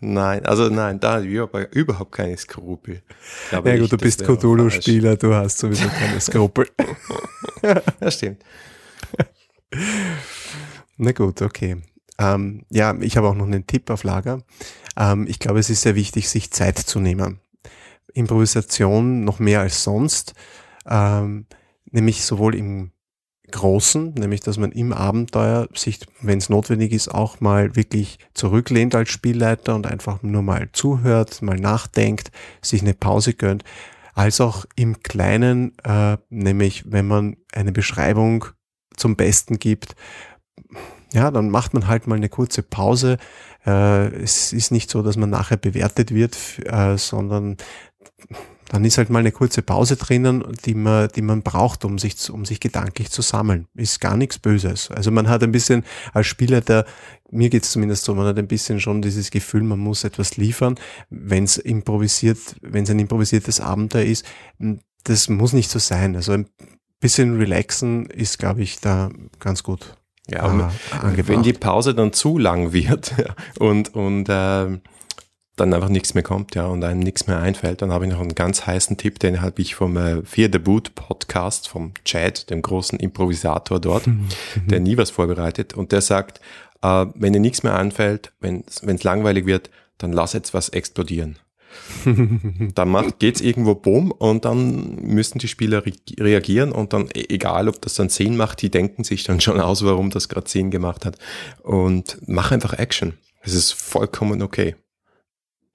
Nein, 0.00 0.44
also 0.46 0.68
nein, 0.68 0.98
da 0.98 1.20
überhaupt 1.20 2.12
keine 2.12 2.36
Skrupel. 2.36 3.02
ja 3.52 3.60
gut, 3.60 3.68
ich, 3.68 3.88
du 3.90 3.96
bist 3.98 4.24
Cthulhu-Spieler, 4.24 5.16
du 5.16 5.34
hast 5.34 5.58
sowieso 5.58 5.88
keine 5.88 6.20
Skrupel. 6.20 6.68
ja, 8.00 8.10
stimmt. 8.10 8.42
Na 10.96 11.12
gut, 11.12 11.42
okay. 11.42 11.76
Ähm, 12.18 12.64
ja, 12.70 12.94
ich 13.00 13.16
habe 13.16 13.28
auch 13.28 13.34
noch 13.34 13.46
einen 13.46 13.66
Tipp 13.66 13.90
auf 13.90 14.04
Lager. 14.04 14.42
Ähm, 14.96 15.26
ich 15.28 15.38
glaube, 15.38 15.60
es 15.60 15.70
ist 15.70 15.82
sehr 15.82 15.94
wichtig, 15.94 16.28
sich 16.28 16.50
Zeit 16.50 16.78
zu 16.78 16.98
nehmen. 17.00 17.40
Improvisation 18.12 19.24
noch 19.24 19.38
mehr 19.38 19.60
als 19.60 19.84
sonst. 19.84 20.34
Ähm, 20.86 21.46
nämlich 21.90 22.24
sowohl 22.24 22.54
im 22.54 22.92
Großen, 23.50 24.14
nämlich 24.14 24.40
dass 24.40 24.58
man 24.58 24.72
im 24.72 24.92
Abenteuer 24.92 25.68
sich, 25.74 26.00
wenn 26.20 26.38
es 26.38 26.48
notwendig 26.48 26.92
ist, 26.92 27.08
auch 27.08 27.40
mal 27.40 27.74
wirklich 27.76 28.18
zurücklehnt 28.34 28.94
als 28.94 29.10
Spielleiter 29.10 29.74
und 29.74 29.86
einfach 29.86 30.22
nur 30.22 30.42
mal 30.42 30.68
zuhört, 30.72 31.42
mal 31.42 31.58
nachdenkt, 31.58 32.30
sich 32.62 32.82
eine 32.82 32.94
Pause 32.94 33.34
gönnt, 33.34 33.64
als 34.14 34.40
auch 34.40 34.66
im 34.76 35.02
Kleinen, 35.02 35.76
äh, 35.84 36.16
nämlich 36.28 36.90
wenn 36.90 37.06
man 37.06 37.36
eine 37.52 37.72
Beschreibung 37.72 38.44
zum 38.96 39.16
Besten 39.16 39.58
gibt, 39.58 39.96
ja, 41.12 41.30
dann 41.30 41.50
macht 41.50 41.74
man 41.74 41.88
halt 41.88 42.06
mal 42.06 42.16
eine 42.16 42.28
kurze 42.28 42.62
Pause. 42.62 43.18
Äh, 43.66 44.14
es 44.22 44.52
ist 44.52 44.70
nicht 44.70 44.90
so, 44.90 45.02
dass 45.02 45.16
man 45.16 45.30
nachher 45.30 45.56
bewertet 45.56 46.14
wird, 46.14 46.36
äh, 46.66 46.96
sondern 46.96 47.56
dann 48.70 48.84
ist 48.84 48.98
halt 48.98 49.10
mal 49.10 49.18
eine 49.18 49.32
kurze 49.32 49.62
Pause 49.62 49.96
drinnen, 49.96 50.44
die 50.64 50.74
man, 50.74 51.08
die 51.16 51.22
man 51.22 51.42
braucht, 51.42 51.84
um 51.84 51.98
sich, 51.98 52.30
um 52.30 52.44
sich 52.44 52.60
gedanklich 52.60 53.10
zu 53.10 53.20
sammeln. 53.20 53.66
Ist 53.74 54.00
gar 54.00 54.16
nichts 54.16 54.38
Böses. 54.38 54.92
Also 54.92 55.10
man 55.10 55.28
hat 55.28 55.42
ein 55.42 55.50
bisschen 55.50 55.84
als 56.12 56.28
Spieler, 56.28 56.60
der, 56.60 56.86
mir 57.32 57.50
geht's 57.50 57.72
zumindest 57.72 58.04
so, 58.04 58.14
man 58.14 58.26
hat 58.26 58.38
ein 58.38 58.46
bisschen 58.46 58.78
schon 58.78 59.02
dieses 59.02 59.32
Gefühl, 59.32 59.64
man 59.64 59.80
muss 59.80 60.04
etwas 60.04 60.36
liefern. 60.36 60.76
Wenn 61.10 61.42
es 61.42 61.56
improvisiert, 61.56 62.38
wenn 62.62 62.84
es 62.84 62.90
ein 62.90 63.00
improvisiertes 63.00 63.60
Abenteuer 63.60 64.04
ist, 64.04 64.24
das 65.02 65.28
muss 65.28 65.52
nicht 65.52 65.68
so 65.68 65.80
sein. 65.80 66.14
Also 66.14 66.30
ein 66.30 66.46
bisschen 67.00 67.38
relaxen 67.38 68.06
ist, 68.06 68.38
glaube 68.38 68.62
ich, 68.62 68.78
da 68.78 69.10
ganz 69.40 69.64
gut. 69.64 69.96
Ja, 70.28 70.70
äh, 71.02 71.26
wenn 71.26 71.42
die 71.42 71.54
Pause 71.54 71.92
dann 71.92 72.12
zu 72.12 72.38
lang 72.38 72.72
wird 72.72 73.14
und, 73.58 73.96
und 73.96 74.28
äh, 74.28 74.78
dann 75.60 75.74
einfach 75.74 75.88
nichts 75.88 76.14
mehr 76.14 76.22
kommt, 76.22 76.54
ja, 76.54 76.66
und 76.66 76.82
einem 76.82 77.00
nichts 77.00 77.26
mehr 77.26 77.38
einfällt, 77.38 77.82
dann 77.82 77.92
habe 77.92 78.06
ich 78.06 78.10
noch 78.10 78.20
einen 78.20 78.34
ganz 78.34 78.66
heißen 78.66 78.96
Tipp, 78.96 79.18
den 79.18 79.42
habe 79.42 79.60
ich 79.60 79.74
vom 79.74 79.96
äh, 79.96 80.22
Fear 80.24 80.48
the 80.52 80.58
Boot 80.58 80.94
Podcast, 80.94 81.68
vom 81.68 81.92
Chad, 82.04 82.50
dem 82.50 82.62
großen 82.62 82.98
Improvisator 82.98 83.80
dort, 83.80 84.06
mhm. 84.06 84.28
der 84.66 84.80
nie 84.80 84.96
was 84.96 85.10
vorbereitet 85.10 85.74
und 85.74 85.92
der 85.92 86.00
sagt, 86.00 86.40
äh, 86.82 87.06
wenn 87.14 87.32
dir 87.32 87.40
nichts 87.40 87.62
mehr 87.62 87.76
einfällt, 87.76 88.32
wenn 88.40 88.64
es 88.66 89.04
langweilig 89.04 89.46
wird, 89.46 89.70
dann 89.98 90.12
lass 90.12 90.32
jetzt 90.32 90.54
was 90.54 90.70
explodieren. 90.70 91.38
dann 92.74 92.88
macht, 92.88 93.20
geht's 93.20 93.40
irgendwo 93.40 93.74
bumm 93.74 94.10
und 94.10 94.44
dann 94.44 94.96
müssen 94.96 95.38
die 95.38 95.46
Spieler 95.46 95.86
re 95.86 95.92
reagieren 96.18 96.72
und 96.72 96.92
dann, 96.92 97.08
e-, 97.14 97.26
egal 97.28 97.68
ob 97.68 97.80
das 97.82 97.94
dann 97.94 98.08
Sinn 98.08 98.36
macht, 98.36 98.62
die 98.62 98.70
denken 98.70 99.04
sich 99.04 99.22
dann 99.22 99.40
schon 99.40 99.60
aus, 99.60 99.84
warum 99.84 100.10
das 100.10 100.28
gerade 100.28 100.48
Sinn 100.48 100.70
gemacht 100.70 101.04
hat 101.04 101.16
und 101.62 102.18
mach 102.26 102.50
einfach 102.50 102.72
Action. 102.72 103.14
Es 103.42 103.54
ist 103.54 103.72
vollkommen 103.72 104.42
okay. 104.42 104.74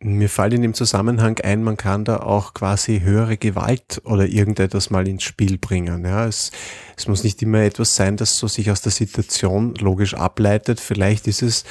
Mir 0.07 0.29
fällt 0.29 0.53
in 0.53 0.61
dem 0.61 0.75
Zusammenhang 0.75 1.39
ein, 1.39 1.63
man 1.63 1.77
kann 1.77 2.05
da 2.05 2.17
auch 2.17 2.53
quasi 2.53 2.99
höhere 2.99 3.37
Gewalt 3.37 4.03
oder 4.03 4.27
irgendetwas 4.27 4.91
mal 4.91 5.07
ins 5.07 5.23
Spiel 5.23 5.57
bringen. 5.57 6.05
Ja, 6.05 6.27
es, 6.27 6.51
es 6.95 7.07
muss 7.07 7.23
nicht 7.23 7.41
immer 7.41 7.61
etwas 7.61 7.95
sein, 7.95 8.15
das 8.15 8.37
so 8.37 8.47
sich 8.47 8.69
aus 8.69 8.81
der 8.81 8.91
Situation 8.91 9.73
logisch 9.73 10.13
ableitet. 10.13 10.79
Vielleicht 10.79 11.27
ist 11.27 11.41
es 11.41 11.63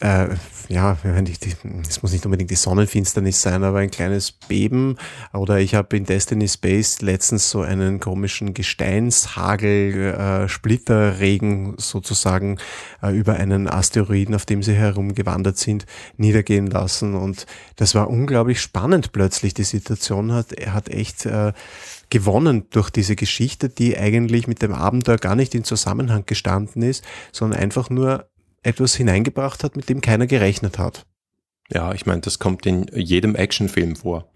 äh, 0.00 0.28
ja, 0.68 0.98
es 1.88 2.02
muss 2.02 2.12
nicht 2.12 2.26
unbedingt 2.26 2.50
die 2.50 2.56
Sonnenfinsternis 2.56 3.40
sein, 3.40 3.64
aber 3.64 3.78
ein 3.78 3.90
kleines 3.90 4.32
Beben. 4.32 4.96
Oder 5.32 5.58
ich 5.60 5.74
habe 5.74 5.96
in 5.96 6.04
Destiny 6.04 6.48
Space 6.48 7.00
letztens 7.00 7.48
so 7.48 7.62
einen 7.62 7.98
komischen 7.98 8.52
Gesteinshagel, 8.52 10.14
äh, 10.14 10.48
Splitterregen 10.48 11.76
sozusagen 11.78 12.58
äh, 13.02 13.16
über 13.16 13.34
einen 13.34 13.68
Asteroiden, 13.68 14.34
auf 14.34 14.44
dem 14.44 14.62
sie 14.62 14.74
herumgewandert 14.74 15.56
sind, 15.56 15.86
niedergehen 16.18 16.66
lassen. 16.66 17.14
Und 17.14 17.46
das 17.76 17.94
war 17.94 18.10
unglaublich 18.10 18.60
spannend 18.60 19.12
plötzlich. 19.12 19.54
Die 19.54 19.64
Situation 19.64 20.32
hat, 20.32 20.52
er 20.52 20.74
hat 20.74 20.90
echt 20.90 21.24
äh, 21.24 21.54
gewonnen 22.10 22.66
durch 22.70 22.90
diese 22.90 23.16
Geschichte, 23.16 23.70
die 23.70 23.96
eigentlich 23.96 24.46
mit 24.46 24.60
dem 24.60 24.74
Abenteuer 24.74 25.16
gar 25.16 25.36
nicht 25.36 25.54
in 25.54 25.64
Zusammenhang 25.64 26.24
gestanden 26.26 26.82
ist, 26.82 27.02
sondern 27.32 27.60
einfach 27.60 27.88
nur 27.88 28.26
etwas 28.66 28.94
hineingebracht 28.94 29.64
hat, 29.64 29.76
mit 29.76 29.88
dem 29.88 30.00
keiner 30.00 30.26
gerechnet 30.26 30.78
hat. 30.78 31.06
Ja, 31.70 31.92
ich 31.92 32.06
meine, 32.06 32.20
das 32.20 32.38
kommt 32.38 32.66
in 32.66 32.86
jedem 32.94 33.34
Actionfilm 33.34 33.96
vor. 33.96 34.30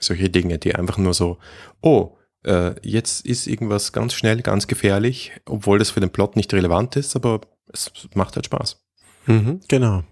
Solche 0.00 0.28
Dinge, 0.28 0.58
die 0.58 0.74
einfach 0.74 0.98
nur 0.98 1.14
so, 1.14 1.38
oh, 1.80 2.16
äh, 2.44 2.74
jetzt 2.82 3.24
ist 3.24 3.46
irgendwas 3.46 3.92
ganz 3.92 4.14
schnell, 4.14 4.42
ganz 4.42 4.66
gefährlich, 4.66 5.32
obwohl 5.46 5.78
das 5.78 5.90
für 5.90 6.00
den 6.00 6.10
Plot 6.10 6.36
nicht 6.36 6.52
relevant 6.52 6.96
ist, 6.96 7.16
aber 7.16 7.40
es 7.72 7.90
macht 8.14 8.36
halt 8.36 8.46
Spaß. 8.46 8.84
Mhm, 9.26 9.60
genau. 9.68 10.02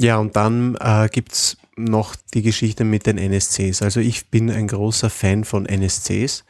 Ja, 0.00 0.18
und 0.18 0.36
dann 0.36 0.76
äh, 0.80 1.08
gibt's 1.10 1.56
noch 1.76 2.16
die 2.34 2.42
Geschichte 2.42 2.84
mit 2.84 3.06
den 3.06 3.18
NSCs. 3.18 3.82
Also 3.82 4.00
ich 4.00 4.28
bin 4.30 4.50
ein 4.50 4.68
großer 4.68 5.10
Fan 5.10 5.44
von 5.44 5.66
NSCs 5.66 6.44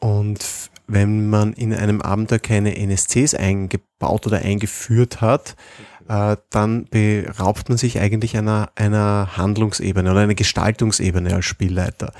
und 0.00 0.70
wenn 0.86 1.28
man 1.30 1.52
in 1.54 1.72
einem 1.72 2.02
Abenteuer 2.02 2.38
keine 2.38 2.76
NSCs 2.76 3.34
eingebaut 3.34 4.26
oder 4.26 4.38
eingeführt 4.38 5.20
hat, 5.20 5.56
äh, 6.08 6.36
dann 6.50 6.84
beraubt 6.86 7.68
man 7.68 7.78
sich 7.78 7.98
eigentlich 7.98 8.36
einer, 8.36 8.70
einer 8.74 9.36
Handlungsebene 9.36 10.10
oder 10.10 10.20
einer 10.20 10.34
Gestaltungsebene 10.34 11.34
als 11.34 11.46
Spielleiter. 11.46 12.12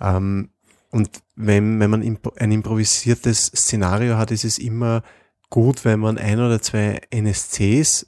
Ähm, 0.00 0.50
und 0.90 1.08
wenn, 1.36 1.80
wenn 1.80 1.90
man 1.90 2.18
ein 2.36 2.52
improvisiertes 2.52 3.46
Szenario 3.46 4.18
hat, 4.18 4.30
ist 4.30 4.44
es 4.44 4.58
immer 4.58 5.02
gut, 5.48 5.86
wenn 5.86 6.00
man 6.00 6.18
ein 6.18 6.38
oder 6.38 6.60
zwei 6.60 7.00
NSCs 7.10 8.06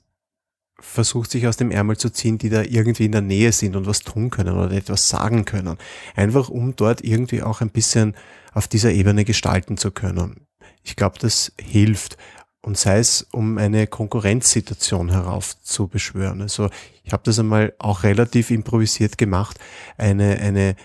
versucht 0.81 1.31
sich 1.31 1.47
aus 1.47 1.57
dem 1.57 1.71
Ärmel 1.71 1.97
zu 1.97 2.11
ziehen, 2.11 2.37
die 2.37 2.51
da 2.51 2.63
irgendwie 2.63 3.07
in 3.07 3.13
der 3.13 3.23
Nähe 3.23 3.53
sind 3.53 3.75
und 3.75 3.87
was 3.87 4.01
tun 4.01 4.29
können 4.29 4.55
oder 4.55 4.71
etwas 4.73 5.09
sagen 5.09 5.47
können. 5.47 5.79
Einfach 6.15 6.51
um 6.51 6.77
dort 6.77 7.03
irgendwie 7.03 7.43
auch 7.43 7.63
ein 7.63 7.71
bisschen 7.71 8.15
auf 8.55 8.69
dieser 8.69 8.93
Ebene 8.93 9.25
gestalten 9.25 9.77
zu 9.77 9.91
können. 9.91 10.47
Ich 10.83 10.97
glaube, 10.97 11.19
das 11.19 11.53
hilft. 11.61 12.17
Und 12.63 12.79
sei 12.79 12.99
es, 12.99 13.27
um 13.31 13.59
eine 13.59 13.87
Konkurrenzsituation 13.87 15.11
heraufzubeschwören. 15.11 16.41
Also 16.41 16.71
ich 17.03 17.13
habe 17.13 17.23
das 17.27 17.39
einmal 17.39 17.75
auch 17.79 18.05
relativ 18.05 18.51
improvisiert 18.51 19.19
gemacht, 19.19 19.59
eine, 19.99 20.39
eine, 20.39 20.77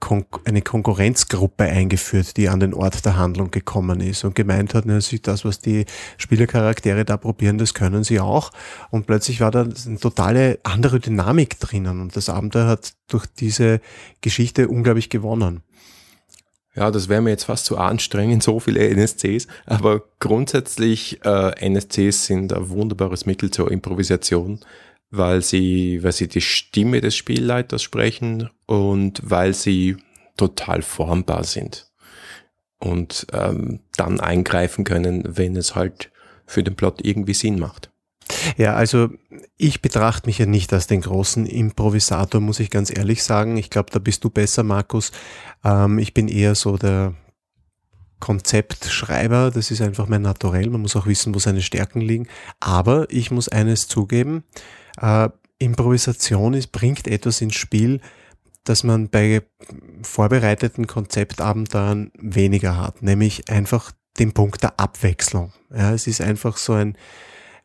Kon 0.00 0.24
eine 0.46 0.62
Konkurrenzgruppe 0.62 1.64
eingeführt, 1.64 2.36
die 2.36 2.48
an 2.48 2.60
den 2.60 2.72
Ort 2.72 3.04
der 3.04 3.16
Handlung 3.16 3.50
gekommen 3.50 4.00
ist 4.00 4.24
und 4.24 4.34
gemeint 4.34 4.74
hat, 4.74 4.86
natürlich 4.86 5.22
das, 5.22 5.44
was 5.44 5.60
die 5.60 5.84
Spielercharaktere 6.16 7.04
da 7.04 7.16
probieren, 7.18 7.58
das 7.58 7.74
können 7.74 8.04
sie 8.04 8.18
auch. 8.18 8.50
Und 8.90 9.06
plötzlich 9.06 9.40
war 9.40 9.50
da 9.50 9.62
eine 9.62 9.98
totale 10.00 10.58
andere 10.62 10.98
Dynamik 10.98 11.60
drinnen 11.60 12.00
und 12.00 12.16
das 12.16 12.30
Abenteuer 12.30 12.66
hat 12.66 12.94
durch 13.08 13.26
diese 13.26 13.80
Geschichte 14.22 14.66
unglaublich 14.66 15.10
gewonnen. 15.10 15.62
Ja, 16.74 16.90
das 16.90 17.08
wäre 17.08 17.20
mir 17.20 17.30
jetzt 17.30 17.44
fast 17.44 17.66
zu 17.66 17.76
anstrengend, 17.76 18.42
so 18.42 18.60
viele 18.60 18.88
NSCs. 18.88 19.46
Aber 19.66 20.02
grundsätzlich, 20.18 21.24
äh, 21.24 21.68
NSCs 21.68 22.26
sind 22.26 22.52
ein 22.52 22.68
wunderbares 22.70 23.26
Mittel 23.26 23.50
zur 23.50 23.70
Improvisation, 23.70 24.60
weil 25.10 25.42
sie, 25.42 26.02
weil 26.02 26.12
sie 26.12 26.28
die 26.28 26.40
Stimme 26.40 27.00
des 27.00 27.14
Spielleiters 27.14 27.82
sprechen 27.82 28.48
und 28.66 29.20
weil 29.22 29.52
sie 29.52 29.96
total 30.36 30.82
formbar 30.82 31.44
sind 31.44 31.92
und 32.82 33.26
ähm, 33.32 33.80
dann 33.96 34.18
eingreifen 34.18 34.84
können, 34.84 35.22
wenn 35.36 35.56
es 35.56 35.74
halt 35.74 36.10
für 36.46 36.64
den 36.64 36.74
Plot 36.74 37.04
irgendwie 37.04 37.34
Sinn 37.34 37.58
macht. 37.58 37.91
Ja, 38.56 38.74
also 38.74 39.10
ich 39.56 39.82
betrachte 39.82 40.28
mich 40.28 40.38
ja 40.38 40.46
nicht 40.46 40.72
als 40.72 40.86
den 40.86 41.00
großen 41.00 41.46
Improvisator, 41.46 42.40
muss 42.40 42.60
ich 42.60 42.70
ganz 42.70 42.96
ehrlich 42.96 43.22
sagen. 43.22 43.56
Ich 43.56 43.70
glaube, 43.70 43.90
da 43.90 43.98
bist 43.98 44.24
du 44.24 44.30
besser, 44.30 44.62
Markus. 44.62 45.12
Ähm, 45.64 45.98
ich 45.98 46.14
bin 46.14 46.28
eher 46.28 46.54
so 46.54 46.76
der 46.76 47.14
Konzeptschreiber. 48.20 49.50
Das 49.50 49.70
ist 49.70 49.82
einfach 49.82 50.06
mein 50.06 50.22
Naturell. 50.22 50.70
Man 50.70 50.82
muss 50.82 50.96
auch 50.96 51.06
wissen, 51.06 51.34
wo 51.34 51.38
seine 51.38 51.62
Stärken 51.62 52.00
liegen. 52.00 52.28
Aber 52.60 53.06
ich 53.10 53.30
muss 53.30 53.48
eines 53.48 53.88
zugeben. 53.88 54.44
Äh, 55.00 55.28
Improvisation 55.58 56.54
ist, 56.54 56.72
bringt 56.72 57.06
etwas 57.06 57.40
ins 57.40 57.54
Spiel, 57.54 58.00
das 58.64 58.84
man 58.84 59.08
bei 59.08 59.42
vorbereiteten 60.02 60.86
Konzeptabenteuern 60.86 62.10
weniger 62.18 62.76
hat, 62.76 63.02
nämlich 63.02 63.48
einfach 63.48 63.92
den 64.18 64.32
Punkt 64.32 64.62
der 64.62 64.78
Abwechslung. 64.78 65.52
Ja, 65.74 65.92
es 65.92 66.06
ist 66.06 66.20
einfach 66.20 66.56
so 66.56 66.74
ein, 66.74 66.96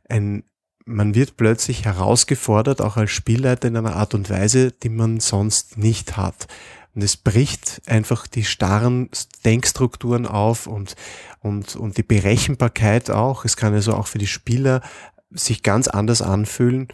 ein, 0.10 0.44
man 0.88 1.14
wird 1.14 1.38
plötzlich 1.38 1.86
herausgefordert, 1.86 2.82
auch 2.82 2.98
als 2.98 3.12
Spielleiter 3.12 3.68
in 3.68 3.78
einer 3.78 3.96
Art 3.96 4.14
und 4.14 4.30
Weise, 4.30 4.72
die 4.72 4.90
man 4.90 5.20
sonst 5.20 5.78
nicht 5.78 6.18
hat. 6.18 6.48
Und 6.96 7.04
es 7.04 7.18
bricht 7.18 7.82
einfach 7.86 8.26
die 8.26 8.44
starren 8.44 9.10
Denkstrukturen 9.46 10.26
auf 10.26 10.66
und, 10.66 10.96
und, 11.42 11.76
und 11.76 11.98
die 11.98 12.04
Berechenbarkeit 12.04 13.12
auch. 13.12 13.46
Es 13.46 13.58
kann 13.58 13.74
also 13.74 13.94
auch 13.94 14.08
für 14.08 14.18
die 14.18 14.28
Spieler 14.28 14.82
sich 15.30 15.62
ganz 15.62 15.88
anders 15.88 16.22
anfühlen. 16.22 16.88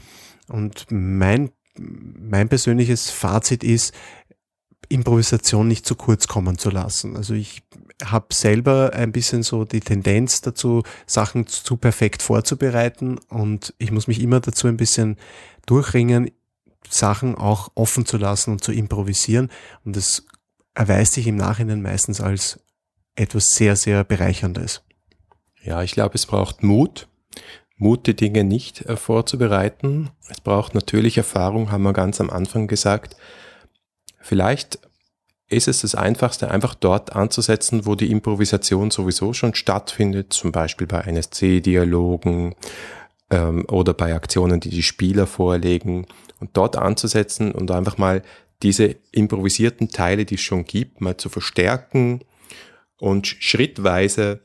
Und 0.49 0.87
mein, 0.89 1.51
mein 1.77 2.49
persönliches 2.49 3.11
Fazit 3.11 3.63
ist, 3.63 3.93
Improvisation 4.93 5.67
nicht 5.67 5.85
zu 5.85 5.95
kurz 5.95 6.27
kommen 6.27 6.57
zu 6.57 6.69
lassen. 6.69 7.17
Also 7.17 7.33
ich 7.33 7.63
habe 8.03 8.33
selber 8.33 8.91
ein 8.93 9.11
bisschen 9.11 9.43
so 9.43 9.65
die 9.65 9.79
Tendenz 9.79 10.41
dazu, 10.41 10.83
Sachen 11.05 11.47
zu 11.47 11.77
perfekt 11.77 12.21
vorzubereiten 12.21 13.17
und 13.29 13.73
ich 13.77 13.91
muss 13.91 14.07
mich 14.07 14.21
immer 14.21 14.39
dazu 14.39 14.67
ein 14.67 14.77
bisschen 14.77 15.17
durchringen, 15.65 16.31
Sachen 16.89 17.35
auch 17.35 17.71
offen 17.75 18.05
zu 18.05 18.17
lassen 18.17 18.51
und 18.51 18.63
zu 18.63 18.71
improvisieren 18.71 19.49
und 19.83 19.95
das 19.95 20.25
erweist 20.75 21.13
sich 21.13 21.27
im 21.27 21.35
Nachhinein 21.35 21.81
meistens 21.81 22.21
als 22.21 22.59
etwas 23.15 23.49
sehr, 23.49 23.75
sehr 23.75 24.03
bereicherndes. 24.03 24.83
Ja, 25.63 25.81
ich 25.83 25.93
glaube, 25.93 26.15
es 26.15 26.25
braucht 26.25 26.63
Mut, 26.63 27.07
Mut, 27.77 28.07
die 28.07 28.15
Dinge 28.15 28.43
nicht 28.43 28.81
äh, 28.81 28.95
vorzubereiten. 28.95 30.09
Es 30.29 30.41
braucht 30.41 30.73
natürlich 30.73 31.17
Erfahrung, 31.17 31.71
haben 31.71 31.83
wir 31.83 31.93
ganz 31.93 32.21
am 32.21 32.29
Anfang 32.29 32.67
gesagt. 32.67 33.15
Vielleicht 34.23 34.79
ist 35.49 35.67
es 35.67 35.81
das 35.81 35.95
Einfachste, 35.95 36.49
einfach 36.49 36.75
dort 36.75 37.13
anzusetzen, 37.13 37.85
wo 37.85 37.95
die 37.95 38.09
Improvisation 38.09 38.89
sowieso 38.89 39.33
schon 39.33 39.53
stattfindet, 39.53 40.31
zum 40.31 40.53
Beispiel 40.53 40.87
bei 40.87 41.01
NSC-Dialogen 41.01 42.55
ähm, 43.29 43.65
oder 43.69 43.93
bei 43.93 44.15
Aktionen, 44.15 44.61
die 44.61 44.69
die 44.69 44.81
Spieler 44.81 45.27
vorlegen, 45.27 46.07
und 46.39 46.57
dort 46.57 46.77
anzusetzen 46.77 47.51
und 47.51 47.69
einfach 47.69 47.97
mal 47.97 48.21
diese 48.63 48.95
improvisierten 49.11 49.89
Teile, 49.89 50.25
die 50.25 50.35
es 50.35 50.41
schon 50.41 50.65
gibt, 50.65 51.01
mal 51.01 51.17
zu 51.17 51.29
verstärken 51.29 52.21
und 52.97 53.27
schrittweise 53.27 54.39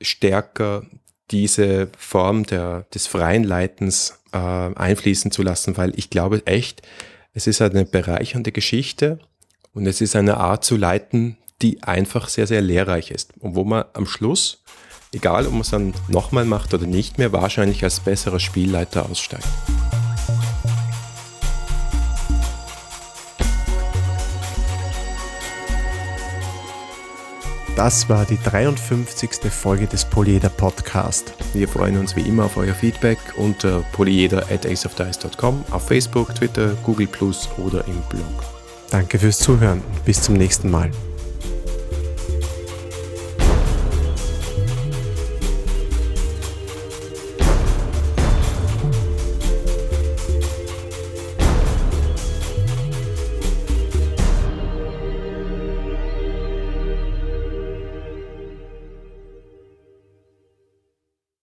stärker 0.00 0.84
diese 1.30 1.88
Form 1.96 2.44
der, 2.44 2.86
des 2.92 3.06
freien 3.06 3.44
Leitens 3.44 4.20
äh, 4.32 4.38
einfließen 4.38 5.30
zu 5.30 5.42
lassen, 5.42 5.76
weil 5.76 5.96
ich 5.96 6.10
glaube 6.10 6.44
echt, 6.46 6.82
es 7.34 7.46
ist 7.46 7.62
eine 7.62 7.84
bereichernde 7.84 8.52
Geschichte 8.52 9.18
und 9.72 9.86
es 9.86 10.00
ist 10.00 10.16
eine 10.16 10.36
Art 10.36 10.64
zu 10.64 10.76
leiten, 10.76 11.38
die 11.62 11.82
einfach 11.82 12.28
sehr, 12.28 12.46
sehr 12.46 12.60
lehrreich 12.60 13.10
ist 13.10 13.32
und 13.38 13.54
wo 13.54 13.64
man 13.64 13.84
am 13.94 14.06
Schluss, 14.06 14.62
egal 15.12 15.46
ob 15.46 15.52
man 15.52 15.62
es 15.62 15.70
dann 15.70 15.94
nochmal 16.08 16.44
macht 16.44 16.74
oder 16.74 16.86
nicht 16.86 17.18
mehr, 17.18 17.32
wahrscheinlich 17.32 17.84
als 17.84 18.00
besserer 18.00 18.40
Spielleiter 18.40 19.08
aussteigt. 19.08 19.48
Das 27.76 28.08
war 28.08 28.26
die 28.26 28.38
53. 28.38 29.50
Folge 29.50 29.86
des 29.86 30.04
Polyeder 30.04 30.50
Podcast. 30.50 31.32
Wir 31.54 31.66
freuen 31.66 31.98
uns 31.98 32.14
wie 32.14 32.20
immer 32.20 32.44
auf 32.44 32.58
euer 32.58 32.74
Feedback 32.74 33.18
unter 33.36 33.80
polyeder 33.92 34.42
at 34.50 34.66
aceofdice.com, 34.66 35.64
auf 35.70 35.86
Facebook, 35.86 36.34
Twitter, 36.34 36.74
Google 36.84 37.06
Plus 37.06 37.48
oder 37.56 37.84
im 37.86 38.00
Blog. 38.10 38.44
Danke 38.90 39.18
fürs 39.18 39.38
Zuhören 39.38 39.80
und 39.80 40.04
bis 40.04 40.20
zum 40.20 40.34
nächsten 40.34 40.70
Mal. 40.70 40.90